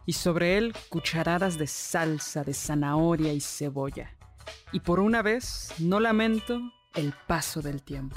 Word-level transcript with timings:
y 0.06 0.15
sobre 0.15 0.56
él 0.56 0.73
cucharadas 0.89 1.59
de 1.59 1.67
salsa 1.67 2.45
de 2.45 2.55
zanahoria 2.55 3.34
y 3.34 3.43
cebolla. 3.43 4.17
Y 4.73 4.81
por 4.81 5.01
una 5.01 5.21
vez 5.21 5.75
no 5.78 6.01
lamento 6.01 6.62
el 6.95 7.12
paso 7.27 7.61
del 7.61 7.83
tiempo. 7.83 8.17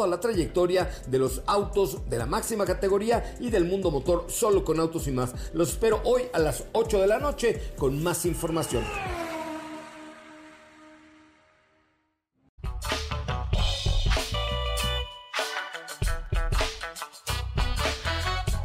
la 0.07 0.19
trayectoria 0.19 0.89
de 1.07 1.19
los 1.19 1.41
autos 1.45 2.09
de 2.09 2.17
la 2.17 2.25
máxima 2.25 2.65
categoría 2.65 3.35
y 3.39 3.49
del 3.49 3.65
mundo 3.65 3.91
motor 3.91 4.25
solo 4.29 4.63
con 4.63 4.79
autos 4.79 5.07
y 5.07 5.11
más. 5.11 5.33
Los 5.53 5.69
espero 5.69 6.01
hoy 6.03 6.23
a 6.33 6.39
las 6.39 6.65
8 6.73 6.99
de 6.99 7.07
la 7.07 7.19
noche 7.19 7.73
con 7.77 8.01
más 8.01 8.25
información. 8.25 8.83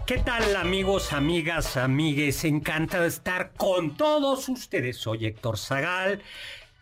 ¿Qué 0.06 0.18
tal 0.18 0.54
amigos, 0.54 1.12
amigas, 1.12 1.76
amigues? 1.76 2.44
Encantado 2.44 3.02
de 3.02 3.08
estar 3.08 3.52
con 3.54 3.96
todos 3.96 4.48
ustedes. 4.48 4.98
Soy 4.98 5.26
Héctor 5.26 5.58
Zagal 5.58 6.22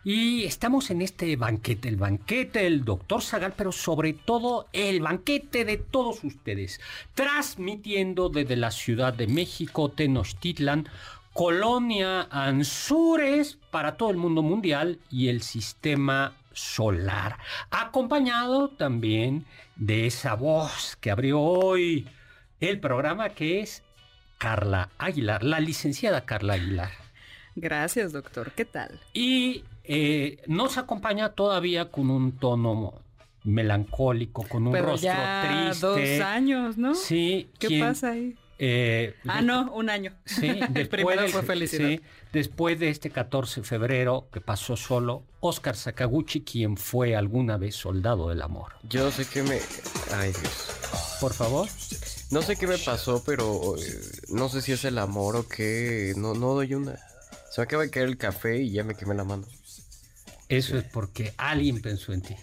y 0.05 0.43
estamos 0.43 0.91
en 0.91 1.01
este 1.01 1.35
banquete, 1.35 1.89
el 1.89 1.97
banquete 1.97 2.59
del 2.59 2.85
doctor 2.85 3.23
Zagal, 3.23 3.53
pero 3.57 3.71
sobre 3.71 4.13
todo 4.13 4.67
el 4.71 5.01
banquete 5.01 5.65
de 5.65 5.77
todos 5.77 6.23
ustedes, 6.23 6.79
transmitiendo 7.15 8.29
desde 8.29 8.55
la 8.55 8.69
Ciudad 8.69 9.15
de 9.15 9.25
México, 9.25 9.89
Tenochtitlan, 9.89 10.87
Colonia 11.33 12.27
Anzures 12.29 13.57
para 13.71 13.97
todo 13.97 14.11
el 14.11 14.17
mundo 14.17 14.43
mundial 14.43 14.99
y 15.09 15.29
el 15.29 15.41
sistema 15.41 16.35
solar, 16.53 17.39
acompañado 17.71 18.69
también 18.69 19.47
de 19.75 20.05
esa 20.05 20.35
voz 20.35 20.97
que 21.01 21.09
abrió 21.09 21.41
hoy 21.41 22.07
el 22.59 22.79
programa 22.79 23.29
que 23.29 23.61
es 23.61 23.81
Carla 24.37 24.89
Aguilar, 24.99 25.43
la 25.43 25.59
licenciada 25.59 26.25
Carla 26.25 26.53
Aguilar. 26.53 26.91
Gracias, 27.55 28.11
doctor. 28.11 28.51
¿Qué 28.51 28.65
tal? 28.65 28.99
Y 29.13 29.63
eh, 29.87 30.37
nos 30.47 30.77
acompaña 30.77 31.29
todavía 31.29 31.91
con 31.91 32.09
un 32.09 32.33
tono 32.33 32.93
melancólico, 33.43 34.43
con 34.47 34.67
un 34.67 34.75
rostro 34.75 34.95
ya 34.97 35.69
triste. 35.69 35.85
Dos 35.85 36.25
años, 36.25 36.77
¿no? 36.77 36.95
Sí. 36.95 37.49
¿Qué 37.59 37.79
pasa 37.79 38.11
ahí? 38.11 38.35
Eh, 38.57 39.15
ah, 39.27 39.41
no, 39.41 39.71
un 39.73 39.89
año. 39.89 40.13
Sí, 40.25 40.47
después, 40.69 41.05
Primero 41.05 41.27
fue 41.27 41.43
felicidad. 41.43 41.89
Sí, 41.89 42.01
después 42.31 42.79
de 42.79 42.89
este 42.89 43.09
14 43.09 43.61
de 43.61 43.67
febrero 43.67 44.27
que 44.31 44.41
pasó 44.41 44.77
solo, 44.77 45.23
Oscar 45.41 45.75
Sakaguchi, 45.75 46.41
quien 46.41 46.77
fue 46.77 47.15
alguna 47.15 47.57
vez 47.57 47.75
soldado 47.75 48.29
del 48.29 48.41
amor. 48.41 48.73
Yo 48.83 49.11
sé 49.11 49.25
que 49.25 49.43
me... 49.43 49.59
Ay, 50.13 50.31
Dios. 50.31 51.17
Por 51.19 51.33
favor. 51.33 51.67
No 52.31 52.41
sé 52.41 52.55
qué 52.55 52.67
me 52.67 52.77
pasó, 52.77 53.23
pero 53.25 53.75
eh, 53.77 54.01
no 54.29 54.49
sé 54.49 54.61
si 54.61 54.71
es 54.71 54.85
el 54.85 54.97
amor 54.97 55.35
o 55.35 55.47
qué. 55.47 56.13
No, 56.17 56.33
no 56.33 56.53
doy 56.53 56.73
una. 56.73 56.95
Se 57.51 57.61
me 57.61 57.63
acaba 57.63 57.83
de 57.83 57.89
caer 57.89 58.07
el 58.07 58.17
café 58.17 58.61
y 58.61 58.71
ya 58.71 58.83
me 58.83 58.95
quemé 58.95 59.15
la 59.15 59.23
mano. 59.23 59.45
Eso 60.49 60.77
es 60.77 60.83
porque 60.83 61.33
alguien 61.37 61.81
pensó 61.81 62.13
en 62.13 62.21
ti. 62.21 62.35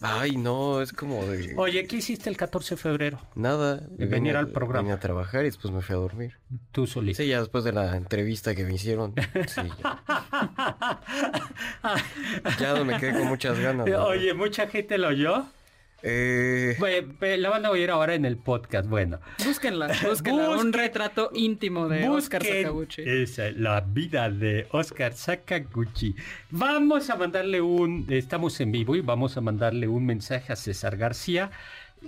Ay, 0.00 0.36
no, 0.36 0.82
es 0.82 0.92
como 0.92 1.24
de... 1.24 1.54
Oye, 1.56 1.86
¿qué 1.86 1.96
hiciste 1.96 2.28
el 2.28 2.36
14 2.36 2.74
de 2.74 2.80
febrero? 2.80 3.18
Nada. 3.34 3.76
De 3.76 4.04
venir 4.06 4.36
al 4.36 4.48
programa. 4.48 4.82
Vine 4.82 4.92
a 4.94 5.00
trabajar 5.00 5.42
y 5.42 5.46
después 5.46 5.72
me 5.72 5.80
fui 5.80 5.94
a 5.94 5.98
dormir. 5.98 6.34
Tú 6.70 6.86
solito. 6.86 7.16
Sí, 7.16 7.28
ya 7.28 7.40
después 7.40 7.64
de 7.64 7.72
la 7.72 7.96
entrevista 7.96 8.54
que 8.54 8.64
me 8.64 8.74
hicieron. 8.74 9.14
Sí, 9.46 9.62
ya. 9.82 11.02
ya 12.60 12.84
me 12.84 12.98
quedé 12.98 13.12
con 13.14 13.26
muchas 13.26 13.58
ganas. 13.58 13.88
Oye, 13.88 14.34
mucha 14.34 14.66
gente 14.68 14.98
lo 14.98 15.08
oyó. 15.08 15.46
Eh, 16.02 16.76
la 17.38 17.50
van 17.50 17.66
a 17.66 17.70
oír 17.70 17.90
ahora 17.90 18.14
en 18.14 18.24
el 18.24 18.36
podcast. 18.36 18.88
Bueno, 18.88 19.18
Búsquenla, 19.44 19.88
búsquenla. 20.08 20.50
un 20.50 20.72
retrato 20.72 21.30
íntimo 21.34 21.88
de 21.88 22.08
Oscar 22.08 22.44
Sakaguchi. 22.44 23.02
esa, 23.04 23.50
la 23.50 23.80
vida 23.80 24.30
de 24.30 24.66
Oscar 24.70 25.14
Sakaguchi. 25.14 26.14
Vamos 26.50 27.10
a 27.10 27.16
mandarle 27.16 27.60
un, 27.60 28.06
estamos 28.10 28.60
en 28.60 28.72
vivo 28.72 28.94
y 28.94 29.00
vamos 29.00 29.36
a 29.36 29.40
mandarle 29.40 29.88
un 29.88 30.04
mensaje 30.06 30.52
a 30.52 30.56
César 30.56 30.96
García 30.96 31.50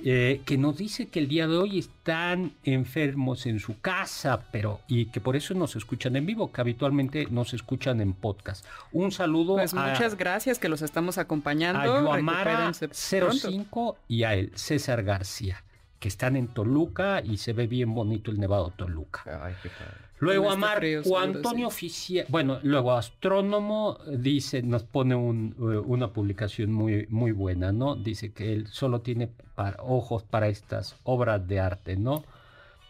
eh, 0.05 0.43
que 0.45 0.57
nos 0.59 0.77
dice 0.77 1.09
que 1.09 1.19
el 1.19 1.29
día 1.29 1.47
de 1.49 1.57
hoy 1.57 1.79
están 1.79 2.53
enfermos 2.65 3.47
en 3.47 3.59
su 3.59 3.81
casa, 3.81 4.45
pero 4.53 4.81
y 4.87 5.07
que 5.07 5.21
por 5.21 5.35
eso 5.37 5.55
nos 5.55 5.77
escuchan 5.77 6.15
en 6.17 6.27
vivo, 6.27 6.53
que 6.53 6.61
habitualmente 6.61 7.27
nos 7.31 7.53
escuchan 7.55 8.01
en 8.01 8.13
podcast. 8.13 8.65
Un 8.93 9.11
saludo 9.11 9.55
Pues 9.57 9.75
a, 9.75 9.89
muchas 9.89 10.17
gracias 10.17 10.59
que 10.59 10.69
los 10.69 10.83
estamos 10.83 11.19
acompañando. 11.19 11.81
a 11.81 11.87
Yoamara 11.87 12.69
Recupérense 12.71 13.19
pronto. 13.19 13.51
05 13.51 13.97
y 14.09 14.23
a 14.23 14.35
él, 14.35 14.53
César 14.55 15.03
García, 15.03 15.65
que 15.99 16.09
están 16.09 16.37
en 16.37 16.49
Toluca 16.49 17.21
y 17.25 17.39
se 17.39 17.53
ve 17.53 17.67
bien 17.67 17.95
bonito 17.95 18.31
el 18.31 18.39
Nevado 18.39 18.73
Toluca. 18.77 19.23
Ay, 19.45 19.55
qué 19.63 19.69
padre. 19.71 20.09
Luego 20.21 20.47
este 20.49 20.59
Marco 20.59 21.19
Antonio 21.19 21.71
sí. 21.71 21.87
Oficial, 21.87 22.27
bueno, 22.29 22.59
luego 22.65 22.93
Astrónomo 22.93 23.99
eh, 24.07 24.17
dice, 24.19 24.63
nos 24.63 24.83
pone 24.83 25.15
un, 25.15 25.55
eh, 25.59 25.79
una 25.79 26.09
publicación 26.13 26.73
muy, 26.73 27.07
muy 27.09 27.31
buena, 27.33 27.71
¿no? 27.73 27.95
Dice 27.95 28.33
que 28.33 28.53
él 28.53 28.67
solo 28.69 29.01
tiene 29.01 29.29
para- 29.55 29.77
ojos 29.83 30.25
para 30.25 30.49
estas 30.49 30.97
obras 31.05 31.47
de 31.47 31.61
arte, 31.61 31.97
¿no? 31.97 32.25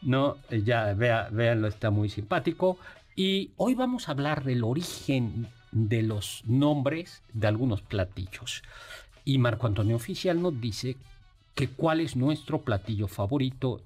No, 0.01 0.37
Eh, 0.51 0.63
ya 0.65 0.93
vea, 0.95 1.29
véanlo, 1.31 1.69
está 1.69 1.91
muy 1.91 2.09
simpático. 2.09 2.79
Y 3.17 3.51
hoy 3.57 3.75
vamos 3.75 4.09
a 4.09 4.13
hablar 4.13 4.45
del 4.45 4.65
origen 4.65 5.49
de 5.73 6.03
los 6.03 6.43
nombres 6.47 7.23
de 7.35 7.47
algunos 7.47 7.83
platillos. 7.83 8.63
Y 9.25 9.37
Marco 9.39 9.67
Antonio 9.67 9.97
Oficial 9.97 10.41
nos 10.41 10.59
dice 10.61 10.97
que 11.59 11.67
cuál 11.67 12.01
es 12.01 12.15
nuestro 12.15 12.61
platillo 12.61 13.09
favorito 13.09 13.81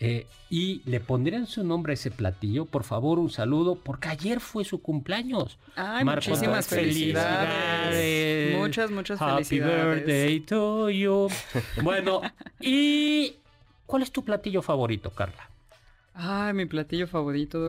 eh, 0.00 0.26
y 0.50 0.82
le 0.84 0.98
pondrían 0.98 1.46
su 1.46 1.62
nombre 1.62 1.92
a 1.92 1.94
ese 1.94 2.10
platillo, 2.10 2.64
por 2.64 2.82
favor, 2.82 3.20
un 3.20 3.30
saludo, 3.30 3.76
porque 3.76 4.08
ayer 4.08 4.40
fue 4.40 4.64
su 4.64 4.82
cumpleaños. 4.82 5.56
Ay, 5.76 6.04
Marco, 6.04 6.28
muchísimas 6.28 6.66
felicidades. 6.66 7.54
felicidades. 7.54 8.58
Muchas, 8.58 8.90
muchas 8.90 9.22
Happy 9.22 9.44
felicidades. 9.44 9.94
birthday 9.94 10.40
to 10.40 10.90
you. 10.90 11.28
Bueno, 11.84 12.20
¿y 12.60 13.36
cuál 13.86 14.02
es 14.02 14.10
tu 14.10 14.24
platillo 14.24 14.60
favorito, 14.60 15.10
Carla? 15.10 15.48
Ay, 16.14 16.52
mi 16.52 16.66
platillo 16.66 17.06
favorito. 17.06 17.68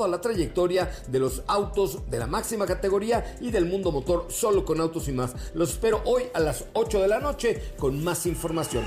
toda 0.01 0.09
la 0.09 0.19
trayectoria 0.21 0.89
de 1.09 1.19
los 1.19 1.43
autos 1.45 2.09
de 2.09 2.17
la 2.17 2.25
máxima 2.25 2.65
categoría 2.65 3.35
y 3.39 3.51
del 3.51 3.65
mundo 3.67 3.91
motor 3.91 4.25
solo 4.31 4.65
con 4.65 4.81
autos 4.81 5.07
y 5.07 5.11
más. 5.11 5.35
Los 5.53 5.69
espero 5.73 6.01
hoy 6.05 6.23
a 6.33 6.39
las 6.39 6.65
8 6.73 7.01
de 7.01 7.07
la 7.07 7.19
noche 7.19 7.73
con 7.77 8.03
más 8.03 8.25
información. 8.25 8.83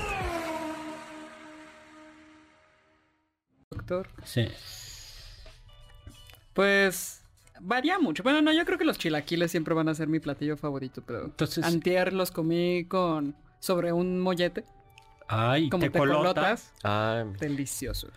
Doctor. 3.71 4.09
Sí. 4.25 4.45
Pues 6.53 7.21
varía 7.61 7.97
mucho. 7.97 8.21
Bueno, 8.21 8.41
no, 8.41 8.51
yo 8.51 8.65
creo 8.65 8.77
que 8.77 8.83
los 8.83 8.97
chilaquiles 8.97 9.51
siempre 9.51 9.73
van 9.73 9.87
a 9.87 9.95
ser 9.95 10.09
mi 10.09 10.19
platillo 10.19 10.57
favorito, 10.57 11.01
pero 11.07 11.23
Entonces- 11.23 11.63
antier 11.63 12.11
los 12.11 12.31
comí 12.31 12.83
con 12.89 13.35
sobre 13.61 13.93
un 13.93 14.19
mollete, 14.19 14.65
Ay, 15.29 15.69
como 15.69 15.81
tecolotas. 15.85 16.33
tecolotas, 16.33 16.73
Ah, 16.83 17.23
delicioso. 17.39 18.09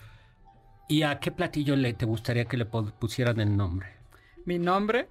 ¿Y 0.88 1.02
a 1.02 1.20
qué 1.20 1.30
platillo 1.30 1.76
le 1.76 1.92
te 1.92 2.06
gustaría 2.06 2.46
que 2.46 2.56
le 2.56 2.64
pusieran 2.66 3.40
el 3.40 3.56
nombre? 3.56 3.88
Mi 4.46 4.58
nombre, 4.58 5.08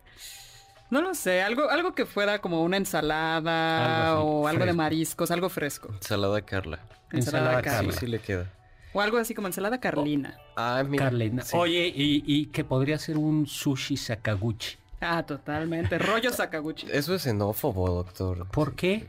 no 0.89 1.01
lo 1.01 1.13
sé, 1.13 1.41
algo 1.43 1.69
algo 1.69 1.93
que 1.93 2.05
fuera 2.05 2.39
como 2.39 2.63
una 2.63 2.77
ensalada 2.77 4.13
Algo 4.15 4.41
o 4.41 4.47
algo 4.47 4.65
de 4.65 4.73
mariscos, 4.73 5.29
algo 5.31 5.49
fresco. 5.49 5.89
ensalada 5.93 6.41
Carla. 6.41 6.79
Ensalada, 7.11 7.59
Ensalada 7.59 7.59
Sí, 7.59 7.63
Carla. 7.63 7.91
sí 7.93 8.07
le 8.07 8.19
queda. 8.19 8.51
O 8.93 9.01
algo 9.01 9.17
así 9.17 9.35
como 9.35 9.47
ensalada 9.47 9.79
carlina. 9.79 10.37
Ah, 10.55 10.83
mira. 10.87 11.05
Carlina. 11.05 11.43
sí. 11.43 11.55
Oye, 11.55 11.87
y, 11.95 12.23
y 12.25 12.47
que 12.47 12.63
podría 12.63 12.97
ser 12.97 13.17
un 13.17 13.45
sushi 13.45 13.95
Sakaguchi. 13.95 14.77
Ah, 14.99 15.23
totalmente. 15.23 15.99
Rollo 15.99 16.31
Sakaguchi. 16.31 16.87
Eso 16.91 17.13
es 17.13 17.21
xenófobo, 17.21 17.87
doctor. 17.89 18.47
¿Por 18.47 18.73
qué? 18.73 19.05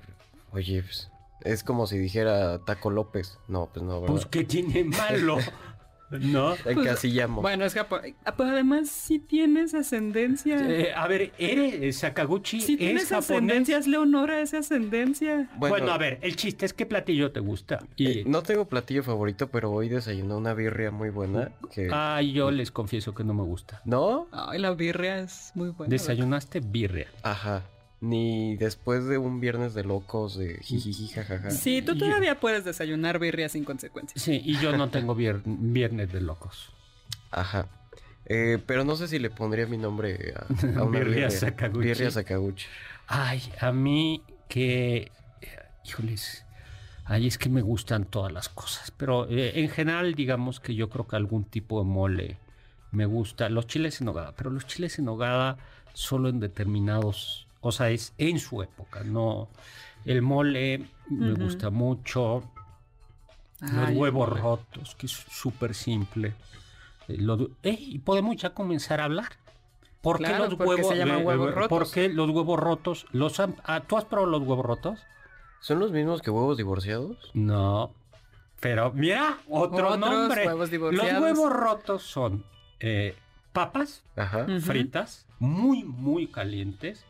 Oye, 0.53 0.83
pues, 0.83 1.11
es 1.41 1.65
como 1.65 1.87
si 1.87 1.97
dijera 1.97 2.59
Taco 2.67 2.91
López. 2.91 3.39
No, 3.49 3.71
pues 3.73 3.83
no, 3.87 4.01
¿verdad? 4.03 4.15
Pues 4.15 4.27
que 4.27 4.45
tiene 4.45 4.85
malo. 4.85 5.39
¿No? 6.11 6.55
Encasillamos. 6.65 7.43
Bueno, 7.43 7.65
es 7.65 7.75
japonés. 7.75 8.15
Pero 8.37 8.51
además 8.51 8.89
sí 8.89 9.19
tienes 9.19 9.75
ascendencia. 9.75 10.57
Eh, 10.69 10.93
a 10.95 11.07
ver, 11.07 11.33
¿eres 11.39 11.99
Sakaguchi? 11.99 12.61
Si 12.61 12.73
¿Es 12.73 12.79
tienes 12.79 13.09
japonés? 13.09 13.31
ascendencia, 13.31 13.79
hazle 13.79 13.99
honor 13.99 14.31
a 14.31 14.41
esa 14.41 14.59
ascendencia. 14.59 15.51
Bueno, 15.57 15.93
a 15.93 15.99
ver, 15.99 16.19
el 16.23 16.37
chiste 16.37 16.67
es 16.67 16.73
qué 16.73 16.87
platillo 16.87 17.33
te 17.33 17.41
gusta. 17.41 17.81
Y, 17.97 18.21
eh, 18.21 18.25
no 18.27 18.43
tengo 18.43 18.67
platillo 18.67 19.03
favorito, 19.03 19.49
pero 19.49 19.71
hoy 19.71 19.89
desayuné 19.89 20.35
una 20.35 20.55
birria 20.55 20.91
muy 20.91 21.11
buena. 21.11 21.53
Que... 21.73 21.89
Ay, 21.93 22.33
yo 22.33 22.51
les 22.51 22.71
confieso 22.71 23.15
que 23.15 23.25
no 23.25 23.35
me 23.35 23.43
gusta. 23.43 23.83
¿No? 23.85 24.29
Ay, 24.33 24.59
la 24.59 24.73
birria 24.73 25.19
es 25.21 25.53
muy 25.55 25.71
buena. 25.71 25.91
Desayunaste 25.91 26.61
birria. 26.61 27.09
Ajá. 27.23 27.63
Ni 28.01 28.57
después 28.57 29.07
de 29.07 29.19
un 29.19 29.41
viernes 29.41 29.75
de 29.75 29.83
locos 29.83 30.39
de 30.39 30.59
jijiji 30.63 31.09
jajaja. 31.09 31.51
Sí, 31.51 31.83
tú 31.83 31.99
todavía 31.99 32.39
puedes 32.39 32.65
desayunar 32.65 33.19
birria 33.19 33.49
sin 33.49 33.65
consecuencias. 33.65 34.23
Sí, 34.23 34.41
y 34.45 34.57
yo 34.61 34.77
no 34.77 34.89
tengo 34.91 35.17
vier- 35.17 35.43
viernes 35.45 36.13
de 36.13 36.21
locos. 36.21 36.71
Ajá. 37.33 37.67
Eh, 38.27 38.59
pero 38.67 38.85
no 38.85 38.95
sé 38.95 39.09
si 39.09 39.19
le 39.19 39.31
pondría 39.31 39.67
mi 39.67 39.79
nombre 39.79 40.35
a, 40.37 40.79
a 40.79 40.85
una 40.85 40.99
Birria 41.01 41.27
birria. 41.27 41.31
Sakaguchi. 41.31 41.89
Birria 41.89 42.11
Sakaguchi. 42.11 42.67
Ay, 43.09 43.43
a 43.61 43.73
mí 43.73 44.23
que... 44.49 45.11
Híjoles. 45.85 46.45
Ay, 47.05 47.27
es 47.27 47.39
que 47.39 47.49
me 47.49 47.63
gustan 47.63 48.05
todas 48.05 48.31
las 48.33 48.49
cosas. 48.51 48.91
Pero 48.93 49.27
eh, 49.29 49.53
en 49.61 49.71
general, 49.71 50.15
digamos 50.15 50.61
que 50.61 50.75
yo 50.75 50.89
creo 50.91 51.09
que 51.09 51.17
algún 51.17 51.45
tipo 51.45 51.83
de 51.83 51.89
mole 51.89 52.37
me 52.93 53.07
gusta. 53.07 53.49
Los 53.49 53.67
chiles 53.67 54.01
en 54.01 54.05
nogada. 54.05 54.35
Pero 54.37 54.51
los 54.51 54.67
chiles 54.67 54.99
en 55.01 55.07
nogada 55.07 55.57
solo 55.95 56.29
en 56.29 56.39
determinados... 56.39 57.47
O 57.61 57.73
sea, 57.73 57.91
es 57.91 58.13
en 58.19 58.39
su 58.39 58.63
época, 58.63 59.03
no... 59.05 59.49
El 60.05 60.23
mole 60.23 60.87
me 61.11 61.33
gusta 61.35 61.69
mucho. 61.71 62.43
Los 63.61 63.73
Ay, 63.73 63.97
huevos 63.97 64.29
mole. 64.29 64.41
rotos, 64.41 64.95
que 64.95 65.07
es 65.07 65.13
súper 65.13 65.75
simple. 65.75 66.35
Eh, 67.09 67.17
lo 67.19 67.51
eh, 67.63 67.77
y 67.79 67.99
podemos 67.99 68.37
ya 68.37 68.55
comenzar 68.55 69.01
a 69.01 69.05
hablar. 69.05 69.33
¿Por 70.01 70.19
qué 70.19 70.29
los 70.39 70.55
porque 70.55 70.65
huevos 70.65 70.89
se 70.89 70.97
llaman 70.97 71.21
eh, 71.21 71.25
huevos 71.25 71.49
eh, 71.51 71.55
rotos. 71.55 71.69
¿Por 71.69 71.91
qué 71.91 72.09
los 72.09 72.31
huevos 72.31 72.59
rotos? 72.61 73.07
Los 73.11 73.41
han- 73.41 73.57
ah, 73.65 73.81
¿Tú 73.81 73.99
has 73.99 74.05
probado 74.05 74.31
los 74.31 74.43
huevos 74.43 74.65
rotos? 74.65 75.01
¿Son 75.61 75.81
los 75.81 75.91
mismos 75.91 76.23
que 76.23 76.31
huevos 76.31 76.57
divorciados? 76.57 77.33
No. 77.35 77.93
Pero 78.61 78.93
mira, 78.93 79.39
otro 79.49 79.89
Otros 79.89 79.99
nombre. 79.99 80.47
huevos 80.47 80.71
los 80.71 81.13
huevos 81.21 81.53
rotos 81.53 82.03
son 82.05 82.45
eh, 82.81 83.17
papas 83.53 84.05
Ajá. 84.17 84.47
Fritas, 84.61 85.27
muy, 85.39 85.83
muy 85.85 86.29
calientes. 86.29 87.05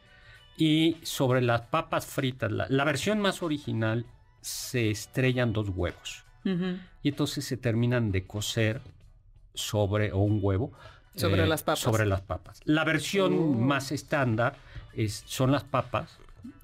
Y 0.59 0.97
sobre 1.03 1.41
las 1.41 1.62
papas 1.62 2.05
fritas, 2.07 2.50
la, 2.50 2.67
la 2.69 2.85
versión 2.85 3.21
más 3.21 3.43
original, 3.43 4.05
se 4.41 4.91
estrellan 4.91 5.53
dos 5.53 5.69
huevos. 5.71 6.25
Y 7.03 7.09
entonces 7.11 7.45
se 7.45 7.57
terminan 7.59 8.11
de 8.11 8.27
cocer 8.27 8.81
sobre 9.55 10.12
o 10.12 10.19
un 10.19 10.38
huevo 10.43 10.73
eh, 11.15 11.21
Sobre 11.21 11.47
las 11.47 11.62
papas. 11.62 11.81
sobre 11.81 12.07
las 12.07 12.21
papas 12.23 12.61
la 12.65 12.85
versión 12.85 13.35
Oh. 13.35 13.53
más 13.53 13.93
estándar 13.93 14.57
es 14.95 15.25
son 15.27 15.50
las 15.53 15.65
papas 15.65 16.17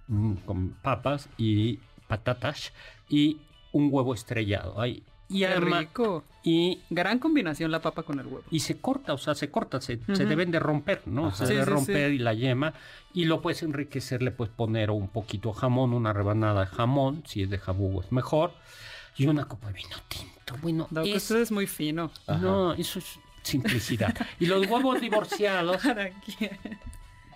mm, 0.07 0.35
con 0.47 0.71
papas 0.81 1.29
y 1.37 1.81
patatas 2.09 2.73
y 3.11 3.41
un 3.73 3.89
huevo 3.93 4.15
estrellado 4.15 4.81
ahí 4.81 5.03
y 5.35 5.41
Qué 5.41 5.47
además 5.49 5.81
rico. 5.81 6.25
y 6.45 6.81
Gran 6.91 7.19
combinación 7.19 7.71
la 7.73 7.81
papa 7.83 8.05
con 8.05 8.21
el 8.21 8.26
huevo. 8.26 8.45
y 8.50 8.61
se 8.61 8.79
corta, 8.79 9.12
o 9.14 9.19
sea, 9.19 9.35
se 9.35 9.50
corta, 9.50 9.81
se, 9.81 9.99
se 10.14 10.26
deben 10.26 10.50
de 10.53 10.61
romper, 10.61 11.03
¿no? 11.07 11.26
Ajá. 11.26 11.37
Se 11.37 11.47
Sí, 11.47 11.53
debe 11.55 11.64
sí, 11.64 11.71
romper 11.71 12.11
sí. 12.11 12.17
y 12.17 12.19
la 12.19 12.35
yema 12.35 12.75
y 13.12 13.25
lo 13.25 13.43
puedes 13.43 13.62
enriquecer, 13.64 14.23
le 14.23 14.31
puedes 14.31 14.55
poner 14.55 14.91
un 14.91 15.09
poquito 15.09 15.49
de 15.49 15.55
jamón, 15.57 15.93
una 15.93 16.12
rebanada 16.12 16.61
de 16.61 16.67
jamón, 16.67 17.25
si 17.26 17.43
es 17.43 17.50
de 17.50 17.59
jabugo 17.59 18.00
es 18.03 18.12
mejor, 18.12 18.53
y 19.17 19.26
una 19.26 19.45
copa 19.47 19.69
de 19.69 19.73
vino 19.75 19.97
tinto. 20.09 20.55
Bueno, 20.62 20.87
Doc, 20.91 21.07
es- 21.07 21.17
usted 21.23 21.37
es 21.43 21.50
muy 21.50 21.67
fino. 21.67 22.11
no, 22.29 22.75
eso 22.75 22.99
es 23.00 23.19
simplicidad. 23.43 24.14
y 24.38 24.47
los 24.47 24.67
huevos 24.69 25.00
divorciados, 25.00 25.83
¿Para 25.83 26.11
qué? 26.21 26.59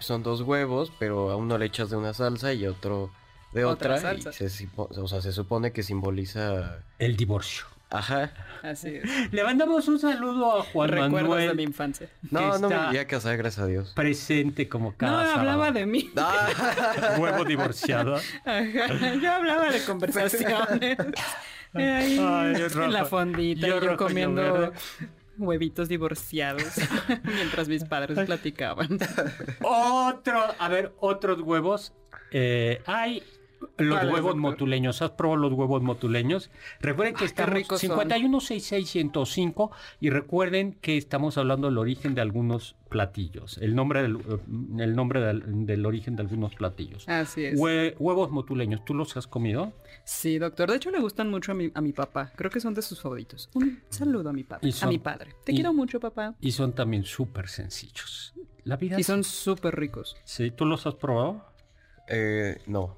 Son 0.00 0.23
dos 0.23 0.43
huevos, 0.43 0.93
pero 1.00 1.31
a 1.31 1.37
uno 1.37 1.59
le 1.59 1.67
echas 1.67 1.90
de 1.90 1.97
una 1.97 2.14
salsa 2.14 2.52
y 2.55 2.64
otro 2.67 3.11
de 3.52 3.64
Otra 3.64 3.97
otra. 3.97 4.00
salsa. 4.00 4.31
Y 4.45 4.49
se, 4.49 4.69
o 4.76 5.09
sea, 5.09 5.21
se 5.21 5.33
supone 5.33 5.73
que 5.73 5.83
simboliza 5.83 6.85
el 7.00 7.17
divorcio. 7.17 7.64
Ajá. 7.90 8.30
Así 8.62 8.97
es. 8.97 9.04
Le 9.33 9.45
mandamos 9.45 9.88
un 9.88 9.99
saludo 9.99 10.59
a 10.61 10.62
Juan 10.64 10.88
Recuerdos 10.90 11.23
Manuel. 11.30 11.49
de 11.49 11.54
mi 11.54 11.62
infancia. 11.62 12.09
No, 12.30 12.59
no 12.59 12.68
me 12.68 12.76
llegué 12.76 13.00
a 13.00 13.07
casar, 13.07 13.37
gracias 13.37 13.64
a 13.64 13.66
Dios. 13.66 13.92
Presente 13.95 14.68
como 14.68 14.95
cada 14.95 15.12
No, 15.12 15.18
sábado. 15.23 15.38
hablaba 15.40 15.73
de 15.73 15.87
mí. 15.87 16.11
Huevo 17.18 17.45
divorciado. 17.45 18.16
Ajá, 18.45 19.14
Yo 19.23 19.33
hablaba 19.33 19.71
de 19.71 19.83
conversaciones. 19.85 20.99
Ahí, 21.73 22.18
Ay, 22.21 22.54
en 22.57 22.71
rojo. 22.71 22.87
la 22.88 23.04
fondita, 23.04 23.66
Yo 23.66 23.78
y 23.78 23.85
yo 23.85 23.97
comiendo 23.97 24.73
huevitos 25.38 25.88
divorciados 25.88 26.64
mientras 27.23 27.68
mis 27.68 27.85
padres 27.85 28.18
platicaban. 28.26 28.99
Otro, 29.62 30.42
a 30.59 30.68
ver, 30.68 30.92
otros 30.99 31.40
huevos. 31.40 31.92
Eh, 32.33 32.83
hay 32.87 33.23
los 33.61 33.71
¿Cuáles, 33.97 34.12
huevos 34.15 34.23
doctor? 34.35 34.37
motuleños. 34.37 35.03
¿Has 35.03 35.11
probado 35.12 35.37
los 35.43 35.53
huevos 35.53 35.83
motuleños? 35.83 36.50
Recuerden 36.81 37.15
que 37.15 37.21
qué 37.21 37.25
estamos 37.27 37.55
ricos 37.55 37.81
son. 37.81 37.99
5166105 37.99 39.71
y 40.00 40.11
recuerden 40.11 40.75
que 40.81 40.97
estamos 40.97 41.38
hablando 41.38 41.69
del 41.69 41.79
origen 41.79 42.15
de 42.15 42.21
algunos 42.21 42.77
platillos. 42.88 43.59
El 43.59 43.75
nombre 43.75 44.03
del, 44.03 44.17
eh, 44.17 44.38
el 44.83 44.95
nombre 44.97 45.21
del, 45.21 45.67
del 45.67 45.87
origen 45.87 46.17
de 46.17 46.23
algunos 46.23 46.55
platillos. 46.55 47.09
Así 47.09 47.45
es. 47.45 47.59
Hue- 47.59 47.95
huevos 47.99 48.31
motuleños, 48.31 48.85
¿tú 48.85 48.95
los 48.95 49.17
has 49.17 49.27
comido? 49.27 49.73
Sí, 50.05 50.38
doctor. 50.38 50.71
De 50.71 50.77
hecho, 50.77 50.91
le 50.91 51.00
gustan 51.00 51.31
mucho 51.31 51.53
a 51.53 51.55
mi, 51.55 51.71
a 51.75 51.81
mi 51.81 51.93
papá. 51.93 52.33
Creo 52.37 52.50
que 52.50 52.61
son 52.61 52.75
de 52.75 52.83
sus 52.83 53.00
favoritos. 53.00 53.50
Un 53.55 53.81
saludo 53.91 54.31
a 54.31 54.33
mi 54.33 54.45
papá. 54.45 54.67
A 54.83 54.87
mi 54.87 54.99
padre. 54.99 55.35
Te 55.45 55.53
y- 55.53 55.57
quiero 55.57 55.73
mucho, 55.73 56.00
papá. 56.00 56.35
Y 56.41 56.53
son 56.53 56.73
también 56.73 57.05
súper 57.05 57.49
sencillos. 57.49 58.35
La 58.65 58.77
vida 58.77 58.99
Y 58.99 59.03
son 59.03 59.25
súper 59.25 59.77
ricos. 59.77 60.17
Sí, 60.25 60.50
¿tú 60.50 60.65
los 60.67 60.87
has 60.87 60.95
probado? 60.95 61.45
Eh, 62.09 62.59
no. 62.67 62.97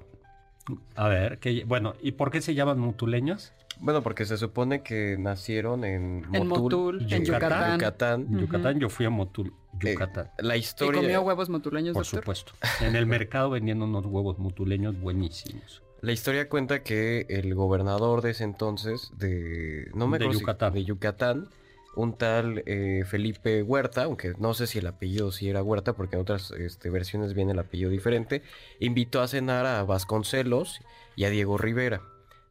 A 0.95 1.07
ver, 1.07 1.39
que, 1.39 1.63
bueno, 1.65 1.93
¿y 2.01 2.11
por 2.13 2.31
qué 2.31 2.41
se 2.41 2.53
llaman 2.53 2.79
motuleños? 2.79 3.53
Bueno, 3.79 4.03
porque 4.03 4.25
se 4.25 4.37
supone 4.37 4.83
que 4.83 5.17
nacieron 5.19 5.83
en 5.83 6.21
Motul, 6.27 6.35
En 6.35 6.47
Motul, 6.47 7.01
en 7.13 7.25
Yucatán. 7.25 7.25
Yucatán. 7.25 7.73
Yucatán. 7.79 8.21
En 8.29 8.39
Yucatán, 8.39 8.79
yo 8.79 8.89
fui 8.89 9.05
a 9.05 9.09
Motul, 9.09 9.53
Eh, 9.83 9.93
Yucatán. 9.93 10.29
la 10.37 10.55
¿Y 10.55 10.59
historia, 10.59 11.01
comió 11.01 11.21
huevos 11.23 11.49
motuleños, 11.49 11.93
Por 11.93 12.03
doctor? 12.03 12.19
supuesto. 12.21 12.53
En 12.81 12.95
el 12.95 13.05
mercado 13.07 13.49
vendiendo 13.49 13.85
unos 13.85 14.05
huevos 14.05 14.37
motuleños 14.37 14.99
buenísimos. 14.99 15.81
la 16.01 16.11
historia 16.11 16.49
cuenta 16.49 16.81
que 16.83 17.25
el 17.29 17.53
gobernador 17.55 18.21
de 18.21 18.31
ese 18.31 18.43
entonces 18.43 19.11
de 19.17 19.89
no 19.93 20.07
me 20.07 20.17
De 20.17 20.25
acuerdo 20.25 20.39
si- 20.39 20.43
Yucatán. 20.43 20.73
de 20.73 20.83
Yucatán, 20.83 21.47
un 21.95 22.17
tal 22.17 22.63
eh, 22.65 23.03
Felipe 23.05 23.63
Huerta, 23.63 24.03
aunque 24.03 24.33
no 24.37 24.53
sé 24.53 24.67
si 24.67 24.79
el 24.79 24.87
apellido 24.87 25.31
sí 25.31 25.49
era 25.49 25.63
Huerta, 25.63 25.93
porque 25.93 26.15
en 26.15 26.21
otras 26.21 26.51
este, 26.51 26.89
versiones 26.89 27.33
viene 27.33 27.51
el 27.51 27.59
apellido 27.59 27.89
diferente, 27.89 28.43
invitó 28.79 29.21
a 29.21 29.27
cenar 29.27 29.65
a 29.65 29.83
Vasconcelos 29.83 30.79
y 31.15 31.25
a 31.25 31.29
Diego 31.29 31.57
Rivera. 31.57 32.01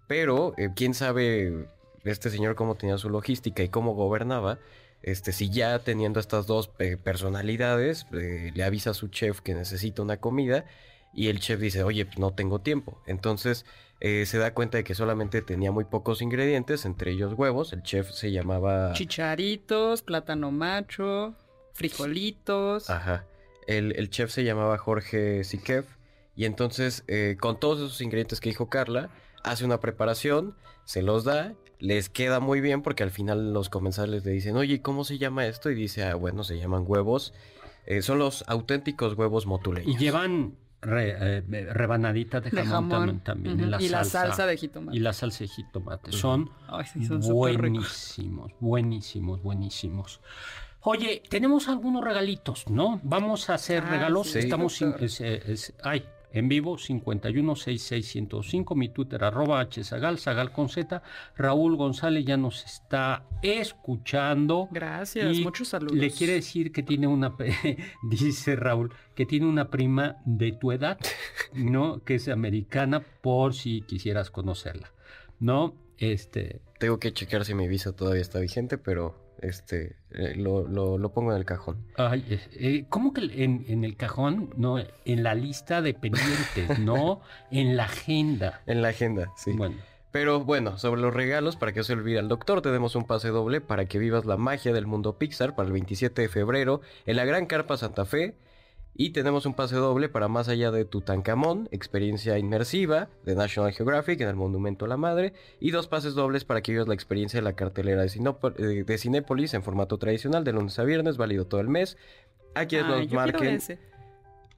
Pero 0.07 0.55
eh, 0.59 0.71
quién 0.75 0.95
sabe 0.95 1.67
este 2.05 2.31
señor 2.31 2.55
cómo 2.55 2.75
tenía 2.75 2.99
su 2.99 3.11
logística 3.11 3.63
y 3.63 3.69
cómo 3.69 3.95
gobernaba. 3.95 4.59
Este, 5.03 5.33
si 5.33 5.49
ya 5.49 5.79
teniendo 5.79 6.21
estas 6.21 6.47
dos 6.47 6.71
eh, 6.79 6.99
personalidades, 7.03 8.07
le 8.11 8.63
avisa 8.63 8.91
a 8.91 8.95
su 8.95 9.09
chef 9.09 9.41
que 9.41 9.55
necesita 9.55 10.03
una 10.03 10.19
comida 10.19 10.67
y 11.13 11.29
el 11.29 11.41
chef 11.41 11.61
dice, 11.61 11.83
oye, 11.83 12.05
pues 12.05 12.19
no 12.19 12.33
tengo 12.33 12.61
tiempo. 12.61 13.01
Entonces 13.07 13.67
eh, 14.01 14.25
se 14.27 14.39
da 14.39 14.55
cuenta 14.55 14.79
de 14.79 14.85
que 14.85 14.95
solamente 14.95 15.43
tenía 15.43 15.73
muy 15.73 15.85
pocos 15.85 16.23
ingredientes, 16.23 16.85
entre 16.85 17.13
ellos 17.13 17.35
huevos. 17.37 17.73
El 17.73 17.83
chef 17.83 18.11
se 18.11 18.33
llamaba... 18.33 18.93
Chicharitos, 18.93 20.03
plátano 20.03 20.51
macho, 20.51 21.35
frijolitos. 21.73 22.89
Ajá. 22.91 23.27
El, 23.67 23.95
el 23.97 24.11
chef 24.11 24.31
se 24.31 24.45
llamaba 24.45 24.79
Jorge 24.79 25.45
Sikev. 25.45 25.85
Y 26.37 26.45
entonces, 26.45 27.05
eh, 27.09 27.37
con 27.39 27.61
todos 27.61 27.79
esos 27.79 28.01
ingredientes 28.01 28.41
que 28.41 28.49
dijo 28.49 28.71
Carla, 28.71 29.11
hace 29.43 29.65
una 29.65 29.81
preparación, 29.81 30.55
se 30.85 31.03
los 31.03 31.25
da, 31.25 31.55
les 31.79 32.09
queda 32.09 32.41
muy 32.41 32.61
bien 32.61 32.83
porque 32.83 33.03
al 33.03 33.11
final 33.11 33.53
los 33.53 33.69
comensales 33.69 34.25
le 34.25 34.33
dicen, 34.33 34.57
oye, 34.57 34.81
¿cómo 34.81 35.05
se 35.05 35.19
llama 35.19 35.47
esto? 35.47 35.71
Y 35.71 35.75
dice, 35.75 36.05
ah, 36.05 36.15
bueno, 36.15 36.45
se 36.45 36.59
llaman 36.59 36.85
huevos. 36.87 37.35
Eh, 37.87 38.03
son 38.03 38.19
los 38.19 38.45
auténticos 38.47 39.15
huevos 39.15 39.47
motuleños. 39.47 39.95
Y 39.95 39.99
llevan 39.99 40.57
re- 40.83 41.39
eh, 41.39 41.69
rebanaditas 41.73 42.43
de 42.45 42.51
de 42.51 42.65
jamón, 42.65 42.91
jamón. 42.91 43.21
también. 43.21 43.61
Y 43.61 43.67
la 43.67 43.83
y 43.83 43.89
la 43.89 44.05
salsa, 44.05 44.47
de 44.47 44.57
jitomate. 44.57 44.97
Y 44.97 45.01
la 45.01 45.13
salsa 45.13 45.41
de 45.45 45.49
jitomate. 45.49 46.13
Son 46.13 46.51
Ay, 46.69 46.85
sí, 46.87 47.01
buenísimos, 47.09 48.53
buenísimos, 48.61 49.43
buenísimos. 49.43 50.21
Oye, 50.83 51.23
tenemos 51.29 51.69
algunos 51.69 52.03
regalitos, 52.03 52.69
¿no? 52.71 53.01
Vamos 53.03 53.51
a 53.51 53.55
hacer 53.55 53.83
Ah, 53.87 53.91
regalos. 53.91 54.31
sí, 54.31 54.39
Estamos 54.39 54.75
sin- 54.77 54.89
doctor. 54.91 55.05
es- 55.05 55.21
es- 55.21 55.75
ay, 55.83 56.05
en 56.33 56.49
vivo 56.49 56.77
5166105, 56.77 58.77
mi 58.77 58.89
Twitter 58.89 59.25
arroba 59.25 59.65
hzagal, 59.65 60.19
zagal 60.19 60.53
con 60.53 60.69
z. 60.69 61.03
Raúl 61.37 61.77
González 61.77 62.25
ya 62.25 62.37
nos 62.37 62.65
está 62.65 63.25
escuchando. 63.43 64.69
Gracias, 64.71 65.37
Y 65.37 65.43
muchos 65.43 65.69
saludos. 65.69 65.97
Le 65.97 66.11
quiere 66.11 66.35
decir 66.35 66.73
que 66.73 66.83
tiene 66.83 67.07
una, 67.07 67.35
dice 68.11 68.57
Raúl, 68.57 68.93
que 69.15 69.27
tiene 69.27 69.47
una 69.47 69.71
prima 69.71 70.17
de 70.25 70.53
tu 70.53 70.73
edad, 70.73 70.99
¿no? 71.55 72.03
Que 72.05 72.17
es 72.17 72.29
americana 72.29 73.01
por 73.01 73.55
si 73.55 73.83
quisieras 73.83 74.31
conocerla, 74.31 74.93
¿no? 75.39 75.75
Este, 75.99 76.63
Tengo 76.79 76.99
que 76.99 77.13
checar 77.13 77.45
si 77.45 77.55
mi 77.55 77.69
visa 77.69 77.93
todavía 77.93 78.23
está 78.23 78.39
vigente, 78.39 78.79
pero 78.79 79.30
este 79.43 79.97
eh, 80.11 80.35
lo, 80.37 80.67
lo- 80.67 80.99
lo 80.99 81.13
pongo 81.13 81.33
en 81.33 81.39
el 81.39 81.45
cajón. 81.45 81.79
ay, 81.97 82.25
eh, 82.29 82.41
eh, 82.53 82.85
¿cómo 82.89 83.13
que 83.13 83.23
en, 83.45 83.65
en 83.69 83.85
el 83.85 83.97
cajón? 83.97 84.51
No, 84.57 84.79
en 84.79 85.23
la 85.23 85.35
lista 85.35 85.83
de 85.83 85.95
pendientes, 85.95 86.79
no 86.79 87.21
en 87.51 87.77
la 87.77 87.85
agenda. 87.85 88.61
En 88.67 88.83
la 88.83 88.89
agenda, 88.89 89.33
sí. 89.37 89.53
Bueno, 89.53 89.77
Pero 90.13 90.41
bueno, 90.45 90.77
sobre 90.79 91.01
los 91.01 91.15
regalos, 91.15 91.57
para 91.57 91.73
que 91.73 91.85
se 91.85 91.93
olvide 91.93 92.19
al 92.19 92.29
doctor, 92.29 92.63
tenemos 92.63 92.97
un 92.97 93.05
pase 93.07 93.29
doble 93.29 93.61
para 93.61 93.85
que 93.87 93.99
vivas 93.99 94.25
la 94.25 94.37
magia 94.37 94.73
del 94.73 94.87
mundo 94.87 95.19
Pixar 95.19 95.55
para 95.55 95.67
el 95.69 95.73
27 95.73 96.23
de 96.23 96.29
febrero 96.29 96.81
en 97.07 97.17
la 97.17 97.25
Gran 97.25 97.47
Carpa 97.47 97.77
Santa 97.77 98.05
Fe. 98.05 98.35
Y 98.95 99.11
tenemos 99.11 99.47
un 99.47 99.55
pase 99.55 99.77
doble 99.77 100.09
para 100.09 100.29
Más 100.29 100.49
allá 100.49 100.71
de 100.71 100.85
Tutankamón, 100.85 101.69
experiencia 101.71 102.39
inmersiva 102.39 103.09
de 103.25 103.35
National 103.35 103.73
Geographic 103.73 104.21
en 104.21 104.29
el 104.29 104.37
Monumento 104.37 104.85
a 104.85 104.89
la 104.89 104.97
Madre. 104.97 105.33
Y 105.59 105.71
dos 105.71 105.87
pases 105.89 106.15
dobles 106.15 106.45
para 106.45 106.61
que 106.61 106.73
vivas 106.73 106.89
la 106.89 106.95
experiencia 106.95 107.39
de 107.39 107.45
la 107.45 107.55
cartelera 107.55 108.03
de, 108.03 108.35
eh, 108.59 108.85
de 108.85 108.99
Cinépolis 108.99 109.55
en 109.55 109.63
formato 109.63 109.97
tradicional 109.99 110.45
de 110.45 110.53
lunes 110.53 110.79
a 110.79 110.85
viernes, 110.85 111.17
válido 111.17 111.47
todo 111.47 111.61
el 111.61 111.69
mes. 111.69 111.97
A 112.55 112.67
quienes 112.67 112.87
Ay, 112.87 112.93
nos 112.93 113.07
quiero 113.07 113.15
marquen 113.15 113.61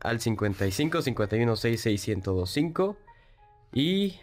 al 0.01 0.21
55 0.21 1.03
51 1.03 1.57
66 1.57 2.09
1025. 2.09 2.97
Y 3.73 4.19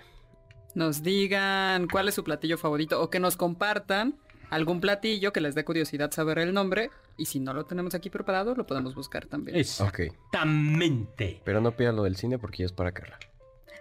Nos 0.75 1.01
digan 1.01 1.88
cuál 1.88 2.08
es 2.08 2.16
su 2.16 2.24
platillo 2.24 2.58
favorito 2.58 3.01
o 3.01 3.10
que 3.10 3.20
nos 3.20 3.38
compartan 3.38 4.16
algún 4.50 4.82
platillo 4.82 5.34
que 5.34 5.42
les 5.42 5.56
dé 5.56 5.63
curiosidad 5.63 6.12
saber 6.12 6.39
el 6.39 6.54
nombre. 6.54 6.92
Y 7.20 7.26
si 7.26 7.40
no 7.40 7.54
lo 7.54 7.66
tenemos 7.66 7.94
aquí 7.96 8.10
preparado, 8.10 8.56
lo 8.56 8.66
podemos 8.66 8.96
buscar 8.96 9.26
también. 9.26 9.58
exactamente. 9.58 11.42
Pero 11.44 11.62
no 11.62 11.72
pidan 11.72 11.96
lo 11.96 12.04
del 12.04 12.16
cine 12.16 12.40
porque 12.40 12.60
ya 12.60 12.66
es 12.66 12.72
para 12.72 12.92
Carla. 12.92 13.20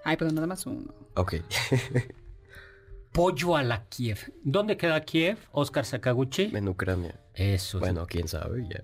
Ay, 0.05 0.17
pero 0.17 0.31
nada 0.33 0.47
más 0.47 0.67
uno. 0.67 0.93
Ok. 1.15 1.35
Pollo 3.13 3.57
a 3.57 3.63
la 3.63 3.85
Kiev. 3.89 4.33
¿Dónde 4.45 4.77
queda 4.77 5.01
Kiev? 5.01 5.39
Oscar 5.53 5.85
Sakaguchi. 5.85 6.51
en 6.55 6.69
Ucrania. 6.69 7.19
Eso. 7.35 7.79
Bueno, 7.81 8.07
quién 8.07 8.29
sabe, 8.29 8.67
ya. 8.69 8.83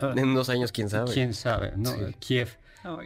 Ah, 0.00 0.14
En 0.16 0.30
unos 0.30 0.48
años, 0.48 0.72
quién 0.72 0.88
sabe. 0.88 1.12
¿Quién 1.12 1.34
sabe? 1.34 1.72
¿no? 1.76 1.90
Sí. 1.90 2.14
Kiev. 2.18 2.56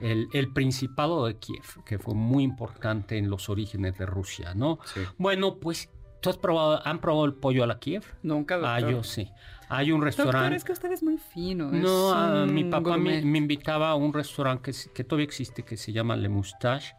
El, 0.00 0.28
el 0.32 0.52
Principado 0.52 1.26
de 1.26 1.36
Kiev, 1.38 1.82
que 1.84 1.98
fue 1.98 2.14
muy 2.14 2.44
importante 2.44 3.18
en 3.18 3.28
los 3.28 3.48
orígenes 3.48 3.98
de 3.98 4.06
Rusia, 4.06 4.54
¿no? 4.54 4.78
Sí. 4.94 5.00
Bueno, 5.18 5.56
pues, 5.58 5.90
¿tú 6.20 6.30
has 6.30 6.38
probado, 6.38 6.80
han 6.86 7.00
probado 7.00 7.24
el 7.24 7.34
pollo 7.34 7.64
a 7.64 7.66
la 7.66 7.80
Kiev? 7.80 8.04
Nunca, 8.22 8.54
doctor. 8.56 8.70
Ah, 8.84 8.90
yo 8.90 9.02
sí. 9.02 9.32
Hay 9.68 9.92
un 9.92 10.00
Doctor, 10.00 10.24
restaurante. 10.26 10.56
es 10.56 10.64
que 10.64 10.72
usted 10.72 10.92
es 10.92 11.02
muy 11.02 11.18
fino. 11.18 11.70
No, 11.70 12.12
ah, 12.12 12.46
mi 12.46 12.64
papá 12.64 12.96
me, 12.96 13.18
invitaba 13.18 13.90
a 13.90 13.94
un 13.94 14.12
restaurante 14.12 14.70
que, 14.72 14.92
que 14.92 15.04
todavía 15.04 15.24
existe, 15.24 15.62
que 15.62 15.76
se 15.76 15.92
llama 15.92 16.16
Le 16.16 16.28
Moustache, 16.28 16.94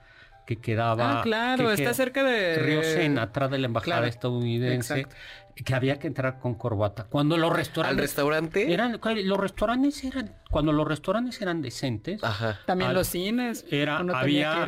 que 0.46 0.58
quedaba... 0.58 1.20
Ah, 1.20 1.24
claro, 1.24 1.68
que 1.68 1.74
está 1.74 1.84
queda- 1.84 1.94
cerca 1.94 2.24
de... 2.24 2.56
Río 2.60 2.84
Sena, 2.84 3.24
atrás 3.24 3.50
de 3.52 3.58
la 3.58 3.66
embajada 3.68 3.98
Claro, 3.98 4.06
estadounidense, 4.08 4.94
exacto. 5.00 5.16
Que 5.64 5.74
había 5.74 6.00
que 6.00 6.08
entrar 6.08 6.40
con 6.40 6.56
corbata. 6.56 7.06
Cuando 7.10 7.38
los 7.38 7.50
¿Al 7.52 7.56
restaurantes... 7.58 8.02
restaurante? 8.02 8.74
Eran, 8.74 9.00
los 9.24 9.38
restaurantes 9.40 10.04
eran... 10.04 10.36
Cuando 10.52 10.74
los 10.74 10.86
restaurantes 10.86 11.42
eran 11.42 11.62
decentes... 11.62 12.22
Ajá. 12.24 12.60
También 12.66 12.90
Al- 12.90 12.96
los 12.98 13.08
cines. 13.08 13.66
Era, 13.72 13.98
había, 14.00 14.64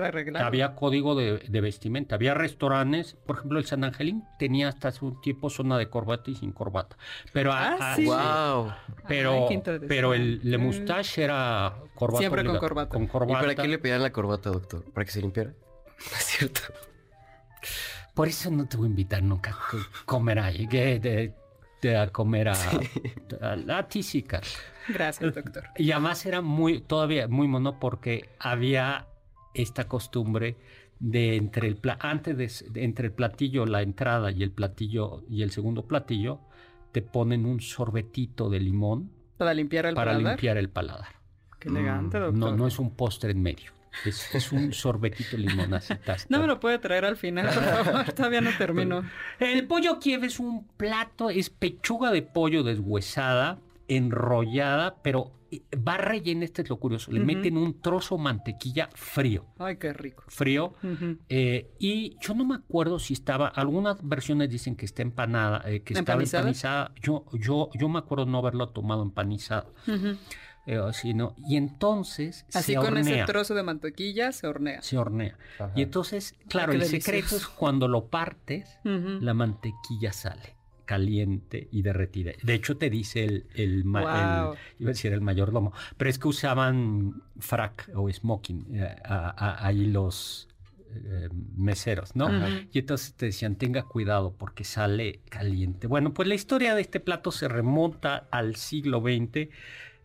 había 0.45 0.75
código 0.75 1.13
de, 1.15 1.39
de 1.39 1.61
vestimenta, 1.61 2.15
había 2.15 2.33
restaurantes, 2.35 3.15
por 3.25 3.35
ejemplo 3.37 3.59
el 3.59 3.65
San 3.65 3.83
Angelín 3.83 4.23
tenía 4.39 4.69
hasta 4.69 4.91
su 4.93 5.19
tipo 5.21 5.49
zona 5.49 5.77
de 5.77 5.89
corbata 5.89 6.31
y 6.31 6.35
sin 6.35 6.53
corbata, 6.53 6.95
pero 7.33 7.51
a- 7.51 7.67
Ah, 7.79 7.91
a- 7.93 7.95
sí. 7.95 8.05
Wow. 8.05 8.73
pero 9.09 9.47
Ay, 9.49 9.61
pero 9.89 10.13
el 10.13 10.39
Le 10.43 10.57
Moustache 10.57 11.21
era 11.23 11.73
corbata 11.95 12.19
Siempre 12.19 12.45
con 12.45 12.57
corbata. 12.59 12.89
con 12.89 13.03
¿Y 13.03 13.07
corbata. 13.07 13.39
para 13.41 13.55
qué 13.55 13.67
le 13.67 13.77
pedían 13.77 14.01
la 14.03 14.11
corbata, 14.11 14.51
doctor? 14.51 14.83
¿Para 14.93 15.03
que 15.05 15.11
se 15.11 15.19
limpiara? 15.21 15.51
No 15.99 16.17
es 16.17 16.23
cierto. 16.25 16.61
Por 18.17 18.27
eso 18.27 18.49
no 18.49 18.67
te 18.67 18.77
voy 18.77 18.87
a 18.87 18.89
invitar 18.89 19.21
nunca 19.21 19.51
a 19.51 19.53
co- 19.53 19.77
comer 20.05 20.39
ahí, 20.39 20.67
que 20.67 20.99
de, 20.99 21.33
de 21.81 21.97
a 21.97 22.07
comer 22.09 22.49
a, 22.49 22.53
a, 23.41 23.77
a 23.77 23.87
ti 23.87 24.01
sí, 24.01 24.23
Carla. 24.23 24.49
Gracias, 24.89 25.35
doctor. 25.35 25.65
Y 25.77 25.91
además 25.91 26.25
era 26.25 26.41
muy, 26.41 26.81
todavía 26.81 27.27
muy 27.27 27.47
mono 27.47 27.79
porque 27.79 28.27
había 28.39 29.07
esta 29.53 29.87
costumbre 29.87 30.55
de 30.99 31.35
entre 31.35 31.67
el 31.67 31.79
antes 31.99 32.35
de, 32.73 32.83
entre 32.83 33.07
el 33.07 33.13
platillo, 33.13 33.67
la 33.67 33.83
entrada 33.83 34.31
y 34.31 34.41
el 34.41 34.51
platillo 34.51 35.21
y 35.29 35.43
el 35.43 35.51
segundo 35.51 35.87
platillo, 35.87 36.39
te 36.91 37.03
ponen 37.03 37.45
un 37.45 37.61
sorbetito 37.61 38.49
de 38.49 38.59
limón 38.59 39.11
para 39.37 39.53
limpiar 39.53 39.85
el 39.85 39.93
para 39.93 40.13
paladar. 40.13 40.31
limpiar 40.33 40.57
el 40.57 40.69
paladar. 40.69 41.15
Qué 41.59 41.69
elegante, 41.69 42.17
doctor. 42.17 42.51
No, 42.51 42.57
no 42.57 42.65
es 42.67 42.79
un 42.79 42.95
postre 42.95 43.31
en 43.31 43.41
medio. 43.43 43.76
Es, 44.05 44.51
un 44.51 44.73
sorbetito 44.73 45.37
así. 45.75 45.93
No 46.29 46.39
me 46.39 46.47
lo 46.47 46.59
puede 46.59 46.79
traer 46.79 47.05
al 47.05 47.17
final, 47.17 47.45
por 47.53 47.63
favor. 47.63 48.11
Todavía 48.15 48.41
no 48.41 48.51
termino. 48.57 49.03
El 49.39 49.65
pollo 49.67 49.99
Kiev 49.99 50.23
es 50.23 50.39
un 50.39 50.67
plato, 50.77 51.29
es 51.29 51.49
pechuga 51.49 52.11
de 52.11 52.21
pollo 52.21 52.63
deshuesada, 52.63 53.59
enrollada, 53.87 54.97
pero 55.01 55.37
va 55.87 55.97
rellena, 55.97 56.45
este 56.45 56.61
es 56.61 56.69
lo 56.69 56.77
curioso, 56.77 57.11
le 57.11 57.19
meten 57.21 57.57
un 57.57 57.81
trozo 57.81 58.17
mantequilla 58.17 58.89
frío. 58.93 59.45
Ay, 59.57 59.77
qué 59.77 59.93
rico. 59.93 60.23
Frío. 60.27 60.73
Eh, 61.29 61.71
y 61.79 62.17
yo 62.19 62.33
no 62.33 62.45
me 62.45 62.55
acuerdo 62.55 62.99
si 62.99 63.13
estaba, 63.13 63.47
algunas 63.47 63.97
versiones 64.07 64.49
dicen 64.49 64.75
que 64.75 64.85
está 64.85 65.01
empanada, 65.01 65.63
eh, 65.69 65.81
que 65.81 65.93
estaba 65.93 66.21
empanizada. 66.21 66.91
Yo, 67.01 67.25
yo, 67.33 67.69
yo 67.73 67.89
me 67.89 67.99
acuerdo 67.99 68.25
no 68.25 68.39
haberlo 68.39 68.69
tomado 68.69 69.03
empanizado. 69.03 69.73
Eh, 70.67 70.81
y 71.47 71.55
entonces 71.55 72.45
Así 72.53 72.75
con 72.75 72.97
ese 72.97 73.23
trozo 73.25 73.55
de 73.55 73.63
mantequilla 73.63 74.33
se 74.33 74.47
hornea. 74.47 74.81
Se 74.81 74.97
hornea. 74.97 75.37
Y 75.75 75.81
entonces, 75.81 76.35
claro, 76.49 76.73
el 76.73 76.83
secreto 76.83 77.37
es 77.37 77.47
cuando 77.47 77.87
lo 77.87 78.07
partes, 78.07 78.77
la 78.83 79.33
mantequilla 79.33 80.11
sale 80.11 80.57
caliente 80.87 81.67
y 81.71 81.83
derretida. 81.83 82.31
De 82.41 82.53
hecho, 82.55 82.77
te 82.77 82.89
dice 82.89 83.25
el, 83.25 83.45
el, 83.53 83.83
iba 83.85 84.53
a 84.53 84.55
decir 84.79 85.13
el 85.13 85.21
mayordomo, 85.21 85.73
pero 85.97 86.09
es 86.09 86.17
que 86.17 86.29
usaban 86.29 87.21
frac 87.39 87.89
o 87.93 88.09
smoking 88.09 88.67
eh, 88.73 88.95
ahí 89.03 89.85
los 89.85 90.47
eh, 90.95 91.29
meseros, 91.55 92.15
¿no? 92.15 92.29
Y 92.71 92.79
entonces 92.79 93.13
te 93.13 93.27
decían, 93.27 93.55
tenga 93.55 93.83
cuidado 93.83 94.33
porque 94.35 94.63
sale 94.63 95.21
caliente. 95.29 95.85
Bueno, 95.85 96.13
pues 96.13 96.27
la 96.27 96.35
historia 96.35 96.73
de 96.73 96.81
este 96.81 96.99
plato 96.99 97.31
se 97.31 97.47
remonta 97.47 98.27
al 98.31 98.55
siglo 98.55 99.01
XX. 99.01 99.49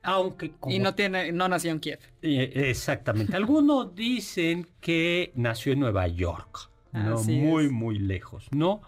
Aunque 0.02 0.52
y 0.68 0.78
no 0.78 0.94
tiene, 0.94 1.32
no 1.32 1.48
nació 1.48 1.70
en 1.70 1.80
Kiev. 1.80 1.98
Eh, 2.22 2.52
exactamente. 2.54 3.36
Algunos 3.36 3.94
dicen 3.94 4.66
que 4.80 5.32
nació 5.36 5.72
en 5.72 5.80
Nueva 5.80 6.08
York, 6.08 6.70
no 6.92 7.22
muy 7.22 7.68
muy 7.68 7.98
lejos, 7.98 8.48
¿no? 8.50 8.82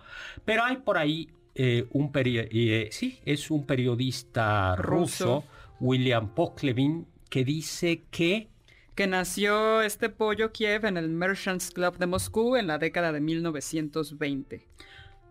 Pero 0.44 0.64
hay 0.64 0.78
por 0.78 0.99
ahí 0.99 1.30
eh, 1.54 1.87
un 1.92 2.11
eh, 2.14 2.88
sí, 2.90 3.21
es 3.25 3.50
un 3.50 3.64
periodista 3.64 4.75
ruso, 4.76 5.44
William 5.80 6.28
Poklevin, 6.35 7.06
que 7.30 7.44
dice 7.44 8.02
que 8.11 8.49
que 8.94 9.06
nació 9.06 9.83
este 9.83 10.09
pollo 10.09 10.52
Kiev 10.52 10.85
en 10.85 10.97
el 10.97 11.09
Merchants 11.09 11.71
Club 11.73 11.99
de 11.99 12.06
Moscú 12.06 12.56
en 12.56 12.68
la 12.68 12.78
década 12.78 13.12
de 13.12 13.21
1920. 13.21 14.66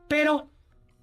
Pero 0.08 0.50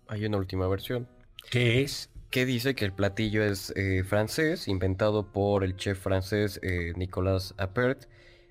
hay 0.09 0.25
una 0.27 0.39
última 0.39 0.67
versión. 0.69 1.09
¿Qué 1.51 1.83
es? 1.83 2.11
Que 2.31 2.47
dice 2.47 2.75
que 2.75 2.85
el 2.85 2.93
platillo 2.93 3.43
es 3.45 3.73
eh, 3.77 4.05
francés, 4.05 4.69
inventado 4.69 5.33
por 5.33 5.65
el 5.65 5.77
chef 5.77 5.99
francés 5.99 6.61
Nicolas 6.97 7.55
Appert 7.59 8.05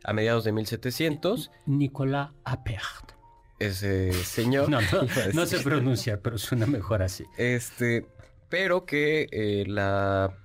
a 0.03 0.13
mediados 0.13 0.43
de 0.43 0.51
1700. 0.51 1.51
Nicolas 1.65 2.31
Appert 2.43 3.19
ese 3.59 4.13
señor. 4.23 4.69
No, 4.69 5.45
se 5.45 5.59
pronuncia, 5.63 6.21
pero 6.21 6.37
suena 6.37 6.65
mejor 6.65 7.03
así. 7.03 7.25
Este, 7.37 8.05
pero 8.49 8.85
que 8.85 9.27
eh, 9.31 9.65
la 9.67 10.37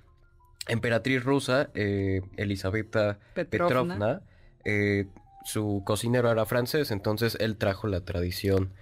emperatriz 0.67 1.23
rusa, 1.23 1.69
eh, 1.73 2.21
Elisabetta 2.37 3.19
Petrovna, 3.33 4.21
eh, 4.63 5.07
su 5.43 5.83
cocinero 5.85 6.31
era 6.31 6.45
francés, 6.45 6.91
entonces 6.91 7.37
él 7.39 7.57
trajo 7.57 7.87
la 7.87 8.01
tradición 8.01 8.73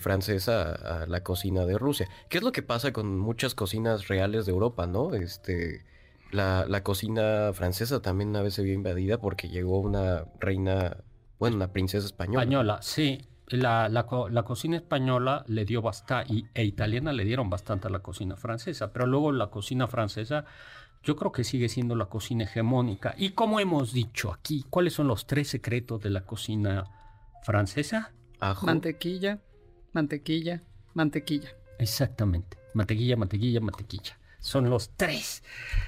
francesa 0.00 0.72
a, 0.72 1.06
la 1.06 1.22
cocina 1.22 1.64
de 1.64 1.78
Rusia. 1.78 2.08
¿Qué 2.28 2.38
es 2.38 2.44
lo 2.44 2.52
que 2.52 2.62
pasa 2.62 2.92
con 2.92 3.18
muchas 3.18 3.54
cocinas 3.54 4.08
reales 4.08 4.46
de 4.46 4.52
Europa, 4.52 4.86
no? 4.86 5.14
Este, 5.14 5.84
la, 6.30 6.66
la 6.68 6.82
cocina 6.82 7.52
francesa 7.52 8.00
también 8.02 8.34
a 8.36 8.42
veces 8.42 8.54
se 8.54 8.62
vio 8.62 8.74
invadida 8.74 9.18
porque 9.18 9.48
llegó 9.48 9.80
una 9.80 10.24
reina, 10.40 10.98
bueno, 11.38 11.56
una 11.56 11.72
princesa 11.72 12.06
española. 12.06 12.42
Española, 12.42 12.78
sí 12.82 13.20
la, 13.48 13.88
la, 13.88 14.42
cocina 14.42 14.76
española 14.76 15.44
le 15.46 15.64
dio 15.64 15.82
bastante, 15.82 16.32
y, 16.32 16.46
e 16.54 16.64
italiana 16.64 17.12
le 17.12 17.24
dieron 17.24 17.48
bastante 17.48 17.86
a 17.86 17.90
la 17.90 18.00
cocina 18.00 18.36
francesa, 18.36 18.92
pero 18.92 19.06
luego 19.06 19.32
la 19.32 19.48
cocina 19.48 19.86
francesa 19.86 20.44
yo 21.02 21.14
creo 21.14 21.30
que 21.30 21.44
sigue 21.44 21.68
siendo 21.68 21.94
la 21.94 22.06
cocina 22.06 22.44
hegemónica. 22.44 23.14
Y 23.16 23.30
como 23.30 23.60
hemos 23.60 23.92
dicho 23.92 24.32
aquí, 24.32 24.64
¿cuáles 24.68 24.94
son 24.94 25.06
los 25.06 25.26
tres 25.26 25.48
secretos 25.48 26.02
de 26.02 26.10
la 26.10 26.22
cocina 26.22 26.84
francesa? 27.44 28.12
Mantequilla, 28.62 29.40
mantequilla, 29.92 30.62
mantequilla. 30.94 31.50
Exactamente. 31.78 32.56
Mantequilla, 32.74 33.16
mantequilla, 33.16 33.60
mantequilla. 33.60 34.18
Son 34.40 34.68
los 34.68 34.90
tres. 34.96 35.44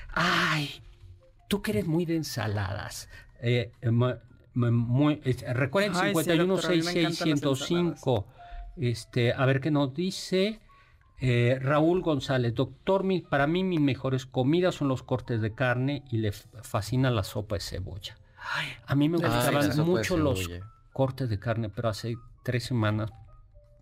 Ay, 0.09 0.71
tú 1.49 1.61
que 1.63 1.73
eres 1.73 1.87
muy 1.87 2.07
de 2.07 2.17
ensaladas. 2.17 3.09
Eh, 3.41 3.73
muy, 4.55 5.21
recuerden 5.55 5.95
516605. 5.95 8.27
Este, 8.77 9.33
a 9.33 9.47
ver 9.47 9.61
qué 9.61 9.71
nos 9.71 9.95
dice. 9.95 10.61
Eh, 11.21 11.59
Raúl 11.61 12.03
González, 12.03 12.55
doctor, 12.55 13.05
para 13.29 13.49
mí 13.49 13.65
mis 13.65 13.81
mejores 13.81 14.25
comidas 14.25 14.77
son 14.77 14.87
los 14.87 15.03
cortes 15.03 15.41
de 15.41 15.53
carne 15.53 16.05
y 16.11 16.19
le 16.19 16.31
fascina 16.31 17.11
la 17.11 17.25
sopa 17.25 17.57
de 17.57 17.61
cebolla. 17.61 18.17
a 18.87 18.95
mí 18.95 19.09
me 19.09 19.19
gustaban 19.19 19.85
mucho 19.85 20.17
los 20.17 20.49
cortes 20.93 21.29
de 21.29 21.41
carne, 21.41 21.71
pero 21.71 21.89
hace 21.89 22.17
tres 22.49 22.65
semanas 22.65 23.11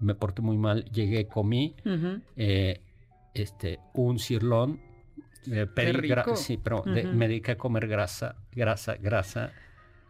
me 0.00 0.16
porté 0.16 0.42
muy 0.42 0.59
mal. 0.59 0.87
Llegué, 0.87 1.29
comí 1.29 1.76
eh, 2.37 2.81
este, 3.33 3.79
un 3.94 4.18
cirlón. 4.18 4.81
Eh, 5.48 5.68
sí, 6.35 6.59
pero 6.61 6.83
me 6.85 7.29
dediqué 7.29 7.52
a 7.52 7.57
comer 7.57 7.87
grasa, 7.87 8.35
grasa, 8.50 8.96
grasa. 8.96 9.52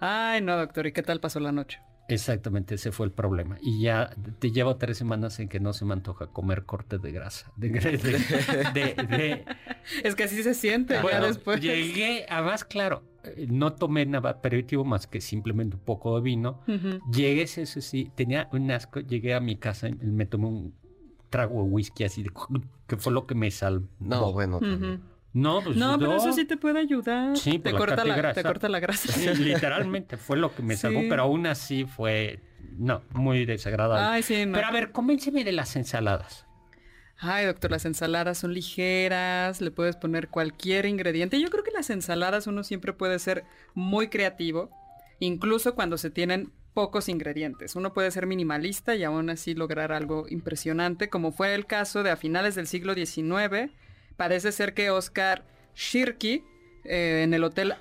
Ay, 0.00 0.40
no, 0.40 0.56
doctor, 0.56 0.86
¿y 0.86 0.92
qué 0.92 1.02
tal 1.02 1.20
pasó 1.20 1.38
la 1.38 1.52
noche? 1.52 1.80
Exactamente, 2.08 2.76
ese 2.76 2.92
fue 2.92 3.06
el 3.06 3.12
problema. 3.12 3.58
Y 3.60 3.80
ya 3.82 4.10
te 4.38 4.52
llevo 4.52 4.76
tres 4.76 4.98
semanas 4.98 5.40
en 5.40 5.48
que 5.48 5.60
no 5.60 5.72
se 5.72 5.84
me 5.84 5.92
antoja 5.92 6.28
comer 6.28 6.64
cortes 6.64 7.02
de 7.02 7.12
grasa. 7.12 7.52
De, 7.56 7.68
de, 7.70 9.44
es 10.04 10.14
que 10.14 10.24
así 10.24 10.42
se 10.42 10.54
siente 10.54 11.00
bueno, 11.00 11.26
después. 11.26 11.60
Llegué, 11.60 12.26
además, 12.28 12.64
claro, 12.64 13.02
eh, 13.24 13.46
no 13.50 13.72
tomé 13.72 14.06
nada 14.06 14.30
aperitivo 14.30 14.84
más 14.84 15.06
que 15.06 15.20
simplemente 15.20 15.76
un 15.76 15.82
poco 15.82 16.16
de 16.16 16.22
vino. 16.22 16.60
Llegué, 17.12 17.42
eso 17.42 17.80
sí, 17.80 18.10
tenía 18.14 18.48
un 18.52 18.70
asco. 18.70 19.00
Llegué 19.00 19.34
a 19.34 19.40
mi 19.40 19.56
casa 19.56 19.88
y 19.88 19.94
me 19.94 20.26
tomé 20.26 20.46
un 20.46 20.74
trago 21.30 21.64
de 21.64 21.70
whisky 21.70 22.04
así, 22.04 22.22
de, 22.22 22.30
que 22.86 22.96
fue 22.96 23.12
lo 23.12 23.26
que 23.26 23.34
me 23.34 23.50
salvó. 23.50 23.88
No, 23.98 24.32
bueno, 24.32 24.60
no, 25.36 25.60
pues 25.62 25.76
no, 25.76 25.98
pero 25.98 26.16
eso 26.16 26.32
sí 26.32 26.46
te 26.46 26.56
puede 26.56 26.78
ayudar. 26.78 27.36
Sí, 27.36 27.58
te, 27.58 27.70
corta 27.72 28.06
la, 28.06 28.32
te 28.32 28.42
corta 28.42 28.70
la 28.70 28.80
grasa. 28.80 29.12
Sí, 29.12 29.28
literalmente 29.44 30.16
fue 30.16 30.38
lo 30.38 30.54
que 30.54 30.62
me 30.62 30.78
salvó, 30.78 31.02
pero 31.10 31.24
aún 31.24 31.46
así 31.46 31.84
fue, 31.84 32.40
no, 32.78 33.02
muy 33.12 33.44
desagradable. 33.44 34.02
Ay, 34.02 34.22
sí, 34.22 34.48
Pero 34.50 34.66
a 34.66 34.70
ver, 34.70 34.92
convénceme 34.92 35.44
de 35.44 35.52
las 35.52 35.76
ensaladas. 35.76 36.46
Ay, 37.18 37.44
doctor, 37.44 37.70
las 37.70 37.84
ensaladas 37.84 38.38
son 38.38 38.54
ligeras, 38.54 39.60
le 39.60 39.70
puedes 39.70 39.96
poner 39.96 40.28
cualquier 40.28 40.86
ingrediente. 40.86 41.38
Yo 41.38 41.50
creo 41.50 41.62
que 41.62 41.70
las 41.70 41.90
ensaladas 41.90 42.46
uno 42.46 42.64
siempre 42.64 42.94
puede 42.94 43.18
ser 43.18 43.44
muy 43.74 44.08
creativo, 44.08 44.70
incluso 45.20 45.74
cuando 45.74 45.98
se 45.98 46.08
tienen 46.08 46.50
pocos 46.72 47.10
ingredientes. 47.10 47.76
Uno 47.76 47.92
puede 47.92 48.10
ser 48.10 48.26
minimalista 48.26 48.94
y 48.94 49.04
aún 49.04 49.28
así 49.28 49.54
lograr 49.54 49.92
algo 49.92 50.24
impresionante, 50.30 51.10
como 51.10 51.30
fue 51.30 51.54
el 51.54 51.66
caso 51.66 52.02
de 52.02 52.10
a 52.10 52.16
finales 52.16 52.54
del 52.54 52.66
siglo 52.66 52.94
XIX 52.94 53.70
Parece 54.16 54.52
ser 54.52 54.74
que 54.74 54.90
Oscar 54.90 55.44
Shirky 55.74 56.44
eh, 56.84 57.22
en 57.24 57.34
el 57.34 57.44
hotel 57.44 57.74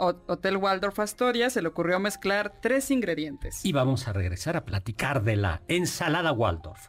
Hotel 0.00 0.56
Waldorf 0.56 0.98
Astoria 0.98 1.50
se 1.50 1.60
le 1.60 1.68
ocurrió 1.68 2.00
mezclar 2.00 2.54
tres 2.62 2.90
ingredientes. 2.90 3.64
Y 3.64 3.72
vamos 3.72 4.08
a 4.08 4.12
regresar 4.12 4.56
a 4.56 4.64
platicar 4.64 5.22
de 5.22 5.36
la 5.36 5.62
ensalada 5.68 6.32
Waldorf. 6.32 6.88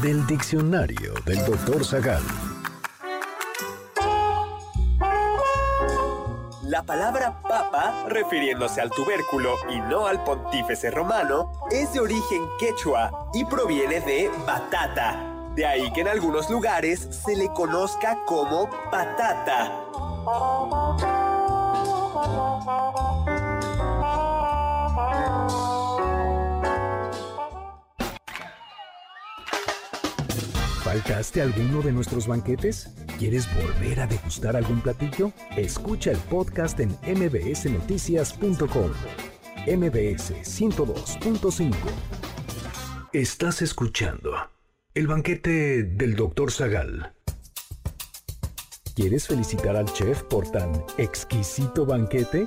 Del 0.00 0.26
diccionario 0.26 1.12
del 1.26 1.44
doctor 1.44 1.84
Zagal. 1.84 2.22
La 6.70 6.84
palabra 6.84 7.42
papa, 7.42 8.06
refiriéndose 8.06 8.80
al 8.80 8.90
tubérculo 8.90 9.56
y 9.68 9.80
no 9.80 10.06
al 10.06 10.22
pontífice 10.22 10.88
romano, 10.92 11.50
es 11.68 11.92
de 11.92 11.98
origen 11.98 12.46
quechua 12.60 13.28
y 13.34 13.44
proviene 13.44 14.00
de 14.00 14.30
batata. 14.46 15.50
De 15.56 15.66
ahí 15.66 15.92
que 15.92 16.02
en 16.02 16.06
algunos 16.06 16.48
lugares 16.48 17.08
se 17.10 17.34
le 17.34 17.48
conozca 17.48 18.18
como 18.24 18.70
patata. 18.88 19.82
¿Faltaste 30.84 31.42
alguno 31.42 31.82
de 31.82 31.90
nuestros 31.90 32.28
banquetes? 32.28 32.94
¿Quieres 33.20 33.46
volver 33.54 34.00
a 34.00 34.06
degustar 34.06 34.56
algún 34.56 34.80
platillo? 34.80 35.30
Escucha 35.54 36.10
el 36.10 36.16
podcast 36.16 36.80
en 36.80 36.96
mbsnoticias.com. 37.02 38.92
MBS 39.66 40.32
102.5. 40.42 41.74
Estás 43.12 43.60
escuchando 43.60 44.32
el 44.94 45.06
banquete 45.06 45.82
del 45.82 46.16
Dr. 46.16 46.50
Zagal. 46.50 47.12
¿Quieres 48.94 49.26
felicitar 49.26 49.76
al 49.76 49.92
chef 49.92 50.22
por 50.22 50.50
tan 50.50 50.82
exquisito 50.96 51.84
banquete? 51.84 52.46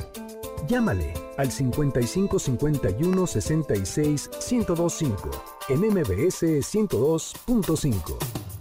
Llámale 0.67 1.13
al 1.38 1.51
55 1.51 2.39
51 2.39 3.27
66 3.27 4.29
1025 4.49 5.29
en 5.69 5.81
MBS 5.81 6.41
102.5. 6.41 8.52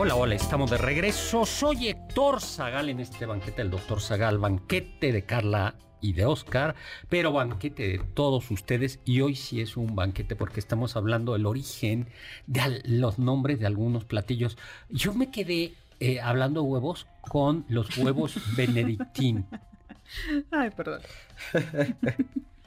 Hola, 0.00 0.14
hola, 0.14 0.36
estamos 0.36 0.70
de 0.70 0.78
regreso. 0.78 1.44
Soy 1.44 1.88
Héctor 1.88 2.40
Zagal 2.40 2.88
en 2.88 3.00
este 3.00 3.26
banquete 3.26 3.62
del 3.62 3.72
doctor 3.72 4.00
Zagal, 4.00 4.38
banquete 4.38 5.10
de 5.10 5.24
Carla 5.24 5.74
y 6.00 6.12
de 6.12 6.24
Oscar, 6.24 6.76
pero 7.08 7.32
banquete 7.32 7.88
de 7.88 7.98
todos 7.98 8.48
ustedes. 8.52 9.00
Y 9.04 9.22
hoy 9.22 9.34
sí 9.34 9.60
es 9.60 9.76
un 9.76 9.96
banquete 9.96 10.36
porque 10.36 10.60
estamos 10.60 10.94
hablando 10.94 11.32
del 11.32 11.46
origen 11.46 12.06
de 12.46 12.80
los 12.84 13.18
nombres 13.18 13.58
de 13.58 13.66
algunos 13.66 14.04
platillos. 14.04 14.56
Yo 14.88 15.14
me 15.14 15.32
quedé 15.32 15.74
eh, 15.98 16.20
hablando 16.20 16.62
de 16.62 16.68
huevos 16.68 17.08
con 17.20 17.66
los 17.68 17.98
huevos 17.98 18.36
benedictín. 18.56 19.46
Ay, 20.52 20.70
perdón. 20.70 21.00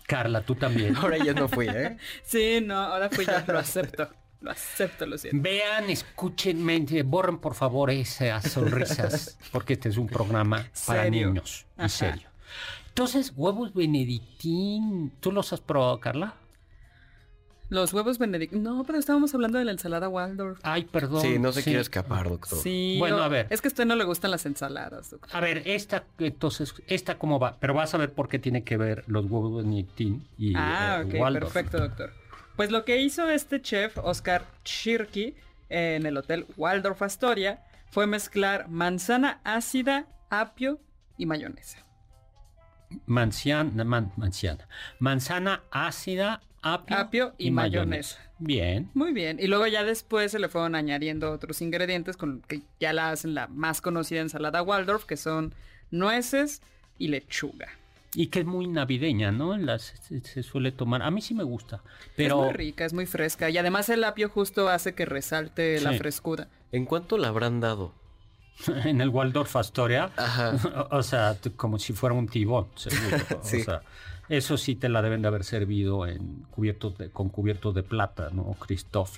Carla, 0.05 0.41
tú 0.41 0.55
también. 0.55 0.97
Ahora 0.97 1.17
ya 1.17 1.31
no 1.31 1.47
fui, 1.47 1.69
¿eh? 1.69 1.95
Sí, 2.23 2.59
no, 2.61 2.75
ahora 2.75 3.09
fui 3.09 3.25
yo, 3.25 3.53
lo 3.53 3.59
acepto. 3.59 4.09
Lo 4.41 4.51
acepto, 4.51 5.05
lo 5.05 5.17
siento. 5.17 5.41
Vean, 5.41 5.89
escúchenme, 5.89 7.03
borren 7.03 7.37
por 7.37 7.53
favor 7.53 7.91
esas 7.91 8.51
sonrisas, 8.51 9.37
porque 9.51 9.73
este 9.73 9.89
es 9.89 9.97
un 9.97 10.07
programa 10.07 10.65
para 10.85 11.09
niños, 11.09 11.65
en 11.77 11.89
serio. 11.89 12.27
Entonces, 12.87 13.31
huevos 13.35 13.73
benedictín, 13.73 15.13
¿tú 15.19 15.31
los 15.31 15.53
has 15.53 15.61
probado, 15.61 15.99
Carla? 15.99 16.35
Los 17.69 17.93
huevos 17.93 18.17
benedictín. 18.17 18.63
No, 18.63 18.83
pero 18.83 18.99
estábamos 18.99 19.33
hablando 19.33 19.57
de 19.57 19.63
la 19.63 19.71
ensalada 19.71 20.09
Waldorf. 20.09 20.59
Ay, 20.63 20.83
perdón. 20.83 21.21
Sí, 21.21 21.39
no 21.39 21.53
se 21.53 21.63
quiere 21.63 21.79
escapar, 21.79 22.27
doctor. 22.27 22.59
Sí. 22.59 22.97
Bueno, 22.99 23.23
a 23.23 23.29
ver. 23.29 23.47
Es 23.49 23.61
que 23.61 23.69
a 23.69 23.69
usted 23.69 23.85
no 23.85 23.95
le 23.95 24.03
gustan 24.03 24.29
las 24.29 24.45
ensaladas, 24.45 25.11
doctor. 25.11 25.29
A 25.33 25.39
ver, 25.39 25.61
esta, 25.65 26.03
entonces, 26.17 26.73
¿esta 26.87 27.17
cómo 27.17 27.39
va? 27.39 27.57
Pero 27.61 27.73
vas 27.73 27.93
a 27.93 27.97
ver 27.97 28.11
por 28.11 28.27
qué 28.27 28.39
tiene 28.39 28.65
que 28.65 28.75
ver 28.75 29.05
los 29.07 29.23
huevos 29.23 29.63
benedictín 29.63 30.27
y 30.37 30.53
ah, 30.57 31.01
eh, 31.07 31.21
ok, 31.21 31.33
perfecto, 31.33 31.77
doctor. 31.79 32.11
Pues 32.55 32.71
lo 32.71 32.85
que 32.85 33.01
hizo 33.01 33.29
este 33.29 33.61
chef, 33.61 33.97
Oscar 33.97 34.45
Chirky, 34.63 35.35
en 35.69 36.05
el 36.05 36.17
hotel 36.17 36.45
Waldorf 36.57 37.01
Astoria, 37.01 37.63
fue 37.89 38.07
mezclar 38.07 38.67
manzana 38.69 39.41
ácida, 39.43 40.07
apio 40.29 40.79
y 41.17 41.25
mayonesa. 41.25 41.85
Manzana, 43.05 44.11
manzana 44.99 45.63
ácida, 45.71 46.41
apio, 46.61 47.33
y, 47.37 47.51
mayonesa. 47.51 48.19
Bien. 48.39 48.89
Muy 48.93 49.13
bien. 49.13 49.37
Y 49.39 49.47
luego 49.47 49.67
ya 49.67 49.83
después 49.83 50.31
se 50.31 50.39
le 50.39 50.49
fueron 50.49 50.75
añadiendo 50.75 51.31
otros 51.31 51.61
ingredientes 51.61 52.17
con 52.17 52.41
que 52.41 52.63
ya 52.79 52.91
la 52.93 53.11
hacen 53.11 53.33
la 53.33 53.47
más 53.47 53.81
conocida 53.81 54.21
ensalada 54.21 54.61
Waldorf, 54.61 55.05
que 55.05 55.17
son 55.17 55.53
nueces 55.89 56.61
y 56.97 57.07
lechuga. 57.07 57.69
Y 58.13 58.27
que 58.27 58.41
es 58.41 58.45
muy 58.45 58.67
navideña, 58.67 59.31
¿no? 59.31 59.57
Las, 59.57 59.93
se, 60.23 60.43
suele 60.43 60.71
tomar. 60.71 61.01
A 61.01 61.11
mí 61.11 61.21
sí 61.21 61.33
me 61.33 61.43
gusta. 61.43 61.81
Pero... 62.17 62.41
Es 62.41 62.45
muy 62.45 62.53
rica, 62.53 62.85
es 62.85 62.93
muy 62.93 63.05
fresca. 63.05 63.49
Y 63.49 63.57
además 63.57 63.87
el 63.89 64.03
apio 64.03 64.27
justo 64.29 64.67
hace 64.67 64.93
que 64.93 65.05
resalte 65.05 65.79
la 65.79 65.93
frescura. 65.93 66.49
¿En 66.71 66.85
cuánto 66.85 67.17
la 67.17 67.29
habrán 67.29 67.61
dado? 67.61 67.93
en 68.85 69.01
el 69.01 69.09
Waldorf 69.09 69.55
Astoria. 69.55 70.11
O 70.91 71.03
sea, 71.03 71.37
como 71.55 71.79
si 71.79 71.93
fuera 71.93 72.15
un 72.15 72.27
tibón, 72.27 72.67
seguro. 72.75 73.17
O 73.41 73.43
sea, 73.43 73.81
eso 74.29 74.57
sí 74.57 74.75
te 74.75 74.89
la 74.89 75.01
deben 75.01 75.21
de 75.21 75.27
haber 75.27 75.43
servido 75.43 76.05
en 76.05 76.45
cubiertos 76.51 76.93
con 77.13 77.29
cubiertos 77.29 77.73
de 77.75 77.83
plata, 77.83 78.29
¿no? 78.31 78.55
Christoph. 78.59 79.17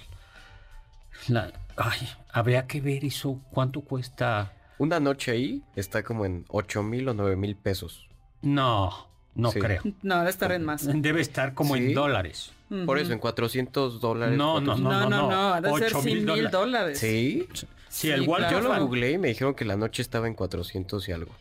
ay, 1.77 2.09
habría 2.31 2.67
que 2.67 2.81
ver 2.81 3.05
eso. 3.05 3.41
¿Cuánto 3.51 3.81
cuesta? 3.81 4.53
Una 4.77 4.99
noche 4.99 5.31
ahí 5.31 5.63
está 5.75 6.03
como 6.03 6.25
en 6.25 6.45
8 6.49 6.83
mil 6.83 7.07
o 7.09 7.13
9 7.13 7.35
mil 7.35 7.55
pesos. 7.55 8.07
No, 8.43 9.07
no 9.33 9.51
creo. 9.51 9.81
No, 10.03 10.19
debe 10.19 10.29
estar 10.29 10.51
en 10.51 10.63
más. 10.63 10.85
Debe 10.85 11.21
estar 11.21 11.53
como 11.53 11.75
en 11.75 11.93
dólares. 11.93 12.53
Por 12.85 12.97
eso, 12.97 13.13
en 13.13 13.19
400 13.19 13.99
dólares. 13.99 14.37
No, 14.37 14.59
no, 14.59 14.75
no, 14.75 14.91
no, 14.91 15.09
no, 15.09 15.29
no, 15.29 15.61
debe 15.61 15.89
ser 15.89 16.03
mil 16.03 16.49
dólares. 16.49 16.99
¿Sí? 16.99 17.47
Sí, 17.89 18.09
el 18.09 18.27
Walter. 18.27 18.51
Yo 18.51 18.61
lo 18.61 18.79
googleé 18.79 19.11
y 19.11 19.17
me 19.17 19.27
dijeron 19.27 19.53
que 19.53 19.65
la 19.65 19.75
noche 19.75 20.01
estaba 20.01 20.27
en 20.27 20.33
400 20.33 21.07
y 21.07 21.11
algo. 21.11 21.31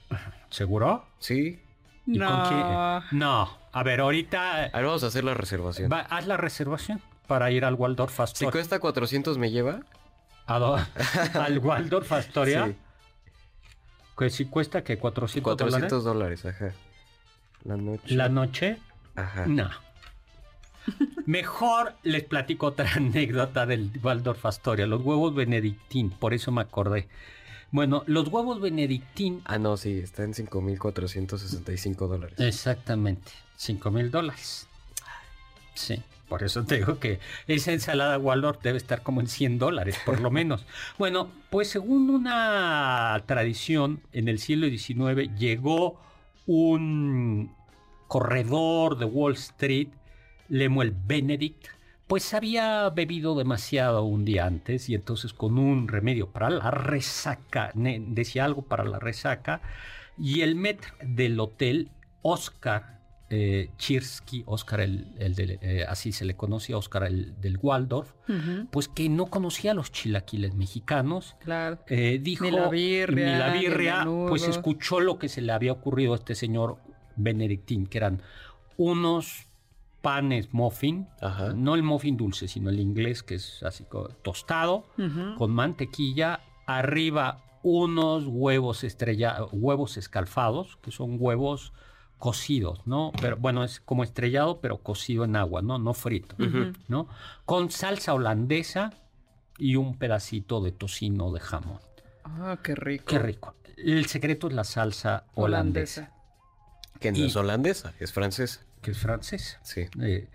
¿Seguro? 0.51 1.07
Sí. 1.19 1.61
¿Y 2.07 2.19
no. 2.19 2.29
con 2.29 2.49
quién? 2.49 3.19
No. 3.19 3.57
A 3.73 3.83
ver, 3.83 4.01
ahorita. 4.01 4.65
A 4.65 4.77
ver, 4.77 4.85
vamos 4.85 5.03
a 5.05 5.07
hacer 5.07 5.25
la 5.25 5.35
reservación. 5.35 5.91
haz 5.93 6.27
la 6.27 6.37
reservación 6.37 7.01
para 7.27 7.51
ir 7.51 7.65
al 7.65 7.75
Waldorf 7.75 8.21
Astoria. 8.21 8.51
Si 8.51 8.53
cuesta 8.53 8.79
400, 8.79 9.39
¿me 9.39 9.51
lleva? 9.51 9.81
¿Al 10.47 11.59
Waldorf 11.59 12.13
Astoria? 12.13 12.67
Sí. 12.67 12.77
Que 14.19 14.29
si 14.29 14.45
cuesta 14.45 14.85
que 14.85 14.99
400 14.99 15.57
400 15.57 16.05
dólares, 16.05 16.45
ajá. 16.45 16.73
La 17.65 17.77
noche. 17.77 18.15
¿La 18.15 18.29
noche? 18.29 18.79
Ajá. 19.15 19.47
No. 19.47 19.71
Mejor 21.27 21.95
les 22.03 22.25
platico 22.25 22.67
otra 22.67 22.91
anécdota 22.97 23.67
del 23.67 23.91
Waldorf 24.03 24.45
Astoria, 24.47 24.87
los 24.87 25.03
huevos 25.03 25.35
benedictín, 25.35 26.11
por 26.11 26.35
eso 26.35 26.51
me 26.51 26.63
acordé. 26.63 27.09
Bueno, 27.71 28.05
los 28.07 28.29
huevos 28.29 28.61
benedictín... 28.61 29.41
Ah, 29.45 29.59
no, 29.59 29.77
sí, 29.79 29.99
está 29.99 30.25
en 30.25 30.35
5.465 30.35 32.07
dólares. 32.07 32.39
Exactamente, 32.39 33.33
5.000 33.59 34.11
dólares. 34.11 34.69
Sí, 35.75 36.03
por 36.29 36.43
eso 36.43 36.65
te 36.65 36.77
digo 36.77 36.99
que 36.99 37.19
esa 37.47 37.73
ensalada 37.73 38.19
Waldorf 38.19 38.61
debe 38.63 38.77
estar 38.77 39.03
como 39.03 39.23
en 39.23 39.27
100 39.27 39.59
dólares, 39.59 39.99
por 40.05 40.21
lo 40.21 40.31
menos. 40.31 40.67
bueno, 40.99 41.31
pues 41.49 41.69
según 41.69 42.11
una 42.11 43.23
tradición, 43.27 44.03
en 44.13 44.29
el 44.29 44.39
siglo 44.39 44.69
XIX 44.69 45.35
llegó 45.39 45.99
un 46.47 47.55
corredor 48.09 48.99
de 48.99 49.05
Wall 49.05 49.35
Street 49.35 49.89
Lemuel 50.49 50.95
Benedict, 51.07 51.67
pues 52.07 52.35
había 52.35 52.91
bebido 52.91 53.35
demasiado 53.35 54.05
un 54.05 54.25
día 54.25 54.47
antes 54.47 54.89
y 54.89 54.95
entonces 54.95 55.33
con 55.33 55.59
un 55.59 55.89
remedio 55.89 56.29
para 56.29 56.51
la 56.51 56.71
resaca, 56.71 57.73
decía 57.75 58.45
algo 58.45 58.63
para 58.63 58.85
la 58.85 58.99
resaca, 58.99 59.63
y 60.19 60.43
el 60.43 60.55
met 60.55 60.83
del 61.01 61.41
hotel, 61.41 61.91
Oscar 62.21 63.02
eh, 63.35 63.71
Chirsky, 63.79 64.43
Oscar 64.45 64.83
el, 64.83 65.07
eh, 65.19 65.87
así 65.89 66.13
se 66.13 66.27
le 66.27 66.37
conocía, 66.37 66.77
Oscar 66.77 67.05
el 67.05 67.41
del 67.41 67.59
Waldorf, 67.63 68.13
pues 68.71 68.89
que 68.89 69.09
no 69.09 69.25
conocía 69.27 69.73
los 69.73 69.91
chilaquiles 69.91 70.55
mexicanos. 70.55 71.35
Claro. 71.41 71.79
Eh, 71.87 72.19
dijo, 72.21 72.45
ni 72.45 72.51
la 72.51 72.69
birria, 72.69 73.33
ni 73.33 73.39
la 73.39 73.53
birria 73.55 74.05
pues 74.29 74.47
escuchó 74.47 75.01
lo 75.01 75.19
que 75.19 75.31
se 75.31 75.41
le 75.41 75.53
había 75.53 75.73
ocurrido 75.73 76.13
a 76.13 76.17
este 76.17 76.35
señor 76.35 76.77
Benedictín, 77.17 77.87
que 77.87 77.97
eran 77.97 78.21
unos 78.77 79.47
panes 80.03 80.53
muffin, 80.53 81.09
no 81.55 81.75
el 81.75 81.83
muffin 81.83 82.19
dulce, 82.19 82.49
sino 82.49 82.69
el 82.69 82.81
inglés 82.81 83.23
que 83.23 83.37
es 83.37 83.63
así 83.63 83.87
tostado, 84.21 84.85
con 85.39 85.53
mantequilla, 85.53 86.41
arriba 86.67 87.43
unos 87.63 88.27
huevos 88.27 88.85
estrellados, 88.85 89.49
huevos 89.53 89.97
escalfados, 89.97 90.77
que 90.83 90.91
son 90.91 91.17
huevos 91.19 91.73
cocidos, 92.23 92.87
¿no? 92.87 93.11
Pero 93.21 93.37
bueno, 93.37 93.65
es 93.65 93.81
como 93.81 94.05
estrellado, 94.05 94.61
pero 94.61 94.79
cocido 94.79 95.25
en 95.25 95.35
agua, 95.35 95.61
¿no? 95.61 95.81
No 95.81 95.93
frito, 95.93 96.37
¿no? 96.87 97.09
Con 97.45 97.73
salsa 97.73 98.15
holandesa 98.15 98.93
y 99.59 99.75
un 99.75 99.99
pedacito 99.99 100.61
de 100.61 100.71
tocino 100.71 101.33
de 101.33 101.41
jamón. 101.41 101.81
Ah, 102.23 102.61
qué 102.63 102.77
rico. 102.77 103.07
Qué 103.07 103.19
rico. 103.19 103.57
El 103.77 104.07
secreto 104.07 104.47
es 104.47 104.53
la 104.53 104.63
salsa 104.63 105.25
holandesa. 105.35 106.13
Que 107.01 107.11
no 107.11 107.19
es 107.25 107.35
holandesa, 107.35 107.93
es 107.99 108.13
francesa 108.13 108.61
que 108.83 108.93
es 108.93 108.99
francés. 108.99 109.59
Sí. 109.65 109.87
Eh, 110.01 110.29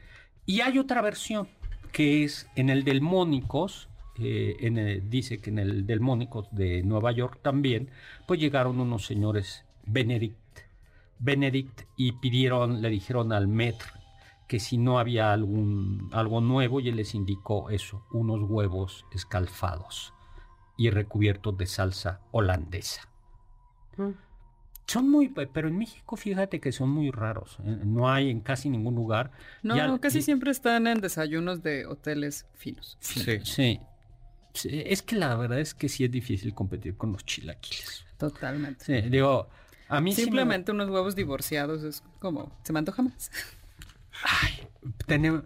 y 0.45 0.60
hay 0.60 0.80
otra 0.80 1.02
versión 1.02 1.47
que 1.93 2.26
es 2.26 2.50
en 2.58 2.69
el 2.69 2.84
Delmónicos, 2.84 3.88
eh, 4.19 4.58
en 4.60 5.10
dice 5.10 5.38
que 5.38 5.52
en 5.52 5.60
el 5.60 5.86
Delmónicos 5.86 6.50
de 6.52 6.84
Nueva 6.84 7.13
York 7.13 7.39
también, 7.41 7.91
pues 8.26 8.41
llegaron 8.41 8.82
unos 8.82 9.06
señores 9.06 9.63
Benedict, 9.86 10.36
Benedict 11.19 11.84
y 11.95 12.13
pidieron, 12.13 12.82
le 12.82 12.89
dijeron 12.89 13.32
al 13.34 13.47
metro 13.47 13.89
que 14.47 14.60
si 14.60 14.77
no 14.77 14.97
había 14.99 15.34
algún, 15.34 16.10
algo 16.13 16.39
nuevo 16.41 16.80
y 16.80 16.88
él 16.89 16.95
les 16.95 17.13
indicó 17.15 17.69
eso, 17.69 18.06
unos 18.12 18.41
huevos 18.49 19.06
escalfados 19.13 20.13
y 20.77 20.89
recubiertos 20.89 21.58
de 21.58 21.65
salsa 21.65 22.21
holandesa. 22.32 23.01
Son 24.86 25.10
muy, 25.10 25.27
pero 25.30 25.67
en 25.67 25.77
México 25.77 26.15
fíjate 26.15 26.62
que 26.62 26.71
son 26.71 26.89
muy 26.89 27.12
raros. 27.12 27.58
eh, 27.65 27.77
No 27.84 28.10
hay 28.10 28.30
en 28.30 28.39
casi 28.39 28.69
ningún 28.69 28.95
lugar. 28.95 29.32
No, 29.63 29.75
Ya- 29.75 29.99
casi 29.99 30.19
y- 30.19 30.21
siempre 30.21 30.51
están 30.51 30.88
en 30.88 31.01
desayunos 31.01 31.62
de 31.62 31.86
hoteles 31.86 32.45
finos. 32.53 32.97
Sí. 33.01 33.39
Sí. 33.43 33.80
Sí, 34.53 34.82
Es 34.86 35.03
que 35.03 35.15
la 35.17 35.36
verdad 35.36 35.60
es 35.60 35.75
que 35.75 35.88
sí 35.88 36.03
es 36.03 36.10
difícil 36.10 36.53
competir 36.56 36.95
con 36.95 37.12
los 37.12 37.23
chilaquiles. 37.25 38.06
Totalmente. 38.17 38.86
Sí, 38.86 39.08
digo, 39.10 39.49
a 39.89 40.02
mí 40.02 40.13
sí 40.13 40.21
me- 40.21 40.26
Simplemente 40.26 40.71
unos 40.71 40.89
huevos 40.89 41.15
divorciados 41.15 41.84
es 41.84 42.04
como, 42.19 42.52
se 42.63 42.73
me 42.73 42.80
antoja 42.80 43.02
más. 43.02 43.32
Tenem- 45.08 45.45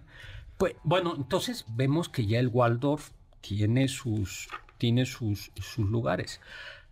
pues, 0.58 0.76
bueno, 0.84 1.16
entonces 1.16 1.66
vemos 1.70 2.10
que 2.10 2.26
ya 2.26 2.40
el 2.40 2.48
Waldorf 2.48 3.12
tiene 3.42 3.88
sus, 3.88 4.48
tiene 4.78 5.06
sus, 5.06 5.52
sus 5.56 5.90
lugares. 5.90 6.40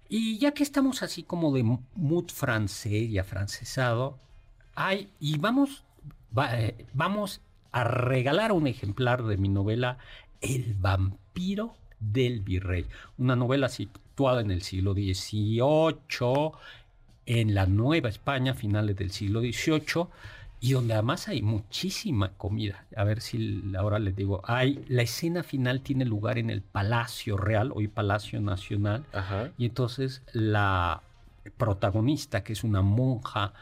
Y 0.07 0.39
ya 0.39 0.53
que 0.53 0.63
estamos 0.63 1.03
así 1.03 1.23
como 1.23 1.53
de 1.53 1.63
mood 1.95 2.29
francés 2.31 3.09
y 3.09 3.17
afrancesado, 3.19 4.17
hay, 4.75 5.11
y 5.19 5.37
vamos, 5.37 5.83
va- 6.35 6.59
eh, 6.59 6.85
vamos 6.93 7.41
a 7.71 7.83
regalar 7.83 8.51
un 8.51 8.65
ejemplar 8.65 9.23
de 9.23 9.37
mi 9.37 9.49
novela 9.49 9.99
El 10.41 10.73
vampiro 10.73 11.75
del 11.99 12.39
virrey, 12.41 12.87
una 13.17 13.35
novela 13.35 13.69
situada 13.69 14.41
en 14.41 14.49
el 14.51 14.61
siglo 14.63 14.93
XVIII, 14.93 16.51
en 17.29 17.53
la 17.53 17.67
Nueva 17.67 18.09
España, 18.09 18.55
finales 18.55 18.95
del 18.95 19.11
siglo 19.11 19.41
XVIII, 19.41 20.07
y 20.59 20.71
donde 20.73 20.95
además 20.95 21.27
hay 21.27 21.43
muchísima 21.43 22.33
comida. 22.33 22.85
A 22.97 23.03
ver 23.03 23.21
si 23.21 23.71
ahora 23.77 23.99
les 23.99 24.15
digo, 24.15 24.41
hay 24.45 24.83
la 24.87 25.03
escena 25.03 25.43
final 25.43 25.81
tiene 25.81 26.05
lugar 26.05 26.39
en 26.39 26.49
el 26.49 26.63
Palacio 26.63 27.37
Real, 27.37 27.71
hoy 27.73 27.87
Palacio 27.87 28.41
Nacional, 28.41 29.05
Ajá. 29.13 29.51
y 29.59 29.65
entonces 29.65 30.23
la 30.33 31.03
protagonista, 31.55 32.43
que 32.43 32.53
es 32.53 32.63
una 32.63 32.81
monja 32.81 33.53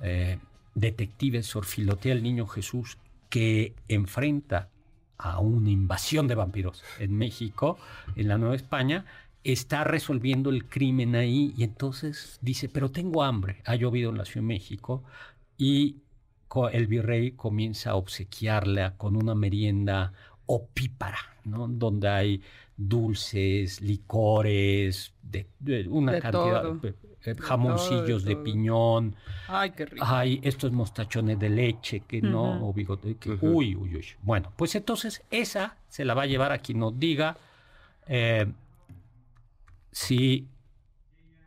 eh, 0.00 0.38
detective, 0.74 1.42
Sor 1.42 1.66
Filotea 1.66 2.14
el 2.14 2.22
Niño 2.22 2.46
Jesús, 2.46 2.96
que 3.28 3.74
enfrenta 3.88 4.68
a 5.18 5.40
una 5.40 5.68
invasión 5.68 6.26
de 6.26 6.36
vampiros 6.36 6.82
en 6.98 7.18
México, 7.18 7.76
en 8.16 8.28
la 8.28 8.38
Nueva 8.38 8.56
España, 8.56 9.04
está 9.44 9.84
resolviendo 9.84 10.50
el 10.50 10.66
crimen 10.66 11.16
ahí 11.16 11.54
y 11.56 11.64
entonces 11.64 12.38
dice, 12.42 12.68
pero 12.68 12.90
tengo 12.90 13.22
hambre, 13.22 13.62
ha 13.64 13.74
llovido 13.76 14.10
en 14.10 14.18
la 14.18 14.24
Ciudad 14.24 14.42
de 14.44 14.48
México 14.48 15.02
y 15.56 15.96
co- 16.48 16.68
el 16.68 16.86
virrey 16.86 17.32
comienza 17.32 17.90
a 17.90 17.94
obsequiarla 17.96 18.96
con 18.96 19.16
una 19.16 19.34
merienda 19.34 20.12
opípara, 20.46 21.18
¿no? 21.44 21.68
Donde 21.68 22.08
hay 22.08 22.42
dulces, 22.76 23.80
licores, 23.80 25.12
de, 25.22 25.46
de 25.58 25.88
una 25.88 26.12
De 26.12 26.20
cantidad, 26.20 26.62
todo. 26.62 26.74
De 26.80 26.94
jamoncillos 27.38 28.24
de 28.24 28.36
piñón, 28.36 29.14
Ay, 29.46 29.70
qué 29.70 29.84
rico. 29.86 30.04
hay 30.08 30.40
estos 30.42 30.72
mostachones 30.72 31.38
de 31.38 31.50
leche 31.50 32.00
que 32.00 32.22
no, 32.22 32.66
o 32.68 32.72
bigote, 32.72 33.16
que- 33.16 33.36
uy, 33.40 33.74
uy, 33.76 33.96
uy. 33.96 34.06
Bueno, 34.22 34.52
pues 34.56 34.74
entonces 34.74 35.22
esa 35.30 35.76
se 35.88 36.04
la 36.04 36.14
va 36.14 36.22
a 36.22 36.26
llevar 36.26 36.52
a 36.52 36.58
quien 36.58 36.78
nos 36.78 36.98
diga 36.98 37.36
eh, 38.06 38.46
si... 39.92 40.48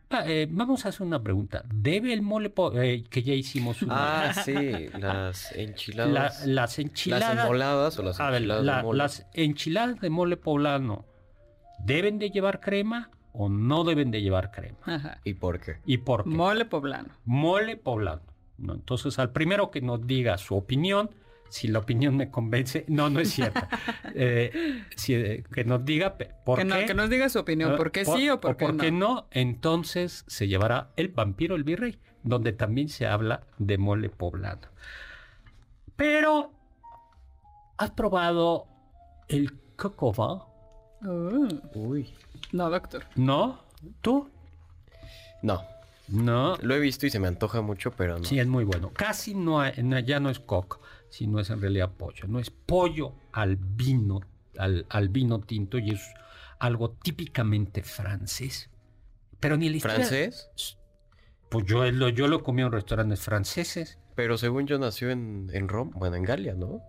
Ah, 0.10 0.24
eh, 0.28 0.48
vamos 0.50 0.86
a 0.86 0.90
hacer 0.90 1.08
una 1.08 1.24
pregunta. 1.24 1.64
¿Debe 1.74 2.14
el 2.14 2.22
mole 2.22 2.54
eh, 2.76 3.04
que 3.10 3.24
ya 3.24 3.34
hicimos 3.34 3.82
una- 3.82 4.30
Ah, 4.30 4.34
sí, 4.46 4.54
las 5.00 5.52
la- 5.56 5.62
enchiladas. 5.62 6.46
las 6.46 6.78
enchiladas? 6.80 7.36
Las 7.36 7.46
enmoladas 7.46 7.98
o 8.00 8.04
las 8.04 8.20
A 8.20 8.26
ver, 8.30 8.36
enchiladas 8.44 8.64
la- 8.66 8.78
de 8.78 8.84
mole. 8.84 8.98
las 9.00 9.26
enchiladas 9.34 10.00
de 10.02 10.10
mole 10.12 10.38
poblano, 10.38 11.06
¿deben 11.80 12.20
de 12.20 12.30
llevar 12.30 12.60
crema 12.60 13.10
o 13.32 13.50
no 13.50 13.84
deben 13.84 14.12
de 14.12 14.22
llevar 14.22 14.52
crema? 14.52 14.78
Ajá. 14.84 15.20
¿Y 15.24 15.34
por 15.34 15.60
qué? 15.60 15.78
¿Y 15.88 15.98
por 15.98 16.26
qué? 16.26 16.30
Mole 16.30 16.66
poblano. 16.66 17.10
mole 17.26 17.76
poblano. 17.78 18.22
¿no? 18.60 18.74
Entonces, 18.76 19.18
al 19.18 19.32
primero 19.32 19.72
que 19.72 19.82
nos 19.82 20.06
diga 20.06 20.38
su 20.38 20.56
opinión, 20.56 21.10
si 21.54 21.68
la 21.68 21.78
opinión 21.80 22.18
me 22.18 22.32
convence, 22.32 22.84
no, 22.88 23.10
no 23.12 23.20
es 23.20 23.30
cierto. 23.32 23.60
Eh, 24.16 24.84
si, 24.96 25.14
eh, 25.16 25.44
que 25.54 25.64
nos 25.64 25.84
diga 25.86 26.16
por 26.46 26.58
que, 26.60 26.64
qué. 26.64 26.70
no, 26.70 26.86
que 26.86 26.94
nos 26.94 27.10
diga 27.10 27.30
su 27.30 27.40
opinión, 27.40 27.74
eh, 27.74 27.78
¿por 27.78 27.92
qué 27.92 28.06
sí 28.06 28.30
o 28.30 28.40
por 28.40 28.58
qué 28.58 28.72
no? 28.92 28.92
no. 28.92 29.28
Entonces 29.32 30.24
se 30.28 30.48
llevará 30.48 30.90
el 30.98 31.10
vampiro, 31.10 31.56
el 31.56 31.64
virrey, 31.64 32.00
donde 32.24 32.54
también 32.54 32.90
se 32.90 33.06
habla 33.08 33.42
de 33.58 33.78
mole 33.78 34.10
poblano. 34.10 34.68
Pero, 35.96 36.52
¿has 37.78 37.92
probado 37.92 38.68
el 39.28 39.52
cocoba? 39.76 40.48
Oh, 41.06 41.48
Uy. 41.76 42.14
no, 42.52 42.70
doctor. 42.70 43.04
¿No? 43.16 43.60
¿Tú? 44.02 44.30
No, 45.42 45.62
No. 46.08 46.56
lo 46.62 46.76
he 46.76 46.80
visto 46.80 47.06
y 47.06 47.10
se 47.10 47.20
me 47.20 47.28
antoja 47.28 47.62
mucho, 47.62 47.92
pero 47.92 48.18
no. 48.20 48.26
Sí, 48.26 48.40
es 48.40 48.48
muy 48.48 48.64
bueno. 48.64 48.92
Casi 48.94 49.34
no, 49.36 49.60
hay- 49.60 49.74
no- 49.84 50.00
ya 50.00 50.20
no 50.20 50.30
es 50.30 50.40
coco, 50.40 50.82
sino 51.14 51.40
es 51.40 51.52
en 51.52 51.62
realidad 51.62 51.92
pollo. 51.92 52.26
No 52.28 52.40
es 52.40 52.50
pollo 52.50 53.14
al 53.34 53.56
vino, 53.56 54.22
al, 54.58 54.88
al 54.90 55.10
vino 55.10 55.40
tinto 55.42 55.78
y 55.78 55.92
es 55.92 56.02
algo 56.58 56.90
típicamente 57.04 57.84
francés. 57.84 58.72
Pero 59.40 59.56
ni 59.56 59.68
historia- 59.68 59.98
¿Francés? 59.98 60.50
Pues 61.50 61.66
yo 61.68 61.86
lo, 61.92 62.10
yo 62.10 62.28
lo 62.28 62.42
comí 62.42 62.64
en 62.64 62.72
restaurantes 62.72 63.22
franceses. 63.22 64.00
Pero 64.16 64.40
según 64.40 64.66
yo 64.66 64.80
nació 64.80 65.12
en, 65.12 65.52
en 65.54 65.68
Roma, 65.68 65.92
bueno, 65.96 66.16
en 66.16 66.24
Galia, 66.24 66.56
¿no? 66.56 66.82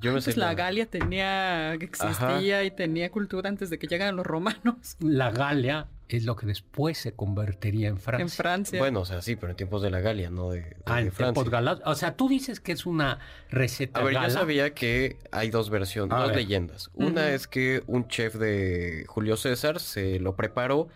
Yo 0.00 0.12
sé 0.20 0.26
Pues 0.32 0.36
la 0.36 0.54
Galia 0.54 0.86
tenía, 0.86 1.74
existía 1.74 2.64
y 2.64 2.72
tenía 2.72 3.10
cultura 3.12 3.48
antes 3.48 3.70
de 3.70 3.78
que 3.78 3.86
llegaran 3.86 4.16
los 4.16 4.26
romanos 4.26 4.96
La 5.00 5.30
Galia 5.30 5.86
es 6.16 6.24
lo 6.24 6.34
que 6.36 6.46
después 6.46 6.96
se 6.96 7.12
convertiría 7.12 7.88
en 7.88 7.98
Francia. 7.98 8.22
en 8.22 8.28
Francia. 8.30 8.78
Bueno, 8.78 9.00
o 9.00 9.04
sea, 9.04 9.20
sí, 9.20 9.36
pero 9.36 9.50
en 9.50 9.56
tiempos 9.56 9.82
de 9.82 9.90
la 9.90 10.00
Galia, 10.00 10.30
no 10.30 10.50
de, 10.50 10.60
de- 10.62 10.76
Ah, 10.86 10.96
de 10.96 11.02
en 11.08 11.12
Francia. 11.12 11.44
galas. 11.50 11.80
O 11.84 11.94
sea, 11.94 12.16
tú 12.16 12.28
dices 12.28 12.60
que 12.60 12.72
es 12.72 12.86
una 12.86 13.18
receta 13.50 14.00
A 14.00 14.04
ver, 14.04 14.14
gala. 14.14 14.28
yo 14.28 14.34
sabía 14.34 14.72
que 14.74 15.18
hay 15.30 15.50
dos 15.50 15.68
versiones, 15.70 16.12
A 16.14 16.20
dos 16.20 16.28
ver. 16.28 16.36
leyendas. 16.38 16.90
Una 16.94 17.28
es 17.30 17.46
que 17.46 17.82
un 17.86 18.08
chef 18.08 18.34
de 18.36 19.04
Julio 19.06 19.36
César 19.36 19.80
se 19.80 20.18
lo 20.18 20.34
preparó 20.34 20.88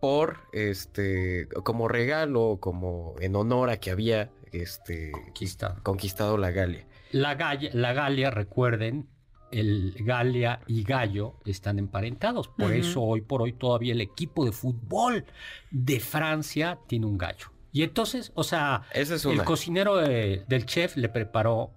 por 0.00 0.38
este 0.52 1.48
como 1.64 1.88
regalo, 1.88 2.58
como 2.60 3.14
en 3.20 3.34
honor 3.36 3.70
a 3.70 3.78
que 3.78 3.90
había 3.90 4.30
este 4.52 5.10
Conquistado. 5.12 5.76
conquistado 5.82 6.38
la 6.38 6.50
Galia. 6.50 6.86
La, 7.12 7.34
Galia, 7.34 7.70
la 7.72 7.92
Galia, 7.92 8.30
recuerden, 8.30 9.06
el 9.60 9.94
Galia 10.00 10.60
y 10.66 10.82
Gallo 10.82 11.34
están 11.44 11.78
emparentados. 11.78 12.48
Por 12.48 12.72
eso 12.72 13.02
hoy 13.02 13.20
por 13.20 13.42
hoy 13.42 13.52
todavía 13.52 13.92
el 13.92 14.00
equipo 14.00 14.44
de 14.44 14.52
fútbol 14.52 15.24
de 15.70 16.00
Francia 16.00 16.78
tiene 16.86 17.06
un 17.06 17.18
gallo. 17.18 17.46
Y 17.72 17.82
entonces, 17.82 18.32
o 18.34 18.42
sea, 18.44 18.82
Esa 18.92 19.16
es 19.16 19.24
el 19.26 19.44
cocinero 19.44 19.96
de- 19.96 20.44
del 20.48 20.64
chef 20.66 20.96
le 20.96 21.08
preparó 21.08 21.72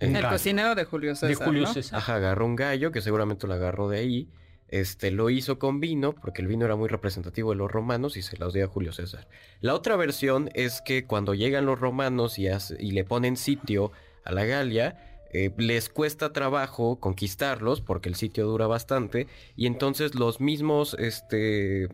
un 0.00 0.08
el 0.08 0.12
gallo 0.14 0.30
cocinero 0.30 0.74
de 0.74 0.84
Julio 0.84 1.14
César. 1.14 1.28
de 1.28 1.34
Julio 1.36 1.62
¿no? 1.62 1.72
César. 1.72 1.98
Ajá, 1.98 2.16
agarró 2.16 2.44
un 2.46 2.56
gallo 2.56 2.90
que 2.92 3.00
seguramente 3.00 3.46
lo 3.46 3.54
agarró 3.54 3.88
de 3.88 3.98
ahí. 3.98 4.28
Este, 4.70 5.10
lo 5.10 5.30
hizo 5.30 5.58
con 5.58 5.80
vino, 5.80 6.12
porque 6.12 6.42
el 6.42 6.48
vino 6.48 6.66
era 6.66 6.76
muy 6.76 6.88
representativo 6.88 7.50
de 7.50 7.56
los 7.56 7.70
romanos 7.70 8.16
y 8.18 8.22
se 8.22 8.36
los 8.36 8.52
dio 8.52 8.66
a 8.66 8.68
Julio 8.68 8.92
César. 8.92 9.26
La 9.60 9.74
otra 9.74 9.96
versión 9.96 10.50
es 10.54 10.82
que 10.82 11.06
cuando 11.06 11.32
llegan 11.34 11.64
los 11.64 11.80
romanos 11.80 12.38
y, 12.38 12.48
hace- 12.48 12.76
y 12.78 12.90
le 12.90 13.04
ponen 13.04 13.36
sitio 13.38 13.92
a 14.24 14.32
la 14.32 14.44
Galia, 14.44 15.17
eh, 15.32 15.52
les 15.58 15.88
cuesta 15.88 16.32
trabajo 16.32 16.98
conquistarlos 17.00 17.80
porque 17.80 18.08
el 18.08 18.14
sitio 18.14 18.46
dura 18.46 18.66
bastante 18.66 19.26
y 19.56 19.66
entonces 19.66 20.14
los 20.14 20.40
mismos, 20.40 20.94
este, 20.98 21.88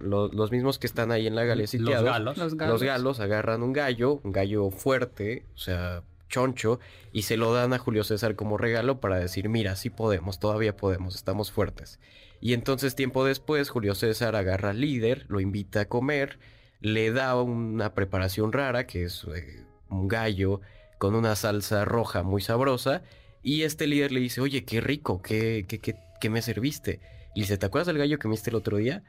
lo- 0.00 0.28
los, 0.28 0.50
mismos 0.52 0.78
que 0.78 0.86
están 0.86 1.10
ahí 1.10 1.26
en 1.26 1.34
la 1.34 1.44
Galia 1.44 1.62
Los 1.64 1.70
sitiados, 1.70 2.04
galos. 2.04 2.36
Los 2.38 2.54
galos. 2.56 2.72
los 2.74 2.82
galos 2.82 3.20
agarran 3.20 3.62
un 3.62 3.72
gallo, 3.72 4.20
un 4.22 4.32
gallo 4.32 4.70
fuerte, 4.70 5.44
o 5.54 5.58
sea, 5.58 6.02
choncho, 6.28 6.78
y 7.12 7.22
se 7.22 7.36
lo 7.36 7.52
dan 7.52 7.72
a 7.72 7.78
Julio 7.78 8.04
César 8.04 8.36
como 8.36 8.56
regalo 8.58 9.00
para 9.00 9.18
decir, 9.18 9.48
mira, 9.48 9.76
sí 9.76 9.90
podemos, 9.90 10.38
todavía 10.38 10.76
podemos, 10.76 11.14
estamos 11.16 11.50
fuertes. 11.52 11.98
Y 12.40 12.54
entonces 12.54 12.94
tiempo 12.94 13.24
después 13.24 13.70
Julio 13.70 13.94
César 13.94 14.34
agarra 14.36 14.70
al 14.70 14.80
líder, 14.80 15.26
lo 15.28 15.40
invita 15.40 15.82
a 15.82 15.84
comer, 15.88 16.38
le 16.80 17.12
da 17.12 17.40
una 17.40 17.94
preparación 17.94 18.52
rara, 18.52 18.86
que 18.86 19.04
es 19.04 19.24
eh, 19.34 19.64
un 19.90 20.08
gallo 20.08 20.60
con 21.02 21.16
una 21.16 21.34
salsa 21.34 21.84
roja 21.84 22.22
muy 22.22 22.40
sabrosa, 22.40 23.02
y 23.42 23.62
este 23.62 23.88
líder 23.88 24.12
le 24.12 24.20
dice, 24.20 24.40
oye, 24.40 24.64
qué 24.64 24.80
rico, 24.80 25.20
qué, 25.20 25.66
qué, 25.66 25.80
qué, 25.80 25.96
qué 26.20 26.30
me 26.30 26.42
serviste. 26.42 27.00
Y 27.34 27.40
dice, 27.40 27.58
¿te 27.58 27.66
acuerdas 27.66 27.88
del 27.88 27.98
gallo 27.98 28.20
que 28.20 28.28
me 28.28 28.34
diste 28.34 28.50
el 28.50 28.54
otro 28.54 28.76
día? 28.76 29.02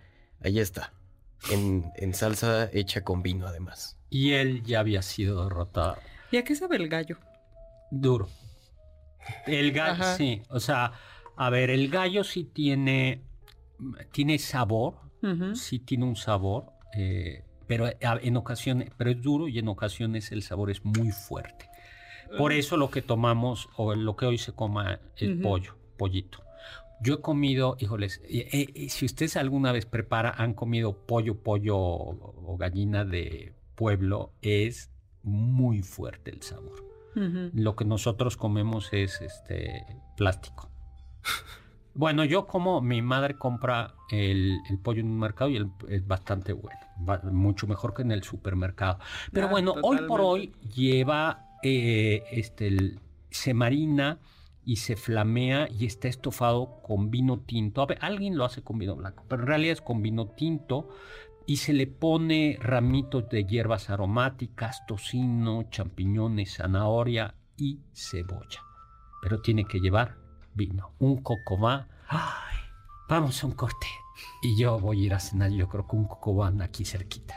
Ahí 0.43 0.57
está, 0.57 0.91
en, 1.51 1.85
en 1.97 2.15
salsa 2.15 2.67
hecha 2.73 3.03
con 3.03 3.21
vino 3.21 3.45
además. 3.45 3.95
Y 4.09 4.31
él 4.31 4.63
ya 4.63 4.79
había 4.79 5.03
sido 5.03 5.43
derrotado. 5.43 5.97
¿Y 6.31 6.37
a 6.37 6.43
qué 6.43 6.55
sabe 6.55 6.77
el 6.77 6.89
gallo? 6.89 7.19
Duro. 7.91 8.27
El 9.45 9.71
gallo, 9.71 10.01
Ajá. 10.01 10.17
sí. 10.17 10.41
O 10.49 10.59
sea, 10.59 10.93
a 11.37 11.49
ver, 11.51 11.69
el 11.69 11.89
gallo 11.89 12.23
sí 12.23 12.43
tiene, 12.43 13.21
tiene 14.11 14.39
sabor, 14.39 14.95
sí 15.53 15.77
tiene 15.77 16.05
un 16.05 16.15
sabor, 16.15 16.71
eh, 16.97 17.43
pero 17.67 17.87
en 18.01 18.35
ocasiones, 18.35 18.89
pero 18.97 19.11
es 19.11 19.21
duro 19.21 19.47
y 19.47 19.59
en 19.59 19.67
ocasiones 19.67 20.31
el 20.31 20.41
sabor 20.41 20.71
es 20.71 20.83
muy 20.83 21.11
fuerte. 21.11 21.69
Por 22.37 22.51
eso 22.53 22.77
lo 22.77 22.89
que 22.89 23.01
tomamos 23.01 23.69
o 23.77 23.95
lo 23.95 24.15
que 24.15 24.25
hoy 24.25 24.37
se 24.37 24.53
coma 24.53 24.99
es 25.17 25.29
pollo, 25.41 25.75
pollito. 25.97 26.39
Yo 27.01 27.15
he 27.15 27.21
comido, 27.21 27.75
híjoles, 27.79 28.21
eh, 28.23 28.47
eh, 28.75 28.89
si 28.89 29.05
ustedes 29.05 29.35
alguna 29.35 29.71
vez 29.71 29.85
prepara, 29.85 30.29
han 30.37 30.53
comido 30.53 30.93
pollo, 31.05 31.35
pollo 31.43 31.77
o, 31.77 32.33
o 32.53 32.57
gallina 32.57 33.03
de 33.03 33.53
pueblo, 33.75 34.31
es 34.41 34.89
muy 35.21 35.81
fuerte 35.81 36.31
el 36.31 36.41
sabor. 36.41 36.83
Lo 37.53 37.75
que 37.75 37.85
nosotros 37.85 38.37
comemos 38.37 38.89
es 38.93 39.21
este 39.21 39.85
plástico. 40.17 40.69
Bueno, 41.95 42.25
yo 42.25 42.47
como 42.47 42.81
mi 42.81 43.03
madre 43.03 43.37
compra 43.37 43.93
el, 44.09 44.57
el 44.67 44.79
pollo 44.79 45.01
en 45.01 45.11
un 45.11 45.19
mercado 45.19 45.51
y 45.51 45.57
el- 45.57 45.69
es 45.89 46.07
bastante 46.07 46.51
bueno, 46.51 46.79
va- 47.07 47.21
mucho 47.31 47.67
mejor 47.67 47.93
que 47.93 48.01
en 48.01 48.11
el 48.11 48.23
supermercado. 48.23 48.97
Pero 49.31 49.45
Ah, 49.45 49.51
bueno, 49.51 49.75
hoy 49.83 49.97
por 50.07 50.21
hoy 50.21 50.53
lleva, 50.75 51.45
eh, 51.63 52.23
este, 52.31 52.67
el- 52.67 52.99
se 53.29 53.53
marina 53.53 54.19
y 54.65 54.77
se 54.77 54.95
flamea 54.95 55.67
y 55.69 55.85
está 55.85 56.07
estofado 56.07 56.81
con 56.83 57.09
vino 57.11 57.39
tinto. 57.39 57.81
A 57.81 57.85
ver, 57.85 57.97
alguien 58.01 58.37
lo 58.37 58.45
hace 58.45 58.61
con 58.61 58.77
vino 58.77 58.95
blanco, 58.95 59.25
pero 59.27 59.41
en 59.43 59.47
realidad 59.47 59.73
es 59.73 59.81
con 59.81 60.01
vino 60.01 60.27
tinto 60.27 60.89
y 61.45 61.57
se 61.57 61.73
le 61.73 61.87
pone 61.87 62.57
ramitos 62.61 63.27
de 63.29 63.43
hierbas 63.45 63.89
aromáticas, 63.89 64.85
tocino, 64.87 65.63
champiñones, 65.69 66.55
zanahoria 66.55 67.35
y 67.57 67.79
cebolla. 67.93 68.61
Pero 69.21 69.41
tiene 69.41 69.65
que 69.65 69.79
llevar 69.79 70.15
vino, 70.53 70.93
un 70.99 71.21
cocobá. 71.21 71.87
Ay, 72.07 72.57
vamos 73.09 73.43
a 73.43 73.47
un 73.47 73.53
corte. 73.53 73.87
Y 74.43 74.57
yo 74.57 74.79
voy 74.79 75.01
a 75.01 75.05
ir 75.07 75.13
a 75.13 75.19
cenar, 75.19 75.51
yo 75.51 75.67
creo 75.67 75.87
que 75.87 75.95
un 75.95 76.07
cocobán 76.07 76.61
aquí 76.61 76.85
cerquita. 76.85 77.35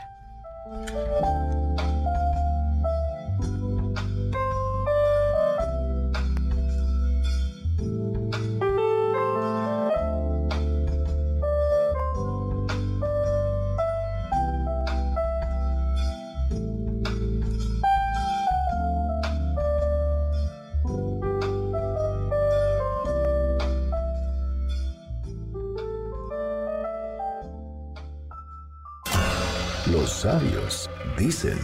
Dicen, 31.37 31.59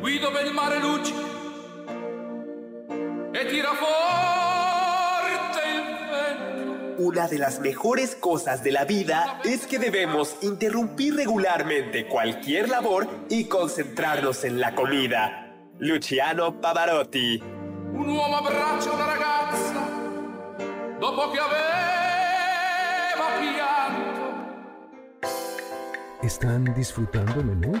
Guido 0.00 0.30
per 0.30 0.46
il 0.46 0.52
mare 0.52 0.78
luce 0.78 1.12
e 3.32 3.46
tira 3.46 3.74
forte 3.74 5.60
il 5.66 5.82
vento. 6.10 7.02
Una 7.02 7.26
de 7.26 7.38
las 7.38 7.58
mejores 7.60 8.14
cosas 8.14 8.62
de 8.62 8.70
la 8.72 8.84
vida 8.84 9.40
es 9.44 9.66
que 9.66 9.78
debemos 9.78 10.36
interrumpir 10.42 11.16
regularmente 11.16 12.06
cualquier 12.06 12.68
labor 12.68 13.08
y 13.28 13.44
concentrarnos 13.44 14.44
en 14.44 14.60
la 14.60 14.74
comida. 14.74 15.54
Luciano 15.78 16.60
Pavarotti. 16.60 17.42
Un 17.92 18.10
uomo 18.10 18.36
abbraccia 18.36 18.92
una 18.92 19.06
ragazza 19.06 19.88
dopo 21.00 21.30
che 21.32 21.38
aveva 21.40 21.58
pianto. 23.40 24.18
¿están 26.22 26.64
disfrutando 26.74 27.40
el 27.40 27.46
menú? 27.46 27.80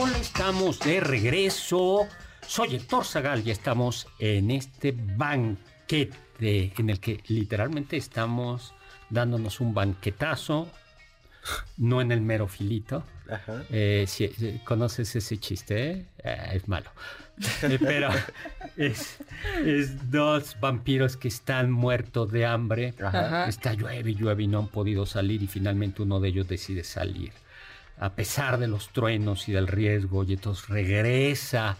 Hola, 0.00 0.18
estamos 0.18 0.78
de 0.80 1.00
regreso. 1.00 2.06
Soy 2.46 2.74
Héctor 2.76 3.04
Zagal 3.04 3.46
y 3.46 3.50
estamos 3.50 4.06
en 4.18 4.50
este 4.50 4.92
banquete 4.96 6.72
en 6.78 6.90
el 6.90 7.00
que 7.00 7.22
literalmente 7.28 7.96
estamos 7.96 8.74
dándonos 9.10 9.60
un 9.60 9.74
banquetazo, 9.74 10.68
no 11.76 12.00
en 12.00 12.12
el 12.12 12.20
mero 12.20 12.48
filito. 12.48 13.04
Ajá. 13.30 13.62
Eh, 13.70 14.04
si, 14.08 14.28
si- 14.28 14.58
¿Conoces 14.64 15.14
ese 15.14 15.38
chiste? 15.38 15.90
eh? 15.90 16.06
Eh, 16.24 16.50
es 16.54 16.68
malo. 16.68 16.90
Eh, 17.62 17.78
pero 17.80 18.08
es, 18.76 19.18
es 19.64 20.10
dos 20.10 20.56
vampiros 20.60 21.16
que 21.16 21.28
están 21.28 21.70
muertos 21.70 22.32
de 22.32 22.46
hambre. 22.46 22.94
Ajá. 23.02 23.46
Está 23.48 23.74
llueve 23.74 24.10
y 24.10 24.14
llueve 24.14 24.44
y 24.44 24.46
no 24.48 24.58
han 24.60 24.68
podido 24.68 25.06
salir 25.06 25.42
y 25.42 25.46
finalmente 25.46 26.02
uno 26.02 26.18
de 26.20 26.28
ellos 26.30 26.48
decide 26.48 26.82
salir. 26.84 27.32
A 28.00 28.14
pesar 28.14 28.58
de 28.58 28.66
los 28.66 28.88
truenos 28.88 29.48
y 29.48 29.52
del 29.52 29.66
riesgo, 29.68 30.24
y 30.24 30.32
entonces 30.32 30.68
regresa, 30.68 31.76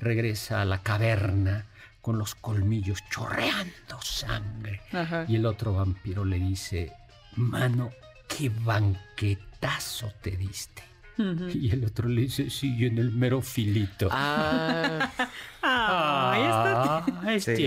regresa 0.00 0.62
a 0.62 0.64
la 0.64 0.82
caverna 0.82 1.66
con 2.00 2.18
los 2.18 2.34
colmillos 2.34 2.98
chorreando 3.10 4.00
sangre. 4.02 4.80
Ajá. 4.92 5.24
Y 5.28 5.36
el 5.36 5.46
otro 5.46 5.74
vampiro 5.74 6.24
le 6.24 6.38
dice, 6.38 6.92
mano, 7.36 7.90
qué 8.28 8.50
banquetazo 8.50 10.12
te 10.22 10.30
diste. 10.36 10.82
Y 11.16 11.70
el 11.70 11.84
otro 11.84 12.08
le 12.08 12.22
dice, 12.22 12.50
sí, 12.50 12.76
yo 12.76 12.88
en 12.88 12.98
el 12.98 13.12
mero 13.12 13.40
filito. 13.40 14.08
Ah, 14.10 15.10
está- 15.18 15.30
Ah, 15.62 17.34
es 17.34 17.44
Sí. 17.44 17.66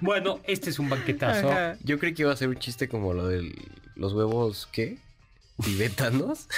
Bueno, 0.00 0.40
este 0.44 0.70
es 0.70 0.78
un 0.78 0.88
banquetazo. 0.88 1.50
Ajá. 1.50 1.76
yo 1.82 1.98
creí 1.98 2.14
que 2.14 2.22
iba 2.22 2.32
a 2.32 2.36
ser 2.36 2.48
un 2.48 2.56
chiste 2.56 2.88
como 2.88 3.12
lo 3.12 3.26
de 3.26 3.52
los 3.96 4.12
huevos, 4.12 4.68
¿qué? 4.72 4.98
¿Tibetanos? 5.62 6.48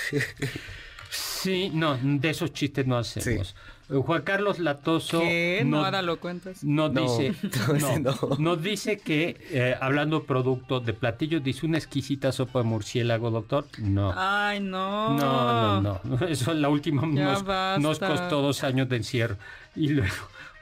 Sí, 1.11 1.71
no, 1.73 1.97
de 2.03 2.31
esos 2.31 2.53
chistes 2.53 2.87
no 2.87 2.99
hacemos. 2.99 3.55
Eh, 3.91 3.95
Juan 4.05 4.21
Carlos 4.23 4.59
Latoso 4.59 5.21
¿Qué? 5.21 5.63
No, 5.65 5.79
no, 5.79 5.85
ahora 5.87 6.03
lo 6.03 6.21
cuentas. 6.21 6.63
no 6.63 6.91
No, 6.91 7.01
dice, 7.01 7.33
no, 8.03 8.37
nos 8.39 8.63
dice 8.63 8.99
que, 8.99 9.39
eh, 9.51 9.75
hablando 9.81 10.25
producto 10.25 10.81
de 10.81 10.93
platillos, 10.93 11.43
dice 11.43 11.65
una 11.65 11.79
exquisita 11.79 12.31
sopa 12.33 12.59
de 12.59 12.67
murciélago, 12.67 13.31
doctor. 13.31 13.67
No. 13.79 14.13
Ay, 14.15 14.61
no. 14.61 15.17
No, 15.17 15.81
no, 15.81 16.01
no. 16.05 16.27
Eso 16.29 16.53
la 16.53 16.69
última 16.69 17.03
Ya 17.15 17.25
nos, 17.33 17.45
basta. 17.45 17.79
nos 17.79 17.99
costó 17.99 18.43
dos 18.43 18.63
años 18.65 18.89
de 18.91 18.97
encierro. 18.97 19.37
Y 19.75 19.89
luego 19.89 20.13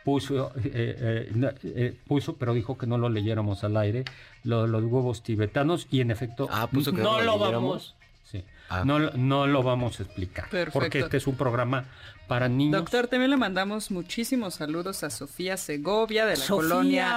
puso, 0.05 0.53
eh, 0.63 1.29
eh, 1.35 1.55
eh, 1.65 1.97
puso, 2.07 2.37
pero 2.37 2.55
dijo 2.55 2.79
que 2.79 2.87
no 2.87 2.97
lo 2.97 3.09
leyéramos 3.09 3.65
al 3.65 3.77
aire, 3.77 4.05
lo- 4.45 4.69
los 4.69 4.85
huevos 4.85 5.25
tibetanos. 5.25 5.89
Y 5.91 6.01
en 6.01 6.13
efecto, 6.13 6.49
Ah, 6.53 6.69
puso 6.69 6.93
que 6.93 7.03
no 7.03 7.19
lo 7.21 7.25
lo 7.25 7.39
vamos. 7.41 7.96
Ah. 8.69 8.83
no, 8.85 8.99
lo- 8.99 9.13
no 9.13 9.47
lo 9.47 9.63
vamos 9.63 10.01
a 10.01 10.03
explicar. 10.03 10.49
Perfecto. 10.49 10.79
Porque 10.79 10.99
este 11.01 11.17
es 11.19 11.27
un 11.27 11.37
programa 11.37 11.85
para 12.27 12.49
niños. 12.49 12.73
Doctor, 12.81 13.07
también 13.07 13.31
le 13.31 13.37
mandamos 13.37 13.93
muchísimos 13.93 14.55
saludos 14.55 15.05
a 15.05 15.11
Sofía 15.11 15.57
Segovia 15.57 16.27
de 16.27 16.37
la 16.37 16.45
¡Sofía! 16.45 16.57
colonia 16.57 17.09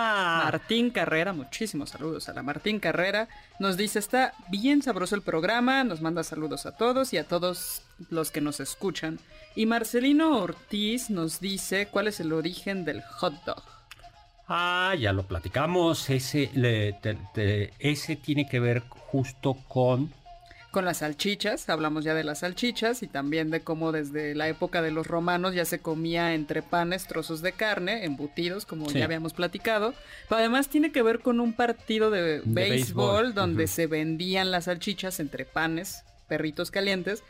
Martín 0.43 0.91
Carrera. 0.91 1.33
Muchísimos 1.33 1.89
saludos 1.89 2.29
a 2.29 2.33
la 2.33 2.43
Martín 2.43 2.79
Carrera. 2.79 3.27
Nos 3.59 3.75
dice, 3.77 3.97
está 3.97 4.33
bien 4.49 4.83
sabroso 4.83 5.15
el 5.15 5.23
programa. 5.23 5.83
Nos 5.83 6.01
manda 6.01 6.23
saludos 6.23 6.67
a 6.67 6.77
todos 6.77 7.11
y 7.13 7.17
a 7.17 7.23
todos 7.27 7.81
los 8.11 8.29
que 8.29 8.41
nos 8.41 8.59
escuchan. 8.59 9.19
Y 9.55 9.65
Marcelino 9.65 10.37
Ortiz 10.37 11.09
nos 11.09 11.39
dice 11.39 11.87
cuál 11.87 12.07
es 12.07 12.19
el 12.19 12.31
origen 12.31 12.85
del 12.85 13.01
hot 13.01 13.33
dog. 13.45 13.63
Ah, 14.47 14.93
ya 14.99 15.11
lo 15.13 15.23
platicamos. 15.23 16.09
Ese, 16.09 16.51
le- 16.53 16.93
te- 16.93 17.17
te- 17.33 17.73
ese 17.79 18.15
tiene 18.15 18.47
que 18.47 18.59
ver 18.59 18.83
justo 18.87 19.55
con 19.67 20.11
Con 20.71 20.85
las 20.85 20.97
salchichas, 20.97 21.67
hablamos 21.67 22.03
ya 22.03 22.13
de 22.13 22.23
las 22.23 22.39
salchichas 22.39 23.01
y 23.01 23.07
también 23.07 23.49
de 23.49 23.61
cómo 23.61 23.91
desde 23.91 24.35
la 24.35 24.47
época 24.47 24.83
de 24.83 24.91
los 24.91 25.07
romanos 25.07 25.55
ya 25.55 25.65
se 25.65 25.79
comía 25.79 26.35
entre 26.35 26.61
panes 26.61 27.07
trozos 27.07 27.41
de 27.41 27.53
carne, 27.53 28.05
embutidos, 28.05 28.67
como 28.67 28.87
Sí. 28.87 28.99
ya 28.99 29.05
habíamos 29.05 29.33
platicado. 29.33 29.95
Pero 30.27 30.39
además 30.39 30.69
tiene 30.69 30.91
que 30.91 31.01
ver 31.01 31.21
con 31.21 31.39
un 31.39 31.53
partido 31.53 32.11
de, 32.11 32.41
béisbol, 32.45 32.53
béisbol, 32.53 33.33
donde 33.33 33.65
se 33.65 33.87
vendían 33.87 34.51
las 34.51 34.65
salchichas 34.65 35.19
entre 35.19 35.43
panes, 35.45 36.03
perritos 36.27 36.69
calientes. 36.69 37.23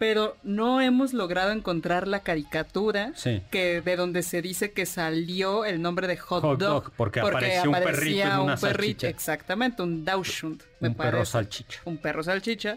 Pero 0.00 0.36
no 0.42 0.80
hemos 0.80 1.12
logrado 1.12 1.52
encontrar 1.52 2.08
la 2.08 2.20
caricatura 2.20 3.12
Sí. 3.14 3.42
que 3.52 3.82
de 3.82 3.96
donde 3.96 4.22
se 4.22 4.40
dice 4.42 4.72
que 4.72 4.86
salió 4.86 5.64
el 5.66 5.80
nombre 5.82 6.08
de 6.08 6.16
hot, 6.16 6.42
Hot 6.42 6.58
dog, 6.58 6.84
dog, 6.84 6.92
porque 6.96 7.20
apareció 7.20 7.70
un 7.70 7.76
perrito 7.76 7.86
en 7.86 7.92
aparecía 7.92 8.40
una 8.40 8.54
un 8.54 8.60
perrito, 8.60 9.06
exactamente, 9.06 9.82
un 9.82 10.04
Dauschund, 10.06 10.62
me 10.80 10.88
un 10.88 10.94
perro 10.94 11.10
parece 11.12 11.32
salchicha. 11.32 11.80
un 11.84 11.98
perro 11.98 12.22
salchicha 12.22 12.76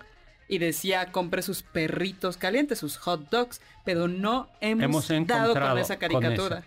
y 0.50 0.58
decía 0.58 1.14
compre 1.14 1.42
sus 1.42 1.64
perritos 1.64 2.36
calientes, 2.36 2.80
sus 2.80 2.98
hot 2.98 3.30
dogs, 3.30 3.62
pero 3.86 4.10
no 4.10 4.50
hemos, 4.60 5.10
Hemos 5.10 5.28
dado 5.28 5.54
con 5.54 5.78
esa 5.78 5.96
caricatura. 5.98 6.64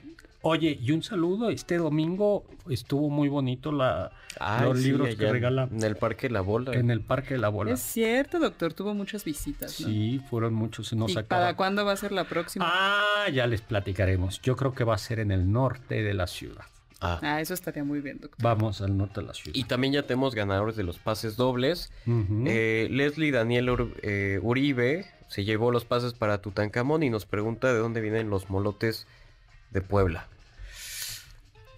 Oye, 0.49 0.78
y 0.80 0.92
un 0.92 1.03
saludo, 1.03 1.51
este 1.51 1.76
domingo 1.76 2.44
estuvo 2.70 3.11
muy 3.11 3.28
bonito 3.28 3.72
la, 3.72 4.12
Ay, 4.38 4.64
los 4.64 4.78
sí, 4.78 4.84
libros 4.84 5.09
que 5.16 5.24
allá 5.24 5.32
regala 5.32 5.68
En 5.72 5.82
el 5.82 5.97
Parque 5.97 6.30
La 6.30 6.40
Bola. 6.40 6.72
en 6.74 6.90
el 6.92 7.01
Parque 7.01 7.34
de 7.34 7.38
la 7.40 7.49
Bola. 7.49 7.72
Es 7.72 7.80
cierto, 7.80 8.38
doctor, 8.38 8.72
tuvo 8.72 8.94
muchas 8.94 9.24
visitas, 9.24 9.80
¿no? 9.80 9.88
Sí, 9.88 10.20
fueron 10.30 10.55
muchos, 10.55 10.92
nos 10.92 11.11
¿Y 11.14 11.18
acaba. 11.18 11.42
para 11.42 11.57
cuándo 11.57 11.84
va 11.84 11.92
a 11.92 11.97
ser 11.97 12.12
la 12.12 12.24
próxima? 12.24 12.64
Ah, 12.68 13.28
ya 13.32 13.47
les 13.49 13.61
platicaremos. 13.61 14.40
Yo 14.42 14.55
creo 14.55 14.72
que 14.72 14.84
va 14.84 14.94
a 14.94 14.99
ser 14.99 15.18
en 15.18 15.32
el 15.32 15.51
norte 15.51 16.03
de 16.05 16.14
la 16.14 16.26
ciudad. 16.28 16.64
Ah. 17.01 17.18
Ah, 17.22 17.40
eso 17.40 17.53
estaría 17.53 17.82
muy 17.82 18.01
bien, 18.01 18.20
doctor. 18.20 18.40
Vamos 18.42 18.80
al 18.82 18.97
norte 18.97 19.20
de 19.22 19.26
la 19.26 19.34
ciudad. 19.34 19.55
Y 19.57 19.64
también 19.64 19.92
ya 19.94 20.05
tenemos 20.05 20.34
ganadores 20.36 20.76
de 20.76 20.84
los 20.84 20.99
pases 20.99 21.36
dobles. 21.36 21.92
Eh, 22.07 22.86
Leslie 22.90 23.32
Daniel 23.32 23.68
Ur- 23.68 23.92
eh, 24.03 24.38
Uribe 24.42 25.07
se 25.28 25.44
llevó 25.44 25.72
los 25.72 25.84
pases 25.84 26.14
para 26.14 26.40
Tutankamón 26.40 27.03
y 27.03 27.11
nos 27.11 27.26
pregunta 27.26 27.72
de 27.72 27.78
dónde 27.80 28.01
vienen 28.01 28.30
los 28.30 28.49
molotes 28.49 29.09
de 29.72 29.80
Puebla. 29.82 30.28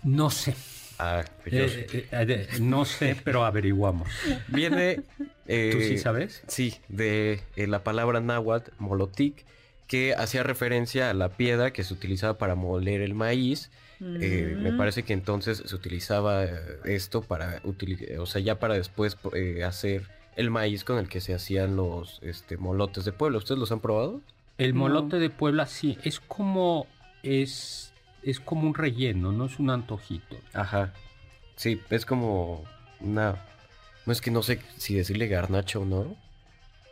No 0.09 0.31
sé. 0.31 0.55
Ah, 0.99 1.23
yo- 1.47 1.65
Eh, 1.65 1.87
eh, 1.93 2.09
eh, 2.11 2.49
eh, 2.53 2.59
no 2.61 2.85
sé, 2.85 3.17
pero 3.23 3.45
averiguamos. 3.45 4.09
Viene. 4.49 5.03
eh, 5.47 5.71
¿Tú 5.73 5.81
sí 5.81 5.99
sabes? 5.99 6.43
Sí, 6.49 6.75
de 6.89 7.41
eh, 7.57 7.67
la 7.67 7.85
palabra 7.85 8.21
náhuatl, 8.21 8.71
molotic, 8.79 9.45
que 9.87 10.15
hacía 10.15 10.43
referencia 10.43 11.11
a 11.11 11.15
la 11.15 11.29
piedra 11.31 11.73
que 11.73 11.85
se 11.85 11.95
utilizaba 11.95 12.39
para 12.39 12.55
moler 12.55 13.01
el 13.03 13.15
maíz. 13.15 13.71
Eh, 14.01 14.57
me 14.61 14.73
Mm. 14.73 14.77
parece 14.77 15.03
que 15.03 15.13
entonces 15.13 15.63
se 15.67 15.75
utilizaba 15.75 16.45
esto 16.85 17.21
para 17.23 17.61
utilizar, 17.65 18.19
o 18.21 18.27
sea, 18.27 18.41
ya 18.41 18.59
para 18.61 18.75
después 18.75 19.17
eh, 19.35 19.65
hacer 19.65 20.03
el 20.37 20.51
maíz 20.51 20.85
con 20.85 20.99
el 20.99 21.09
que 21.09 21.21
se 21.21 21.35
hacían 21.35 21.75
los 21.77 22.21
este, 22.23 22.57
molotes 22.57 23.05
de 23.05 23.13
pueblo. 23.13 23.39
¿Ustedes 23.39 23.59
los 23.59 23.73
han 23.73 23.81
probado? 23.81 24.21
El 24.57 24.75
No. 24.75 24.81
molote 24.81 25.19
de 25.19 25.31
Puebla 25.31 25.67
sí, 25.67 25.99
es 26.05 26.19
como 26.21 26.87
es 27.25 27.93
es 28.23 28.41
como 28.41 28.67
un 28.67 28.75
relleno, 28.75 29.33
no 29.33 29.47
es 29.47 29.59
un 29.59 29.71
antojito. 29.71 30.37
Ajá. 30.53 30.93
Sí, 31.57 31.81
es 31.91 32.05
como 32.07 32.65
una... 33.01 33.45
No 34.07 34.13
es 34.13 34.21
que 34.21 34.31
no 34.31 34.43
sé 34.43 34.61
si 34.77 34.95
decirle 34.95 35.29
garnacha 35.29 35.79
o 35.79 35.85
no, 35.85 36.17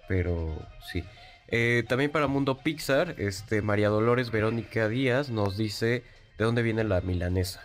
pero 0.08 0.66
sí. 0.90 1.02
Eh, 1.48 1.84
también 1.88 2.10
para 2.10 2.26
Mundo 2.26 2.58
Pixar, 2.58 3.14
este, 3.18 3.62
María 3.62 3.88
Dolores 3.88 4.30
Verónica 4.30 4.88
Díaz 4.88 5.30
nos 5.30 5.56
dice 5.56 6.04
de 6.36 6.44
dónde 6.44 6.62
viene 6.62 6.84
la 6.84 7.00
milanesa. 7.00 7.62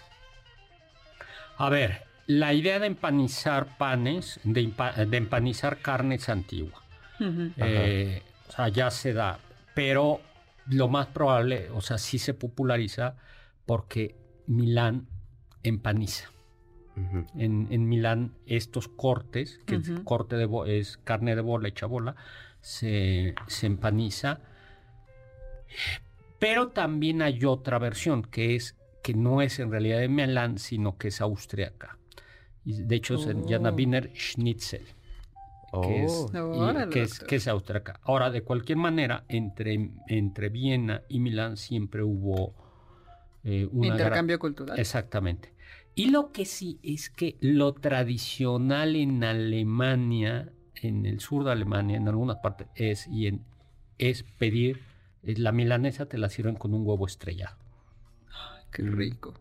A 1.57 1.69
ver, 1.69 2.03
la 2.27 2.53
idea 2.53 2.79
de 2.79 2.87
empanizar 2.87 3.77
panes, 3.77 4.39
de, 4.43 4.61
empa- 4.61 4.95
de 4.95 5.17
empanizar 5.17 5.79
carne 5.79 6.15
es 6.15 6.29
antigua. 6.29 6.81
Eh, 7.57 8.21
o 8.47 8.51
sea, 8.53 8.69
ya 8.69 8.89
se 8.89 9.13
da. 9.13 9.39
Pero 9.75 10.21
lo 10.67 10.87
más 10.87 11.07
probable, 11.07 11.69
o 11.71 11.81
sea, 11.81 11.97
sí 11.97 12.19
se 12.19 12.33
populariza 12.33 13.15
porque 13.71 14.17
Milán 14.47 15.07
empaniza. 15.63 16.29
En, 17.37 17.69
en 17.71 17.87
Milán 17.87 18.33
estos 18.45 18.89
cortes, 18.89 19.61
que 19.65 19.75
es, 19.75 19.89
corte 20.03 20.35
de 20.35 20.45
bo- 20.45 20.65
es 20.65 20.97
carne 20.97 21.37
de 21.37 21.41
bola 21.41 21.69
hecha 21.69 21.85
bola, 21.85 22.17
se, 22.59 23.33
se 23.47 23.67
empaniza. 23.67 24.41
Pero 26.37 26.67
también 26.67 27.21
hay 27.21 27.45
otra 27.45 27.79
versión 27.79 28.23
que 28.23 28.55
es 28.55 28.75
que 29.03 29.13
no 29.13 29.41
es 29.41 29.57
en 29.59 29.71
realidad 29.71 29.99
de 29.99 30.09
Milán, 30.09 30.57
sino 30.57 30.97
que 30.97 31.07
es 31.07 31.21
austriaca. 31.21 31.97
Y 32.65 32.83
de 32.83 32.95
hecho 32.97 33.15
Oh. 33.15 33.71
Wiener 33.73 34.11
Schnitzel 34.13 34.83
que 35.83 36.03
es, 36.03 36.11
Oh. 36.11 36.29
y- 36.33 36.59
Órale, 36.59 36.91
que 36.91 37.03
es, 37.03 37.19
que 37.19 37.37
es 37.37 37.47
austriaca. 37.47 38.01
Ahora, 38.03 38.31
de 38.31 38.41
cualquier 38.43 38.77
manera, 38.77 39.23
entre, 39.29 39.91
entre 40.09 40.49
Viena 40.49 41.03
y 41.07 41.19
Milán 41.21 41.55
siempre 41.55 42.03
hubo 42.03 42.53
eh, 43.43 43.67
una 43.71 43.87
gran- 43.87 43.97
Intercambio 43.99 44.39
cultural. 44.39 44.79
Exactamente. 44.79 45.53
Y 45.95 46.09
lo 46.09 46.31
que 46.31 46.45
sí 46.45 46.79
es 46.83 47.09
que 47.09 47.37
lo 47.41 47.73
tradicional 47.73 48.95
en 48.95 49.23
Alemania, 49.23 50.51
en 50.75 51.05
el 51.05 51.19
sur 51.19 51.43
de 51.43 51.51
Alemania, 51.51 51.97
en 51.97 52.07
algunas 52.07 52.37
partes, 52.37 52.67
es, 52.75 53.07
y 53.07 53.27
en, 53.27 53.43
es 53.97 54.23
pedir, 54.23 54.81
la 55.23 55.51
milanesa 55.51 56.05
te 56.07 56.17
la 56.17 56.29
sirven 56.29 56.55
con 56.55 56.73
un 56.73 56.85
huevo 56.87 57.05
estrellado. 57.05 57.57
Qué 58.71 58.83
rico. 58.83 59.33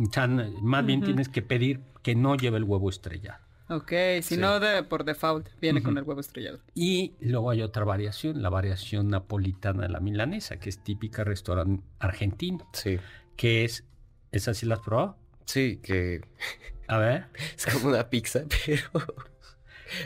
O 0.00 0.12
sea, 0.12 0.24
n- 0.24 0.52
más 0.60 0.84
bien 0.84 1.00
tienes 1.02 1.28
que 1.28 1.42
pedir 1.42 1.80
que 2.02 2.16
no 2.16 2.34
lleve 2.36 2.56
el 2.58 2.64
huevo 2.64 2.90
estrellado. 2.90 3.38
Ok, 3.70 3.92
si 4.16 4.34
Sí. 4.34 4.36
no, 4.36 4.58
de, 4.60 4.82
por 4.82 5.04
default 5.04 5.48
viene 5.60 5.80
con 5.82 5.96
el 5.96 6.02
huevo 6.04 6.20
estrellado. 6.20 6.58
Y 6.74 7.14
luego 7.20 7.50
hay 7.50 7.62
otra 7.62 7.84
variación, 7.84 8.42
la 8.42 8.50
variación 8.50 9.08
napolitana 9.08 9.84
de 9.84 9.88
la 9.90 10.00
milanesa, 10.00 10.58
que 10.58 10.68
es 10.68 10.82
típica 10.82 11.22
restaurante 11.24 11.82
argentino, 12.00 12.68
Sí. 12.72 12.98
Que 13.36 13.64
es, 13.64 13.84
¿esa 14.32 14.54
sí 14.54 14.66
la 14.66 14.74
has 14.76 14.80
probado? 14.80 15.16
Sí, 15.46 15.78
que 15.82 16.20
A 16.88 16.98
ver. 16.98 17.26
es 17.56 17.66
como 17.66 17.88
una 17.88 18.08
pizza, 18.10 18.42
pero... 18.66 19.04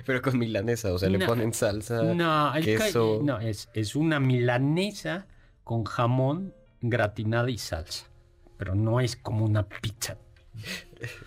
Pero 0.04 0.20
con 0.20 0.38
milanesa, 0.38 0.92
o 0.92 0.98
sea, 0.98 1.08
le 1.08 1.24
ponen 1.24 1.54
salsa. 1.54 2.02
No, 2.02 2.52
queso. 2.62 3.20
no 3.24 3.40
es, 3.40 3.70
es 3.72 3.96
una 3.96 4.20
milanesa 4.20 5.26
con 5.64 5.84
jamón 5.84 6.52
gratinada 6.82 7.48
y 7.48 7.56
salsa, 7.58 8.06
pero 8.58 8.74
no 8.74 9.00
es 9.00 9.16
como 9.16 9.44
una 9.46 9.66
pizza. 9.66 10.18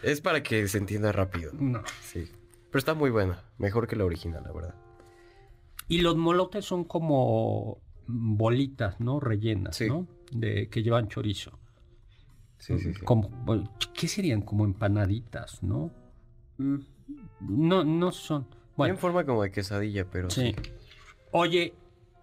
Es 0.04 0.22
para 0.22 0.44
que 0.44 0.68
se 0.68 0.78
entienda 0.78 1.12
rápido. 1.12 1.54
No. 1.54 1.82
Sí. 2.04 2.30
Pero 2.70 2.78
está 2.80 2.94
muy 2.94 3.10
buena. 3.10 3.42
Mejor 3.58 3.88
que 3.88 3.96
la 3.96 4.06
original, 4.06 4.44
la 4.46 4.52
verdad. 4.52 4.76
Y 5.88 6.02
los 6.02 6.16
molotes 6.18 6.64
son 6.66 6.84
como 6.84 7.80
bolitas, 8.06 9.00
¿no? 9.00 9.20
Rellenas, 9.20 9.76
Sí. 9.78 9.88
¿no? 9.88 10.08
De, 10.32 10.70
que 10.70 10.84
llevan 10.84 11.08
chorizo. 11.08 11.58
Sí, 12.62 12.78
sí, 12.78 12.94
sí. 12.94 13.02
Como, 13.04 13.30
¿Qué 13.94 14.08
serían? 14.08 14.42
Como 14.44 14.66
empanaditas, 14.66 15.62
¿no? 15.64 15.90
Mm, 16.58 16.78
No, 17.42 17.84
no 17.84 18.12
son. 18.12 18.44
Bueno, 18.78 18.94
Tienen 18.94 18.98
forma 19.02 19.26
como 19.26 19.42
de 19.44 19.52
quesadilla, 19.52 20.06
pero 20.10 20.30
sí. 20.30 20.54
sí. 20.56 20.72
Oye, 21.32 21.74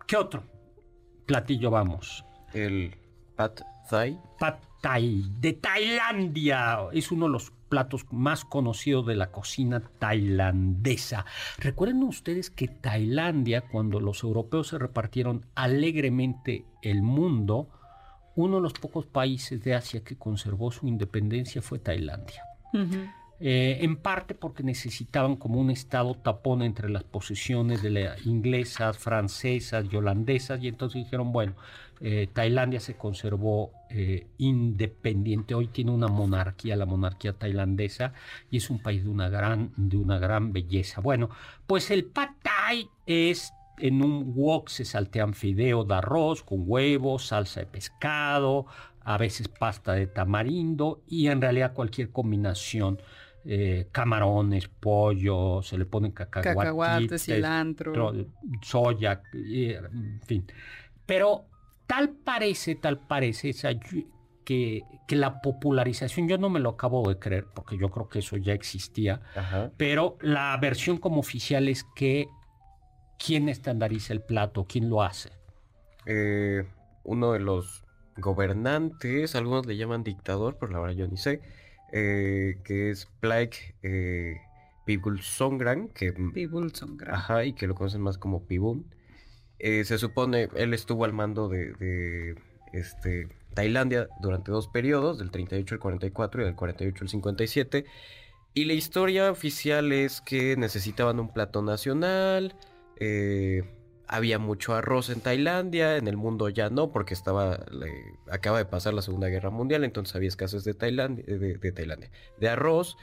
¿qué 0.06 0.16
otro 0.16 0.44
platillo 1.26 1.70
vamos? 1.70 2.24
El 2.54 2.94
pad 3.36 3.52
thai. 3.90 4.18
Pad 4.38 4.54
Thai, 4.80 5.24
de 5.40 5.54
Tailandia. 5.54 6.78
Es 6.92 7.10
uno 7.10 7.26
de 7.26 7.32
los 7.32 7.50
platos 7.68 8.06
más 8.12 8.44
conocidos 8.44 9.06
de 9.06 9.16
la 9.16 9.32
cocina 9.32 9.82
tailandesa. 9.98 11.26
Recuerden 11.58 12.02
ustedes 12.04 12.48
que 12.50 12.68
Tailandia, 12.68 13.62
cuando 13.62 13.98
los 14.00 14.22
europeos 14.22 14.68
se 14.68 14.78
repartieron 14.78 15.46
alegremente 15.56 16.64
el 16.82 17.02
mundo, 17.02 17.68
uno 18.38 18.56
de 18.56 18.62
los 18.62 18.72
pocos 18.72 19.04
países 19.04 19.62
de 19.64 19.74
Asia 19.74 20.04
que 20.04 20.16
conservó 20.16 20.70
su 20.70 20.86
independencia 20.86 21.60
fue 21.60 21.80
Tailandia. 21.80 22.44
Eh, 23.40 23.78
en 23.82 23.96
parte 23.96 24.34
porque 24.34 24.62
necesitaban 24.62 25.36
como 25.36 25.60
un 25.60 25.70
estado 25.70 26.14
tapón 26.14 26.62
entre 26.62 26.88
las 26.88 27.02
posesiones 27.02 27.82
de 27.82 27.90
la- 27.90 28.16
inglesas, 28.24 28.96
francesas 28.98 29.86
y 29.90 29.96
holandesas, 29.96 30.62
y 30.62 30.68
entonces 30.68 31.02
dijeron, 31.04 31.32
bueno, 31.32 31.54
eh, 32.00 32.28
Tailandia 32.32 32.78
se 32.78 32.94
conservó 32.94 33.72
eh, 33.90 34.26
independiente, 34.38 35.54
hoy 35.54 35.66
tiene 35.66 35.90
una 35.90 36.06
monarquía, 36.08 36.76
la 36.76 36.86
monarquía 36.86 37.32
tailandesa, 37.32 38.12
y 38.52 38.58
es 38.58 38.70
un 38.70 38.80
país 38.80 39.02
de 39.02 39.10
una 39.10 39.28
gran, 39.28 39.72
de 39.76 39.96
una 39.96 40.18
gran 40.18 40.52
belleza. 40.52 41.00
Bueno, 41.00 41.28
pues 41.66 41.90
el 41.90 42.04
pad 42.04 42.28
thai 42.42 42.88
es 43.06 43.52
en 43.80 44.02
un 44.02 44.32
wok 44.34 44.68
se 44.68 44.84
saltean 44.84 45.34
fideo 45.34 45.84
de 45.84 45.94
arroz 45.94 46.42
con 46.42 46.64
huevos, 46.66 47.26
salsa 47.28 47.60
de 47.60 47.66
pescado, 47.66 48.66
a 49.00 49.16
veces 49.18 49.48
pasta 49.48 49.92
de 49.94 50.06
tamarindo 50.06 51.02
y 51.06 51.28
en 51.28 51.40
realidad 51.40 51.72
cualquier 51.72 52.10
combinación, 52.10 53.00
eh, 53.44 53.88
camarones, 53.92 54.68
pollo, 54.68 55.62
se 55.62 55.78
le 55.78 55.86
ponen 55.86 56.12
cacahuates, 56.12 57.24
cilantro. 57.24 57.92
tro- 57.94 58.26
soya, 58.62 59.22
en 59.32 60.20
fin. 60.26 60.44
Pero 61.06 61.46
tal 61.86 62.10
parece, 62.10 62.74
tal 62.74 62.98
parece 63.06 63.50
esa 63.50 63.70
que, 64.44 64.82
que 65.06 65.16
la 65.16 65.40
popularización, 65.40 66.28
yo 66.28 66.36
no 66.38 66.50
me 66.50 66.60
lo 66.60 66.70
acabo 66.70 67.08
de 67.08 67.18
creer, 67.18 67.46
porque 67.54 67.78
yo 67.78 67.90
creo 67.90 68.08
que 68.08 68.18
eso 68.20 68.36
ya 68.36 68.52
existía, 68.52 69.20
Ajá. 69.36 69.70
pero 69.76 70.16
la 70.20 70.56
versión 70.60 70.98
como 70.98 71.20
oficial 71.20 71.68
es 71.68 71.84
que 71.94 72.28
quién 73.18 73.48
estandariza 73.48 74.12
el 74.12 74.22
plato, 74.22 74.66
quién 74.68 74.88
lo 74.88 75.02
hace. 75.02 75.30
Eh, 76.06 76.64
uno 77.04 77.32
de 77.32 77.40
los 77.40 77.84
gobernantes, 78.16 79.34
algunos 79.34 79.66
le 79.66 79.76
llaman 79.76 80.02
dictador, 80.04 80.56
pero 80.58 80.72
la 80.72 80.80
verdad 80.80 80.96
yo 80.96 81.06
ni 81.08 81.16
sé, 81.16 81.40
eh, 81.92 82.58
que 82.64 82.90
es 82.90 83.06
Plaik 83.20 83.74
eh, 83.82 84.36
Pibulsongran, 84.86 85.88
que, 85.88 86.12
Pibulson, 86.12 86.96
gra- 86.96 87.12
ajá, 87.14 87.44
y 87.44 87.52
que 87.52 87.66
lo 87.66 87.74
conocen 87.74 88.00
más 88.00 88.18
como 88.18 88.46
Pibun. 88.46 88.86
Eh, 89.58 89.84
se 89.84 89.98
supone, 89.98 90.48
él 90.54 90.72
estuvo 90.72 91.04
al 91.04 91.12
mando 91.12 91.48
de, 91.48 91.72
de, 91.74 92.36
este, 92.72 93.28
Tailandia 93.54 94.08
durante 94.20 94.50
dos 94.52 94.68
periodos, 94.68 95.18
del 95.18 95.30
38 95.30 95.74
al 95.74 95.80
44 95.80 96.42
y 96.42 96.44
del 96.44 96.54
48 96.54 97.04
al 97.04 97.08
57. 97.08 97.84
Y 98.54 98.64
la 98.64 98.72
historia 98.72 99.30
oficial 99.30 99.92
es 99.92 100.20
que 100.20 100.56
necesitaban 100.56 101.20
un 101.20 101.32
plato 101.32 101.60
nacional, 101.62 102.54
eh, 102.98 103.62
había 104.06 104.38
mucho 104.38 104.74
arroz 104.74 105.10
en 105.10 105.20
Tailandia, 105.20 105.96
en 105.96 106.08
el 106.08 106.16
mundo 106.16 106.48
ya 106.48 106.70
no, 106.70 106.92
porque 106.92 107.14
estaba 107.14 107.66
acaba 108.30 108.58
de 108.58 108.64
pasar 108.64 108.94
la 108.94 109.02
Segunda 109.02 109.28
Guerra 109.28 109.50
Mundial, 109.50 109.84
entonces 109.84 110.16
había 110.16 110.28
escasez 110.28 110.64
de 110.64 110.74
Tailandia, 110.74 111.24
de, 111.26 112.10
de 112.38 112.48
arroz 112.48 112.96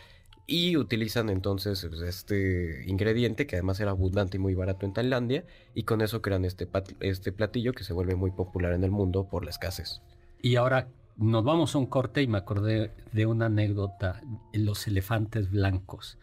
y 0.47 0.77
utilizan 0.77 1.29
entonces 1.29 1.85
pues, 1.89 2.01
este 2.01 2.83
ingrediente 2.87 3.47
que 3.47 3.55
además 3.55 3.79
era 3.79 3.91
abundante 3.91 4.37
y 4.37 4.39
muy 4.39 4.53
barato 4.53 4.85
en 4.85 4.93
Tailandia 4.93 5.45
y 5.73 5.83
con 5.83 6.01
eso 6.01 6.21
crean 6.21 6.45
este 6.45 6.67
este 6.99 7.31
platillo 7.31 7.73
que 7.73 7.83
se 7.83 7.93
vuelve 7.93 8.15
muy 8.15 8.31
popular 8.31 8.73
en 8.73 8.83
el 8.83 8.91
mundo 8.91 9.27
por 9.27 9.43
la 9.43 9.51
escasez. 9.51 10.01
Y 10.41 10.57
ahora 10.57 10.87
nos 11.17 11.43
vamos 11.43 11.73
a 11.75 11.77
un 11.77 11.87
corte 11.87 12.21
y 12.21 12.27
me 12.27 12.37
acordé 12.37 12.91
de 13.11 13.25
una 13.25 13.45
anécdota, 13.45 14.21
los 14.53 14.85
elefantes 14.87 15.49
blancos 15.49 16.17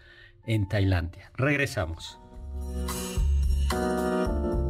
en 0.47 0.68
Tailandia. 0.68 1.33
Regresamos. 1.35 2.18
thank 3.73 4.45
you 4.45 4.62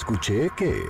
Escuché 0.00 0.48
que... 0.56 0.82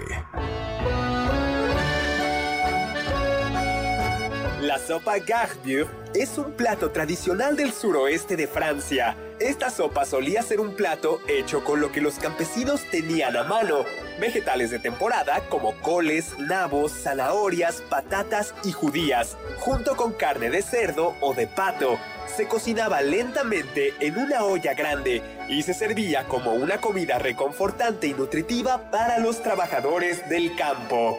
La 4.60 4.78
sopa 4.78 5.18
garbier 5.18 5.88
es 6.14 6.38
un 6.38 6.52
plato 6.52 6.92
tradicional 6.92 7.56
del 7.56 7.72
suroeste 7.72 8.36
de 8.36 8.46
Francia. 8.46 9.16
Esta 9.40 9.68
sopa 9.68 10.04
solía 10.04 10.42
ser 10.42 10.60
un 10.60 10.76
plato 10.76 11.18
hecho 11.26 11.64
con 11.64 11.80
lo 11.80 11.90
que 11.90 12.00
los 12.00 12.20
campesinos 12.20 12.82
tenían 12.88 13.36
a 13.36 13.42
mano. 13.42 13.84
Vegetales 14.20 14.70
de 14.70 14.78
temporada 14.78 15.40
como 15.48 15.74
coles, 15.80 16.38
nabos, 16.38 16.92
zanahorias, 16.92 17.82
patatas 17.90 18.54
y 18.62 18.70
judías, 18.70 19.36
junto 19.58 19.96
con 19.96 20.12
carne 20.12 20.50
de 20.50 20.62
cerdo 20.62 21.16
o 21.20 21.34
de 21.34 21.48
pato. 21.48 21.98
Se 22.36 22.46
cocinaba 22.46 23.02
lentamente 23.02 23.94
en 24.00 24.16
una 24.16 24.44
olla 24.44 24.74
grande 24.74 25.22
y 25.48 25.62
se 25.62 25.74
servía 25.74 26.24
como 26.24 26.54
una 26.54 26.78
comida 26.78 27.18
reconfortante 27.18 28.06
y 28.06 28.14
nutritiva 28.14 28.90
para 28.90 29.18
los 29.18 29.42
trabajadores 29.42 30.28
del 30.28 30.56
campo. 30.56 31.18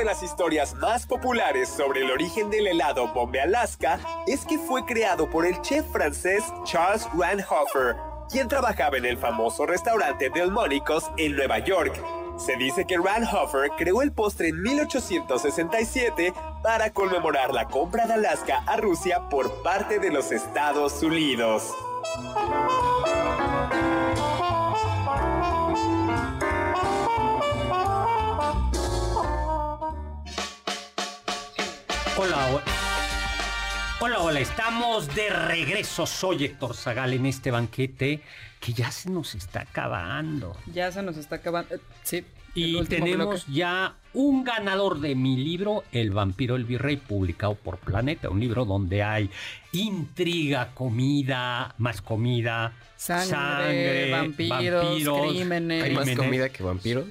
De 0.00 0.06
las 0.06 0.22
historias 0.22 0.74
más 0.76 1.04
populares 1.04 1.68
sobre 1.68 2.00
el 2.00 2.10
origen 2.10 2.48
del 2.48 2.68
helado 2.68 3.12
Bombe 3.12 3.38
Alaska 3.38 4.00
es 4.26 4.46
que 4.46 4.58
fue 4.58 4.86
creado 4.86 5.28
por 5.28 5.44
el 5.44 5.60
chef 5.60 5.84
francés 5.92 6.42
Charles 6.64 7.06
Ranhofer, 7.12 7.96
quien 8.30 8.48
trabajaba 8.48 8.96
en 8.96 9.04
el 9.04 9.18
famoso 9.18 9.66
restaurante 9.66 10.30
Delmónicos 10.30 11.10
en 11.18 11.36
Nueva 11.36 11.58
York. 11.58 12.02
Se 12.38 12.56
dice 12.56 12.86
que 12.86 12.96
Ranhofer 12.96 13.72
creó 13.76 14.00
el 14.00 14.10
postre 14.10 14.48
en 14.48 14.62
1867 14.62 16.32
para 16.62 16.94
conmemorar 16.94 17.52
la 17.52 17.66
compra 17.66 18.06
de 18.06 18.14
Alaska 18.14 18.64
a 18.66 18.78
Rusia 18.78 19.28
por 19.28 19.62
parte 19.62 19.98
de 19.98 20.10
los 20.10 20.32
Estados 20.32 21.02
Unidos. 21.02 21.74
Hola, 32.22 32.52
ho- 32.52 34.04
hola, 34.04 34.18
hola, 34.20 34.40
estamos 34.40 35.14
de 35.14 35.30
regreso. 35.30 36.04
Soy 36.06 36.44
Héctor 36.44 36.74
Zagal 36.76 37.14
en 37.14 37.24
este 37.24 37.50
banquete 37.50 38.20
que 38.60 38.74
ya 38.74 38.90
se 38.90 39.08
nos 39.08 39.34
está 39.34 39.62
acabando. 39.62 40.54
Ya 40.70 40.92
se 40.92 41.02
nos 41.02 41.16
está 41.16 41.36
acabando. 41.36 41.74
eh, 41.76 41.80
sí. 42.02 42.22
Y 42.54 42.84
tenemos 42.84 43.46
bloque. 43.46 43.52
ya 43.58 43.94
un 44.12 44.44
ganador 44.44 45.00
de 45.00 45.14
mi 45.14 45.38
libro, 45.38 45.82
El 45.92 46.10
vampiro 46.10 46.56
el 46.56 46.64
virrey, 46.64 46.98
publicado 46.98 47.54
por 47.54 47.78
Planeta, 47.78 48.28
un 48.28 48.40
libro 48.40 48.66
donde 48.66 49.02
hay 49.02 49.30
intriga, 49.72 50.74
comida, 50.74 51.74
más 51.78 52.02
comida, 52.02 52.74
Sangre, 52.96 54.10
vampiros, 54.10 55.30
crímenes. 55.30 55.84
¿Hay 55.84 55.94
más 55.94 56.04
crímenes. 56.04 56.16
comida 56.26 56.48
que 56.50 56.62
vampiros? 56.62 57.06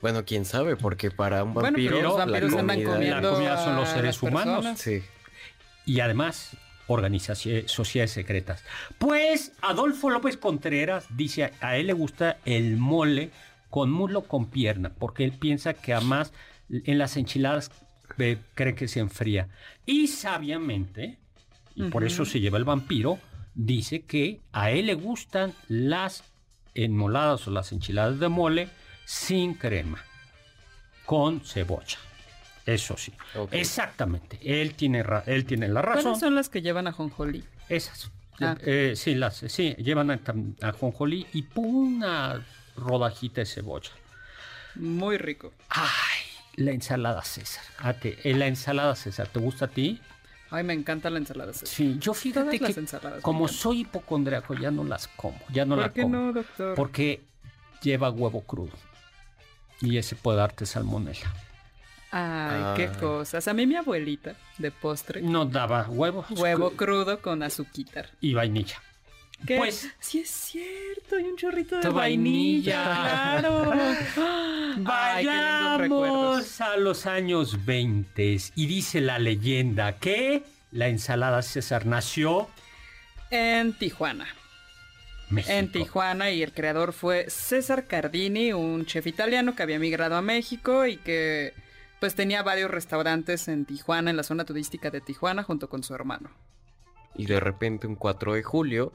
Bueno, 0.00 0.24
quién 0.24 0.44
sabe, 0.44 0.76
porque 0.76 1.10
para 1.10 1.42
un 1.44 1.54
Bueno, 1.54 1.68
vampiro 1.68 1.96
pero 1.96 2.08
los 2.08 2.18
la 2.18 2.24
vampiros 2.26 2.54
andan 2.54 2.76
comida- 2.76 2.92
comiendo 2.92 3.20
La 3.30 3.34
comida 3.34 3.64
son 3.64 3.76
los 3.76 3.88
seres 3.88 4.22
humanos. 4.22 4.66
Sí. 4.78 5.02
y 5.86 6.00
además 6.00 6.56
organizaciones, 6.86 7.70
sociedades 7.70 8.12
secretas. 8.12 8.62
Pues 8.98 9.52
Adolfo 9.62 10.10
López 10.10 10.36
Contreras 10.36 11.06
dice 11.10 11.52
a 11.60 11.76
él 11.76 11.86
le 11.88 11.92
gusta 11.94 12.38
el 12.44 12.76
mole 12.76 13.30
con 13.70 13.90
muslo 13.90 14.22
con 14.22 14.46
pierna, 14.50 14.90
porque 14.98 15.24
él 15.24 15.32
piensa 15.32 15.74
que 15.74 15.92
además 15.94 16.32
en 16.70 16.96
las 16.98 17.16
enchiladas 17.16 17.70
eh, 18.18 18.38
cree 18.54 18.74
que 18.74 18.88
se 18.88 19.00
enfría. 19.00 19.48
Y 19.84 20.06
sabiamente, 20.08 21.18
y 21.74 21.84
por 21.90 22.04
eso 22.04 22.24
se 22.24 22.40
lleva 22.40 22.56
el 22.58 22.64
vampiro, 22.64 23.18
dice 23.54 24.02
que 24.02 24.40
a 24.52 24.70
él 24.70 24.86
le 24.86 24.94
gustan 24.94 25.52
las 25.68 26.22
enmoladas 26.74 27.46
o 27.48 27.50
las 27.50 27.72
enchiladas 27.72 28.18
de 28.20 28.28
mole 28.28 28.68
sin 29.08 29.54
crema, 29.54 30.04
con 31.06 31.40
cebolla. 31.40 31.96
Eso 32.66 32.94
sí. 32.98 33.10
Exactamente. 33.52 34.38
Él 34.42 34.74
tiene, 34.74 35.02
ra- 35.02 35.22
él 35.26 35.46
tiene 35.46 35.66
la 35.68 35.80
razón. 35.80 36.02
¿Cuáles 36.02 36.20
son 36.20 36.34
las 36.34 36.50
que 36.50 36.60
llevan 36.60 36.86
a 36.86 36.92
jonjolí? 36.92 37.42
Esas. 37.70 38.10
Ah. 38.38 38.54
Eh, 38.60 38.92
sí, 38.96 39.14
las, 39.14 39.36
sí, 39.38 39.74
llevan 39.78 40.10
a, 40.10 40.20
a 40.60 40.72
jonjolí 40.72 41.26
y 41.32 41.46
una 41.54 42.44
rodajita 42.76 43.40
de 43.40 43.46
cebolla. 43.46 43.90
Muy 44.74 45.16
rico. 45.16 45.54
Ay, 45.70 46.20
la 46.56 46.72
ensalada 46.72 47.22
César. 47.22 47.64
A 47.78 47.94
ti, 47.94 48.12
eh, 48.22 48.34
la 48.34 48.46
ensalada 48.46 48.94
César, 48.94 49.28
¿te 49.28 49.40
gusta 49.40 49.64
a 49.64 49.68
ti? 49.68 49.98
Ay, 50.50 50.64
me 50.64 50.74
encanta 50.74 51.08
la 51.08 51.16
ensalada. 51.18 51.54
César. 51.54 51.68
Sí, 51.68 51.96
yo 51.98 52.12
fíjate 52.12 52.58
Todas 52.58 52.74
que 52.74 52.82
las 52.82 53.22
como 53.22 53.48
soy 53.48 53.80
hipocondriaco 53.80 54.52
ya 54.54 54.70
no 54.70 54.84
las 54.84 55.08
como, 55.08 55.40
ya 55.50 55.64
no 55.64 55.76
¿Por 55.76 55.84
la 55.84 55.92
qué 55.94 56.02
como. 56.02 56.16
no, 56.16 56.32
doctor? 56.34 56.74
Porque 56.74 57.22
lleva 57.80 58.10
huevo 58.10 58.42
crudo. 58.42 58.72
Y 59.80 59.96
ese 59.98 60.16
puede 60.16 60.38
darte 60.38 60.66
salmonela. 60.66 61.32
Ay, 62.10 62.76
qué 62.76 62.90
Ah. 62.94 62.98
cosas. 63.00 63.46
A 63.48 63.54
mí 63.54 63.66
mi 63.66 63.76
abuelita 63.76 64.34
de 64.56 64.70
postre, 64.70 65.20
No 65.20 65.44
daba 65.44 65.86
huevo. 65.88 66.24
huevo 66.30 66.70
crudo 66.72 67.20
con 67.20 67.42
azuquitar. 67.42 68.10
y 68.20 68.34
vainilla. 68.34 68.80
¿Qué? 69.46 69.56
Pues 69.56 69.88
sí 70.00 70.18
es 70.20 70.30
cierto, 70.30 71.14
hay 71.16 71.24
un 71.24 71.36
chorrito 71.36 71.78
de 71.78 71.88
vainilla. 71.90 72.82
vainilla. 72.84 73.40
Claro. 73.40 73.72
Ay, 74.86 75.24
qué. 75.24 75.30
Vayamos 75.30 76.60
a 76.60 76.76
los 76.76 77.06
años 77.06 77.64
20 77.64 78.36
y 78.56 78.66
dice 78.66 79.00
la 79.00 79.18
leyenda 79.20 79.98
que 79.98 80.42
la 80.72 80.88
ensalada 80.88 81.42
César 81.42 81.86
nació 81.86 82.48
En 83.30 83.74
Tijuana. 83.74 84.26
México. 85.30 85.52
En 85.52 85.72
Tijuana 85.72 86.30
y 86.30 86.42
el 86.42 86.52
creador 86.52 86.92
fue 86.92 87.28
César 87.28 87.86
Cardini, 87.86 88.52
un 88.52 88.86
chef 88.86 89.06
italiano 89.06 89.54
que 89.54 89.62
había 89.62 89.78
migrado 89.78 90.16
a 90.16 90.22
México 90.22 90.86
y 90.86 90.96
que 90.96 91.54
pues 92.00 92.14
tenía 92.14 92.42
varios 92.42 92.70
restaurantes 92.70 93.48
en 93.48 93.64
Tijuana, 93.64 94.10
en 94.10 94.16
la 94.16 94.22
zona 94.22 94.44
turística 94.44 94.90
de 94.90 95.00
Tijuana, 95.00 95.42
junto 95.42 95.68
con 95.68 95.82
su 95.82 95.94
hermano. 95.94 96.30
Y 97.16 97.26
de 97.26 97.40
repente 97.40 97.86
un 97.86 97.96
4 97.96 98.34
de 98.34 98.42
julio 98.42 98.92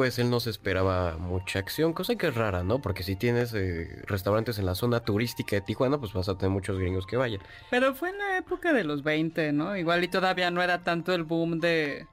pues 0.00 0.18
él 0.18 0.30
no 0.30 0.40
se 0.40 0.48
esperaba 0.48 1.18
mucha 1.18 1.58
acción, 1.58 1.92
cosa 1.92 2.16
que 2.16 2.28
es 2.28 2.34
rara, 2.34 2.62
¿no? 2.62 2.80
Porque 2.80 3.02
si 3.02 3.16
tienes 3.16 3.52
eh, 3.52 4.02
restaurantes 4.06 4.58
en 4.58 4.64
la 4.64 4.74
zona 4.74 5.00
turística 5.00 5.56
de 5.56 5.60
Tijuana, 5.60 5.98
pues 5.98 6.14
vas 6.14 6.26
a 6.30 6.38
tener 6.38 6.50
muchos 6.50 6.78
gringos 6.78 7.06
que 7.06 7.18
vayan. 7.18 7.42
Pero 7.70 7.94
fue 7.94 8.08
en 8.08 8.16
la 8.16 8.38
época 8.38 8.72
de 8.72 8.84
los 8.84 9.02
20, 9.02 9.52
¿no? 9.52 9.76
Igual 9.76 10.02
y 10.02 10.08
todavía 10.08 10.50
no 10.50 10.62
era 10.62 10.84
tanto 10.84 11.12
el 11.12 11.24
boom 11.24 11.60
de, 11.60 12.06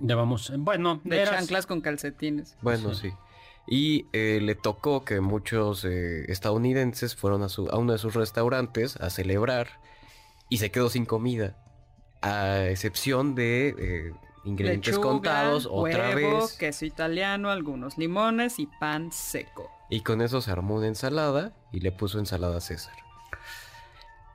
Ya 0.00 0.14
vamos, 0.16 0.52
bueno, 0.58 1.00
de 1.04 1.20
eras- 1.22 1.36
chanclas 1.36 1.66
con 1.66 1.80
calcetines. 1.80 2.56
Bueno, 2.62 2.94
sí. 2.94 3.12
Y 3.68 4.06
eh, 4.12 4.38
le 4.42 4.54
tocó 4.54 5.04
que 5.04 5.20
muchos 5.20 5.84
eh, 5.84 6.24
estadounidenses 6.30 7.16
fueron 7.16 7.42
a, 7.42 7.48
su, 7.48 7.68
a 7.68 7.78
uno 7.78 7.92
de 7.92 7.98
sus 7.98 8.14
restaurantes 8.14 8.96
a 8.96 9.10
celebrar 9.10 9.68
y 10.48 10.58
se 10.58 10.70
quedó 10.70 10.88
sin 10.88 11.04
comida. 11.04 11.56
A 12.22 12.64
excepción 12.66 13.34
de 13.34 13.74
eh, 13.78 14.12
ingredientes 14.44 14.94
Lechuga, 14.94 15.08
contados 15.12 15.66
otra 15.70 16.10
huevo, 16.14 16.40
vez. 16.42 16.52
queso 16.56 16.84
italiano, 16.84 17.50
algunos 17.50 17.98
limones 17.98 18.58
y 18.60 18.66
pan 18.66 19.10
seco. 19.12 19.70
Y 19.90 20.00
con 20.02 20.20
eso 20.20 20.40
se 20.40 20.50
armó 20.50 20.76
una 20.76 20.86
ensalada 20.88 21.52
y 21.72 21.80
le 21.80 21.90
puso 21.92 22.18
ensalada 22.18 22.60
César. 22.60 22.94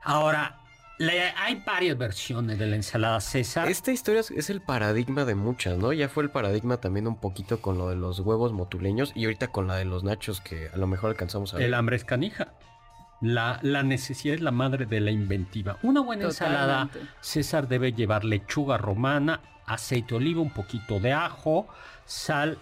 Ahora, 0.02 0.60
le- 1.06 1.32
hay 1.36 1.62
varias 1.66 1.96
versiones 1.98 2.58
de 2.58 2.66
la 2.66 2.76
ensalada 2.76 3.20
César. 3.20 3.68
Esta 3.68 3.92
historia 3.92 4.20
es, 4.20 4.30
es 4.30 4.50
el 4.50 4.60
paradigma 4.60 5.24
de 5.24 5.34
muchas, 5.34 5.78
¿no? 5.78 5.92
Ya 5.92 6.08
fue 6.08 6.22
el 6.22 6.30
paradigma 6.30 6.76
también 6.78 7.06
un 7.06 7.16
poquito 7.20 7.60
con 7.60 7.78
lo 7.78 7.88
de 7.88 7.96
los 7.96 8.20
huevos 8.20 8.52
motuleños 8.52 9.12
y 9.14 9.24
ahorita 9.24 9.48
con 9.48 9.66
la 9.66 9.76
de 9.76 9.84
los 9.84 10.04
nachos 10.04 10.40
que 10.40 10.68
a 10.72 10.76
lo 10.76 10.86
mejor 10.86 11.10
alcanzamos 11.10 11.52
a 11.54 11.56
ver. 11.58 11.66
El 11.66 11.74
hambre 11.74 11.96
es 11.96 12.04
canija. 12.04 12.52
La, 13.20 13.60
la 13.62 13.82
necesidad 13.84 14.34
es 14.34 14.40
la 14.40 14.50
madre 14.50 14.84
de 14.86 15.00
la 15.00 15.10
inventiva. 15.12 15.76
Una 15.82 16.00
buena 16.00 16.24
ensalada. 16.24 16.88
César 17.20 17.68
debe 17.68 17.92
llevar 17.92 18.24
lechuga 18.24 18.78
romana, 18.78 19.40
aceite 19.66 20.08
de 20.10 20.16
oliva, 20.16 20.40
un 20.40 20.50
poquito 20.50 20.98
de 20.98 21.12
ajo, 21.12 21.68
sal, 22.04 22.58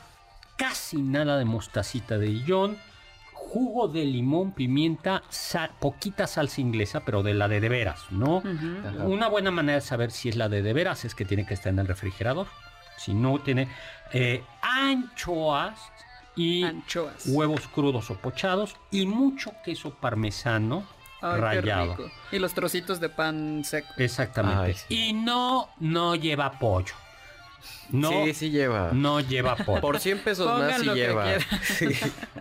casi 0.56 0.98
nada 1.00 1.38
de 1.38 1.46
mostacita 1.46 2.18
de 2.18 2.26
Dijon, 2.26 2.76
jugo 3.52 3.88
de 3.88 4.04
limón, 4.04 4.52
pimienta, 4.52 5.22
sal- 5.28 5.72
poquita 5.80 6.26
salsa 6.28 6.60
inglesa, 6.60 7.00
pero 7.04 7.22
de 7.24 7.34
la 7.34 7.48
de 7.48 7.60
de 7.60 7.68
veras, 7.68 8.00
¿no? 8.10 8.42
Una 9.04 9.28
buena 9.28 9.50
manera 9.50 9.74
de 9.80 9.80
saber 9.80 10.12
si 10.12 10.28
es 10.28 10.36
la 10.36 10.48
de 10.48 10.62
de 10.62 10.72
veras 10.72 11.04
es 11.04 11.14
que 11.16 11.24
tiene 11.24 11.44
que 11.46 11.54
estar 11.54 11.72
en 11.72 11.78
el 11.80 11.86
refrigerador. 11.88 12.46
Si 12.96 13.12
no 13.14 13.38
tiene 13.40 13.66
eh, 14.12 14.44
anchoas 14.62 15.78
y 16.36 16.62
Anchoas. 16.62 17.26
huevos 17.26 17.66
crudos 17.68 18.10
o 18.10 18.14
pochados 18.14 18.76
y 18.90 19.06
mucho 19.06 19.52
queso 19.64 19.90
parmesano 19.94 20.84
Ay, 21.22 21.34
qué 21.34 21.40
rallado. 21.40 21.96
rico. 21.96 22.10
Y 22.32 22.38
los 22.38 22.54
trocitos 22.54 23.00
de 23.00 23.08
pan 23.08 23.62
seco. 23.64 23.88
Exactamente. 23.96 24.62
Ay, 24.62 24.74
sí. 24.74 24.84
Y 25.08 25.12
no, 25.12 25.68
no 25.80 26.14
lleva 26.14 26.52
pollo. 26.52 26.94
No, 27.90 28.10
Sí, 28.24 28.34
sí 28.34 28.50
lleva. 28.50 28.90
no 28.92 29.20
lleva 29.20 29.56
pollo. 29.56 29.80
Por 29.80 29.98
100 29.98 30.20
pesos 30.20 30.46
Pongan 30.46 30.68
más 30.68 30.80
sí 30.80 30.86
lleva. 30.90 31.24
quieran. 31.24 31.42
Sí. 31.64 31.88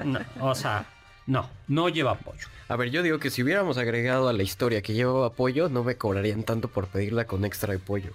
No, 0.06 0.20
o 0.40 0.54
sea, 0.56 0.86
no, 1.30 1.48
no 1.68 1.90
lleva 1.90 2.16
pollo. 2.16 2.48
A 2.68 2.76
ver, 2.76 2.90
yo 2.90 3.04
digo 3.04 3.20
que 3.20 3.30
si 3.30 3.44
hubiéramos 3.44 3.78
agregado 3.78 4.30
a 4.30 4.34
la 4.34 4.42
historia 4.42 4.82
que 4.82 4.94
llevaba 4.94 5.32
pollo, 5.32 5.70
no 5.70 5.84
me 5.84 5.96
cobrarían 5.96 6.44
tanto 6.44 6.70
por 6.70 6.88
pedirla 6.88 7.26
con 7.26 7.46
extra 7.46 7.72
de 7.72 7.78
pollo. 7.78 8.14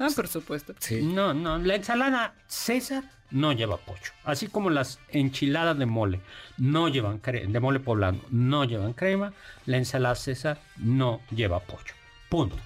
Ah, 0.00 0.08
por 0.14 0.26
supuesto. 0.26 0.74
Sí. 0.80 1.02
No, 1.02 1.32
no, 1.34 1.58
la 1.58 1.76
ensalada 1.76 2.34
César 2.48 3.04
no 3.30 3.52
lleva 3.52 3.76
pollo. 3.76 4.10
Así 4.24 4.48
como 4.48 4.70
las 4.70 4.98
enchiladas 5.10 5.78
de 5.78 5.86
mole 5.86 6.20
no 6.58 6.88
llevan 6.88 7.20
de 7.22 7.60
mole 7.60 7.78
poblano 7.78 8.20
no 8.30 8.64
llevan 8.64 8.92
crema, 8.92 9.32
la 9.66 9.76
ensalada 9.76 10.16
César 10.16 10.60
no 10.78 11.20
lleva 11.30 11.60
pollo. 11.60 11.94
Punto. 12.28 12.56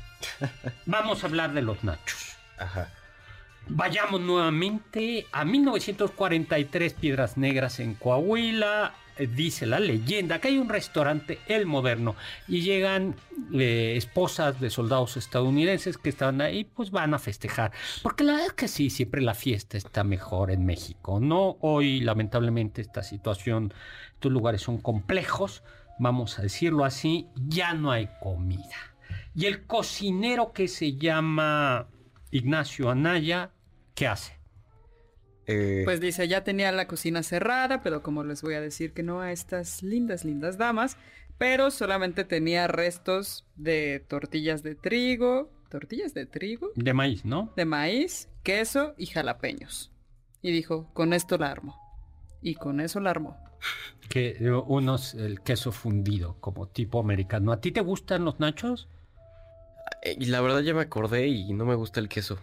Vamos 0.86 1.22
a 1.22 1.26
hablar 1.26 1.52
de 1.52 1.60
los 1.60 1.84
nachos. 1.84 2.36
Ajá. 2.58 2.90
Vayamos 3.68 4.22
nuevamente 4.22 5.26
a 5.32 5.44
1943, 5.44 6.94
Piedras 6.94 7.36
Negras 7.36 7.78
en 7.78 7.94
Coahuila. 7.94 8.94
Dice 9.18 9.64
la 9.64 9.80
leyenda 9.80 10.40
que 10.40 10.48
hay 10.48 10.58
un 10.58 10.68
restaurante, 10.68 11.38
El 11.46 11.64
Moderno, 11.64 12.16
y 12.46 12.60
llegan 12.60 13.16
eh, 13.54 13.94
esposas 13.96 14.60
de 14.60 14.68
soldados 14.68 15.16
estadounidenses 15.16 15.96
que 15.96 16.10
estaban 16.10 16.42
ahí, 16.42 16.64
pues 16.64 16.90
van 16.90 17.14
a 17.14 17.18
festejar. 17.18 17.72
Porque 18.02 18.24
la 18.24 18.32
verdad 18.32 18.48
es 18.48 18.52
que 18.52 18.68
sí, 18.68 18.90
siempre 18.90 19.22
la 19.22 19.32
fiesta 19.32 19.78
está 19.78 20.04
mejor 20.04 20.50
en 20.50 20.66
México, 20.66 21.18
¿no? 21.18 21.56
Hoy, 21.60 22.00
lamentablemente, 22.00 22.82
esta 22.82 23.02
situación, 23.02 23.72
estos 24.12 24.30
lugares 24.30 24.60
son 24.60 24.78
complejos, 24.78 25.62
vamos 25.98 26.38
a 26.38 26.42
decirlo 26.42 26.84
así, 26.84 27.26
ya 27.36 27.72
no 27.72 27.92
hay 27.92 28.10
comida. 28.20 28.96
Y 29.34 29.46
el 29.46 29.66
cocinero 29.66 30.52
que 30.52 30.68
se 30.68 30.96
llama 30.96 31.88
Ignacio 32.30 32.90
Anaya, 32.90 33.50
¿qué 33.94 34.06
hace? 34.06 34.35
Eh, 35.46 35.82
Pues 35.84 36.00
dice, 36.00 36.26
ya 36.28 36.42
tenía 36.44 36.72
la 36.72 36.86
cocina 36.88 37.22
cerrada, 37.22 37.82
pero 37.82 38.02
como 38.02 38.24
les 38.24 38.42
voy 38.42 38.54
a 38.54 38.60
decir 38.60 38.92
que 38.92 39.02
no 39.02 39.20
a 39.20 39.32
estas 39.32 39.82
lindas, 39.82 40.24
lindas 40.24 40.58
damas, 40.58 40.96
pero 41.38 41.70
solamente 41.70 42.24
tenía 42.24 42.66
restos 42.66 43.44
de 43.56 44.04
tortillas 44.08 44.62
de 44.62 44.74
trigo, 44.74 45.50
tortillas 45.68 46.14
de 46.14 46.26
trigo, 46.26 46.70
De 46.74 46.94
maíz, 46.94 47.24
¿no? 47.24 47.52
de 47.56 47.64
maíz, 47.64 48.28
queso 48.42 48.94
y 48.96 49.06
jalapeños. 49.06 49.92
Y 50.42 50.50
dijo, 50.52 50.88
con 50.94 51.12
esto 51.12 51.38
la 51.38 51.50
armo. 51.50 51.76
Y 52.42 52.54
con 52.54 52.80
eso 52.80 53.00
la 53.00 53.10
armó. 53.10 53.36
Que 54.08 54.36
unos, 54.66 55.14
el 55.14 55.40
queso 55.40 55.72
fundido, 55.72 56.36
como 56.40 56.68
tipo 56.68 57.00
americano. 57.00 57.50
¿A 57.52 57.60
ti 57.60 57.72
te 57.72 57.80
gustan 57.80 58.24
los 58.24 58.38
nachos? 58.38 58.88
y 60.18 60.26
la 60.26 60.40
verdad 60.40 60.60
ya 60.60 60.74
me 60.74 60.82
acordé 60.82 61.26
y 61.26 61.52
no 61.52 61.64
me 61.64 61.74
gusta 61.74 61.98
el 62.00 62.08
queso. 62.08 62.38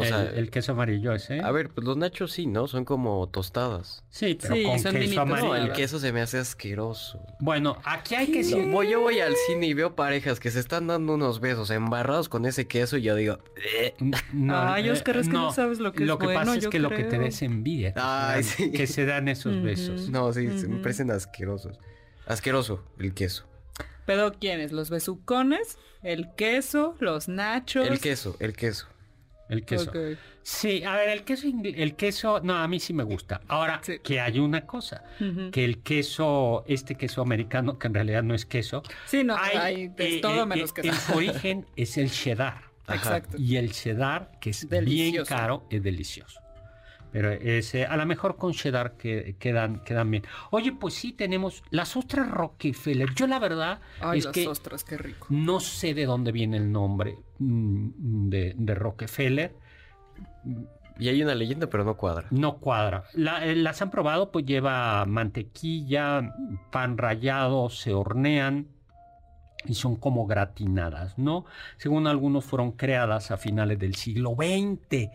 O 0.00 0.02
el, 0.02 0.08
sea, 0.08 0.22
el 0.22 0.50
queso 0.50 0.72
amarillo 0.72 1.12
ese. 1.14 1.40
a 1.40 1.50
ver, 1.52 1.68
pues 1.70 1.86
los 1.86 1.96
nachos 1.96 2.32
sí, 2.32 2.46
¿no? 2.46 2.66
Son 2.68 2.84
como 2.84 3.28
tostadas. 3.28 4.04
Sí, 4.10 4.36
pero 4.40 4.54
Sí, 4.54 4.62
con 4.64 4.78
son 4.78 4.94
queso 4.94 5.20
amarillo. 5.20 5.48
No, 5.48 5.56
el 5.56 5.72
queso 5.72 5.98
se 5.98 6.12
me 6.12 6.20
hace 6.20 6.38
asqueroso. 6.38 7.20
Bueno, 7.38 7.76
aquí 7.84 8.14
hay 8.14 8.26
que 8.26 8.38
decir... 8.38 8.66
voy- 8.70 8.90
yo 8.90 9.00
voy 9.00 9.20
al 9.20 9.34
cine 9.46 9.66
y 9.66 9.74
veo 9.74 9.94
parejas 9.94 10.40
que 10.40 10.50
se 10.50 10.58
están 10.60 10.86
dando 10.88 11.14
unos 11.14 11.40
besos 11.40 11.70
embarrados 11.70 12.28
con 12.28 12.44
ese 12.46 12.66
queso 12.66 12.96
y 12.96 13.02
yo 13.02 13.14
digo, 13.14 13.38
"Eh". 13.78 13.94
No, 14.32 14.58
Ay, 14.58 14.88
eh, 14.88 14.92
Oscar, 14.92 15.16
es 15.18 15.26
que 15.28 15.32
no 15.34 15.52
sabes 15.52 15.78
lo 15.78 15.92
que 15.92 16.02
es 16.04 16.08
Lo 16.08 16.18
que 16.18 16.26
bueno, 16.26 16.40
pasa 16.40 16.56
es 16.56 16.66
que 16.68 16.78
lo 16.78 16.90
que 16.90 16.96
te 17.04 17.08
creo. 17.08 17.20
da 17.22 17.26
es 17.28 17.42
envidia. 17.42 17.94
Que, 17.94 18.00
Ay, 18.02 18.42
se, 18.42 18.62
dan, 18.64 18.70
sí. 18.70 18.72
que 18.76 18.86
se 18.86 19.04
dan 19.06 19.28
esos 19.28 19.62
besos. 19.62 20.08
no, 20.10 20.32
sí, 20.32 20.58
se 20.58 20.66
me 20.68 20.80
parecen 20.80 21.10
asquerosos. 21.10 21.78
Asqueroso 22.26 22.84
el 22.98 23.14
queso. 23.14 23.44
Pero 24.06 24.32
¿quiénes? 24.40 24.72
¿Los 24.72 24.90
besucones? 24.90 25.78
¿El 26.02 26.34
queso? 26.34 26.96
¿Los 27.00 27.28
nachos? 27.28 27.86
El 27.86 28.00
queso, 28.00 28.36
el 28.40 28.54
queso. 28.54 28.86
El 29.50 29.64
queso. 29.64 29.92
Sí, 30.42 30.82
a 30.84 30.94
ver, 30.94 31.08
el 31.10 31.24
queso, 31.24 31.46
el 31.62 31.96
queso, 31.96 32.40
no, 32.42 32.56
a 32.56 32.66
mí 32.68 32.80
sí 32.80 32.94
me 32.94 33.02
gusta. 33.02 33.40
Ahora, 33.48 33.80
Sí. 33.82 33.98
que 33.98 34.20
hay 34.20 34.38
una 34.38 34.64
cosa, 34.64 35.04
que 35.52 35.64
el 35.64 35.82
queso, 35.82 36.64
este 36.66 36.94
queso 36.94 37.20
americano, 37.20 37.78
que 37.78 37.88
en 37.88 37.94
realidad 37.94 38.22
no 38.22 38.34
es 38.34 38.46
queso, 38.46 38.82
Sí, 39.06 39.22
no, 39.24 39.36
hay, 39.36 39.56
hay, 39.56 39.92
es 39.96 40.14
eh, 40.14 40.20
todo 40.20 40.42
eh, 40.42 40.46
menos 40.46 40.70
eh, 40.70 40.82
queso. 40.82 41.12
Su 41.12 41.12
origen 41.18 41.66
es 41.76 41.98
el 41.98 42.10
cheddar. 42.10 42.70
Exacto. 42.88 43.36
Y 43.38 43.56
el 43.56 43.72
cheddar, 43.72 44.32
que 44.40 44.50
es 44.50 44.68
bien 44.68 45.24
caro, 45.24 45.66
es 45.70 45.82
delicioso. 45.82 46.40
Pero 47.12 47.32
ese, 47.32 47.86
a 47.86 47.96
lo 47.96 48.06
mejor 48.06 48.36
con 48.36 48.52
cheddar 48.52 48.92
que, 48.96 49.34
quedan, 49.38 49.80
quedan 49.84 50.10
bien. 50.10 50.22
Oye, 50.50 50.72
pues 50.72 50.94
sí, 50.94 51.12
tenemos 51.12 51.62
las 51.70 51.96
ostras 51.96 52.30
Rockefeller. 52.30 53.12
Yo 53.14 53.26
la 53.26 53.38
verdad 53.38 53.80
Ay, 54.00 54.20
es 54.20 54.24
las 54.26 54.34
que 54.34 54.46
ostras, 54.46 54.84
qué 54.84 54.96
rico. 54.96 55.26
no 55.30 55.58
sé 55.60 55.92
de 55.94 56.06
dónde 56.06 56.30
viene 56.32 56.56
el 56.58 56.70
nombre 56.70 57.16
mm, 57.38 58.28
de, 58.28 58.54
de 58.56 58.74
Rockefeller. 58.74 59.54
Y 60.98 61.08
hay 61.08 61.22
una 61.22 61.34
leyenda, 61.34 61.68
pero 61.68 61.84
no 61.84 61.96
cuadra. 61.96 62.26
No 62.30 62.58
cuadra. 62.58 63.04
La- 63.14 63.44
eh, 63.46 63.56
las 63.56 63.80
han 63.80 63.90
probado, 63.90 64.30
pues 64.30 64.44
lleva 64.44 65.04
mantequilla, 65.06 66.34
pan 66.70 66.98
rallado, 66.98 67.70
se 67.70 67.94
hornean 67.94 68.68
y 69.64 69.74
son 69.74 69.96
como 69.96 70.26
gratinadas, 70.26 71.18
¿no? 71.18 71.44
Según 71.78 72.06
algunos 72.06 72.44
fueron 72.44 72.72
creadas 72.72 73.30
a 73.30 73.36
finales 73.36 73.78
del 73.78 73.94
siglo 73.94 74.34
XX 74.36 75.08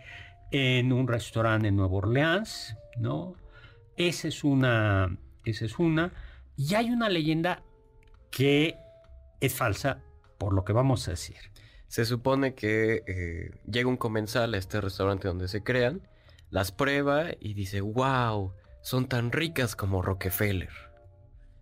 en 0.52 0.94
un 0.94 1.08
restaurante 1.08 1.68
en 1.68 1.76
Nueva 1.76 1.96
Orleans, 1.96 2.76
¿no? 2.98 3.36
Esa 3.98 4.28
es 4.28 4.44
una, 4.44 5.18
esa 5.44 5.66
es 5.66 5.80
una. 5.80 6.14
Y 6.58 6.76
hay 6.76 6.90
una 6.90 7.10
leyenda 7.10 7.64
que 8.32 8.78
es 9.40 9.54
falsa, 9.54 10.04
por 10.38 10.54
lo 10.54 10.64
que 10.64 10.74
vamos 10.74 11.08
a 11.08 11.12
decir. 11.12 11.38
Se 11.88 12.06
supone 12.06 12.56
que 12.56 13.04
eh, 13.08 13.52
llega 13.70 13.88
un 13.88 13.98
comensal 13.98 14.54
a 14.54 14.58
este 14.58 14.82
restaurante 14.82 15.28
donde 15.28 15.48
se 15.48 15.64
crean, 15.64 16.08
las 16.50 16.72
prueba 16.72 17.28
y 17.40 17.54
dice, 17.54 17.82
wow, 17.82 18.54
son 18.82 19.08
tan 19.08 19.32
ricas 19.32 19.76
como 19.76 20.02
Rockefeller. 20.02 20.85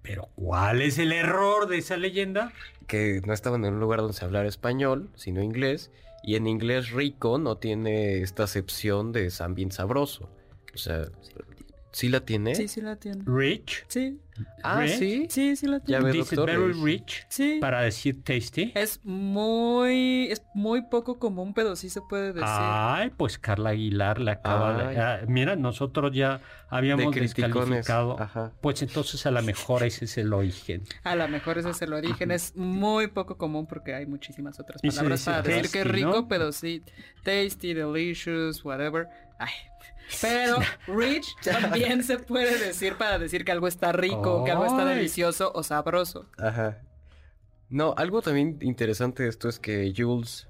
Pero 0.03 0.29
¿cuál 0.35 0.81
es 0.81 0.99
el 0.99 1.11
error 1.13 1.67
de 1.67 1.77
esa 1.77 1.97
leyenda? 1.97 2.51
Que 2.87 3.21
no 3.25 3.33
estaban 3.33 3.65
en 3.65 3.73
un 3.73 3.79
lugar 3.79 4.01
donde 4.01 4.13
se 4.13 4.25
hablara 4.25 4.47
español, 4.47 5.09
sino 5.15 5.41
inglés. 5.41 5.91
Y 6.23 6.35
en 6.35 6.45
inglés 6.45 6.91
rico 6.91 7.37
no 7.37 7.57
tiene 7.57 8.21
esta 8.21 8.43
acepción 8.43 9.11
de 9.11 9.31
san 9.31 9.55
bien 9.55 9.71
sabroso. 9.71 10.29
O 10.75 10.77
sea, 10.77 11.05
¿Sí 11.93 12.09
la 12.09 12.19
tiene? 12.21 12.55
Sí, 12.55 12.67
sí 12.67 12.81
la 12.81 12.95
tiene. 12.97 13.23
Rich. 13.25 13.85
Sí, 13.87 14.19
Ah, 14.63 14.81
Rich. 14.81 14.97
sí. 14.97 15.27
sí, 15.29 15.55
sí 15.55 15.67
la 15.67 15.77
Ya 15.77 15.83
tiene. 15.85 16.05
ve, 16.05 16.11
Dice 16.13 16.35
doctor. 16.35 16.59
very 16.59 16.71
es- 16.71 16.79
rich. 16.81 17.25
Sí. 17.29 17.59
Para 17.61 17.81
decir 17.81 18.23
tasty. 18.23 18.71
Es 18.73 18.99
muy, 19.05 20.27
es 20.31 20.41
muy 20.55 20.81
poco 20.83 21.19
común, 21.19 21.53
pero 21.53 21.75
sí 21.75 21.89
se 21.89 22.01
puede 22.01 22.27
decir. 22.33 22.41
Ay, 22.47 23.11
pues 23.15 23.37
Carla 23.37 23.69
Aguilar 23.69 24.19
le 24.19 24.31
acaba 24.31 24.73
de... 24.89 24.97
Ah, 24.99 25.21
mira, 25.27 25.55
nosotros 25.55 26.11
ya 26.15 26.41
habíamos 26.69 27.13
De 27.13 27.21
descalificado. 27.21 28.19
Ajá. 28.19 28.51
Pues 28.61 28.81
entonces 28.81 29.23
a 29.27 29.31
lo 29.31 29.43
mejor 29.43 29.83
ese 29.83 30.05
es 30.05 30.17
el 30.17 30.33
origen. 30.33 30.81
A 31.03 31.15
lo 31.15 31.27
mejor 31.27 31.59
ese 31.59 31.69
es 31.69 31.81
el 31.83 31.93
origen. 31.93 32.31
Es 32.31 32.55
muy 32.55 33.07
poco 33.07 33.37
común 33.37 33.67
porque 33.67 33.93
hay 33.93 34.07
muchísimas 34.07 34.59
otras 34.59 34.81
palabras 34.81 35.25
para 35.25 35.41
decir 35.43 35.69
que 35.71 35.81
es 35.81 35.87
rico, 35.87 36.09
¿no? 36.09 36.27
pero 36.27 36.51
sí. 36.51 36.81
Tasty, 37.23 37.73
delicious, 37.75 38.65
whatever. 38.65 39.07
Ay. 39.39 39.51
Pero 40.21 40.57
rich 40.87 41.25
también 41.43 42.03
se 42.03 42.19
puede 42.19 42.59
decir 42.59 42.95
para 42.95 43.17
decir 43.17 43.43
que 43.45 43.51
algo 43.51 43.67
está 43.67 43.91
rico, 43.91 44.43
que 44.43 44.51
algo 44.51 44.65
está 44.65 44.85
delicioso 44.85 45.51
o 45.55 45.63
sabroso. 45.63 46.29
Ajá. 46.37 46.79
No, 47.69 47.95
algo 47.97 48.21
también 48.21 48.59
interesante 48.61 49.23
de 49.23 49.29
esto 49.29 49.49
es 49.49 49.59
que 49.59 49.91
Jules. 49.95 50.47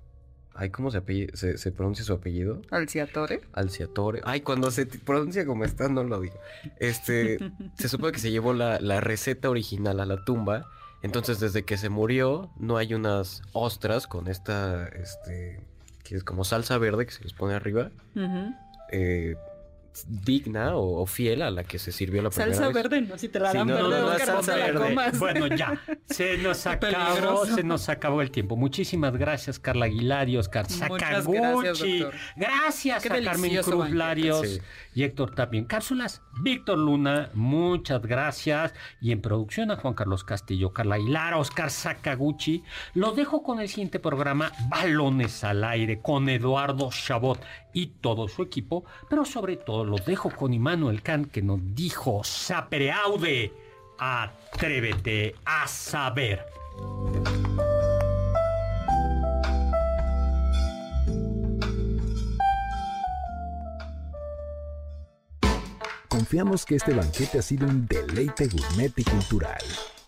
Ay, 0.56 0.70
¿cómo 0.70 0.92
se, 0.92 1.02
apelle- 1.02 1.34
se, 1.34 1.58
se 1.58 1.72
pronuncia 1.72 2.04
su 2.06 2.14
apellido? 2.14 2.62
Alciatore. 2.70 3.42
Alciatore. 3.54 4.22
Ay, 4.24 4.42
cuando 4.42 4.70
se 4.70 4.86
pronuncia 4.86 5.46
como 5.48 5.64
está, 5.66 5.88
no 5.88 6.04
lo 6.04 6.20
digo. 6.20 6.36
Este, 6.80 7.40
se 7.78 7.90
supone 7.90 8.12
que 8.12 8.20
se 8.20 8.30
llevó 8.32 8.54
la, 8.54 8.80
la 8.80 9.00
receta 9.02 9.50
original 9.50 10.00
a 10.00 10.06
la 10.06 10.24
tumba. 10.26 10.66
Entonces, 11.02 11.40
desde 11.40 11.64
que 11.64 11.78
se 11.78 11.90
murió, 11.90 12.52
no 12.58 12.78
hay 12.78 12.94
unas 12.94 13.42
ostras 13.54 14.06
con 14.06 14.28
esta, 14.28 14.88
este, 14.90 15.60
que 16.04 16.16
es 16.18 16.24
como 16.24 16.44
salsa 16.44 16.78
verde 16.78 17.06
que 17.08 17.12
se 17.14 17.24
les 17.24 17.34
pone 17.34 17.56
arriba, 17.56 17.90
Ujú. 18.16 18.54
Eh, 18.94 19.36
digna 20.08 20.76
o, 20.76 21.02
o 21.04 21.06
fiel 21.06 21.44
a 21.44 21.52
la 21.52 21.64
que 21.64 21.78
se 21.78 21.91
sirvió 21.91 22.24
la 22.24 22.32
primera 22.32 22.52
Salsa 22.52 22.66
vez. 22.70 22.74
verde, 22.74 23.02
no 23.02 23.16
si 23.20 23.30
te 23.30 23.39
la 23.39 23.52
Sí, 23.52 23.58
dan 23.60 23.68
no, 23.68 23.76
verde, 23.76 23.89
no, 23.89 24.00
no, 24.00 24.08
Oscar, 24.08 24.26
salsa 24.28 24.54
te 24.54 24.60
la 24.60 24.66
verde. 24.66 24.88
comas. 24.89 25.20
Bueno, 25.20 25.48
ya, 25.56 25.80
se 26.08 26.38
nos 26.39 26.66
acabó, 26.66 27.46
se 27.46 27.64
nos 27.64 27.89
acabó 27.89 28.22
el 28.24 28.32
tiempo. 28.32 28.56
Muchísimas 28.56 29.16
gracias, 29.16 29.60
Carla 29.60 29.86
Aguilar 29.86 30.30
y 30.30 30.38
Oscar 30.38 30.68
Sakaguchi. 30.68 32.00
gracias. 32.00 32.12
Gracias 32.36 33.06
a 33.06 33.22
Carmen 33.24 33.62
Cruz. 33.62 33.91
Larios 33.91 34.48
Sí. 34.50 34.60
y 34.96 35.04
Héctor 35.04 35.36
también. 35.36 35.66
Cápsulas, 35.66 36.24
Víctor 36.41 36.80
Luna, 36.80 37.30
muchas 37.36 38.02
gracias. 38.02 38.74
Y 39.00 39.12
en 39.12 39.22
producción 39.22 39.70
a 39.70 39.76
Juan 39.76 39.94
Carlos 39.94 40.24
Castillo, 40.24 40.74
Carla 40.74 40.96
Aguilar, 40.96 41.36
Oscar 41.36 41.70
Sakaguchi. 41.70 42.64
Lo 42.96 43.12
dejo 43.12 43.44
con 43.44 43.60
el 43.62 43.70
siguiente 43.70 44.00
programa, 44.00 44.52
Balones 44.70 45.44
al 45.44 45.64
Aire, 45.64 46.02
con 46.02 46.30
Eduardo 46.30 46.89
Chabot 46.91 47.39
y 47.74 47.88
todo 47.88 48.28
su 48.28 48.43
equipo. 48.43 48.86
Pero 49.09 49.26
sobre 49.26 49.57
todo 49.57 49.84
lo 49.84 49.97
dejo 49.97 50.30
con 50.30 50.53
Immanuel 50.53 51.01
Kant 51.01 51.32
que 51.32 51.41
nos 51.41 51.59
dijo, 51.76 52.24
Sapere 52.24 52.91
aude, 52.91 53.51
atrévete 53.97 55.36
a 55.45 55.67
saber. 55.67 56.45
Confiamos 66.07 66.65
que 66.65 66.76
este 66.76 66.93
banquete 66.93 67.39
ha 67.39 67.41
sido 67.41 67.67
un 67.67 67.88
deleite 67.88 68.47
gourmet 68.47 68.93
y 68.97 69.03
cultural. 69.03 69.61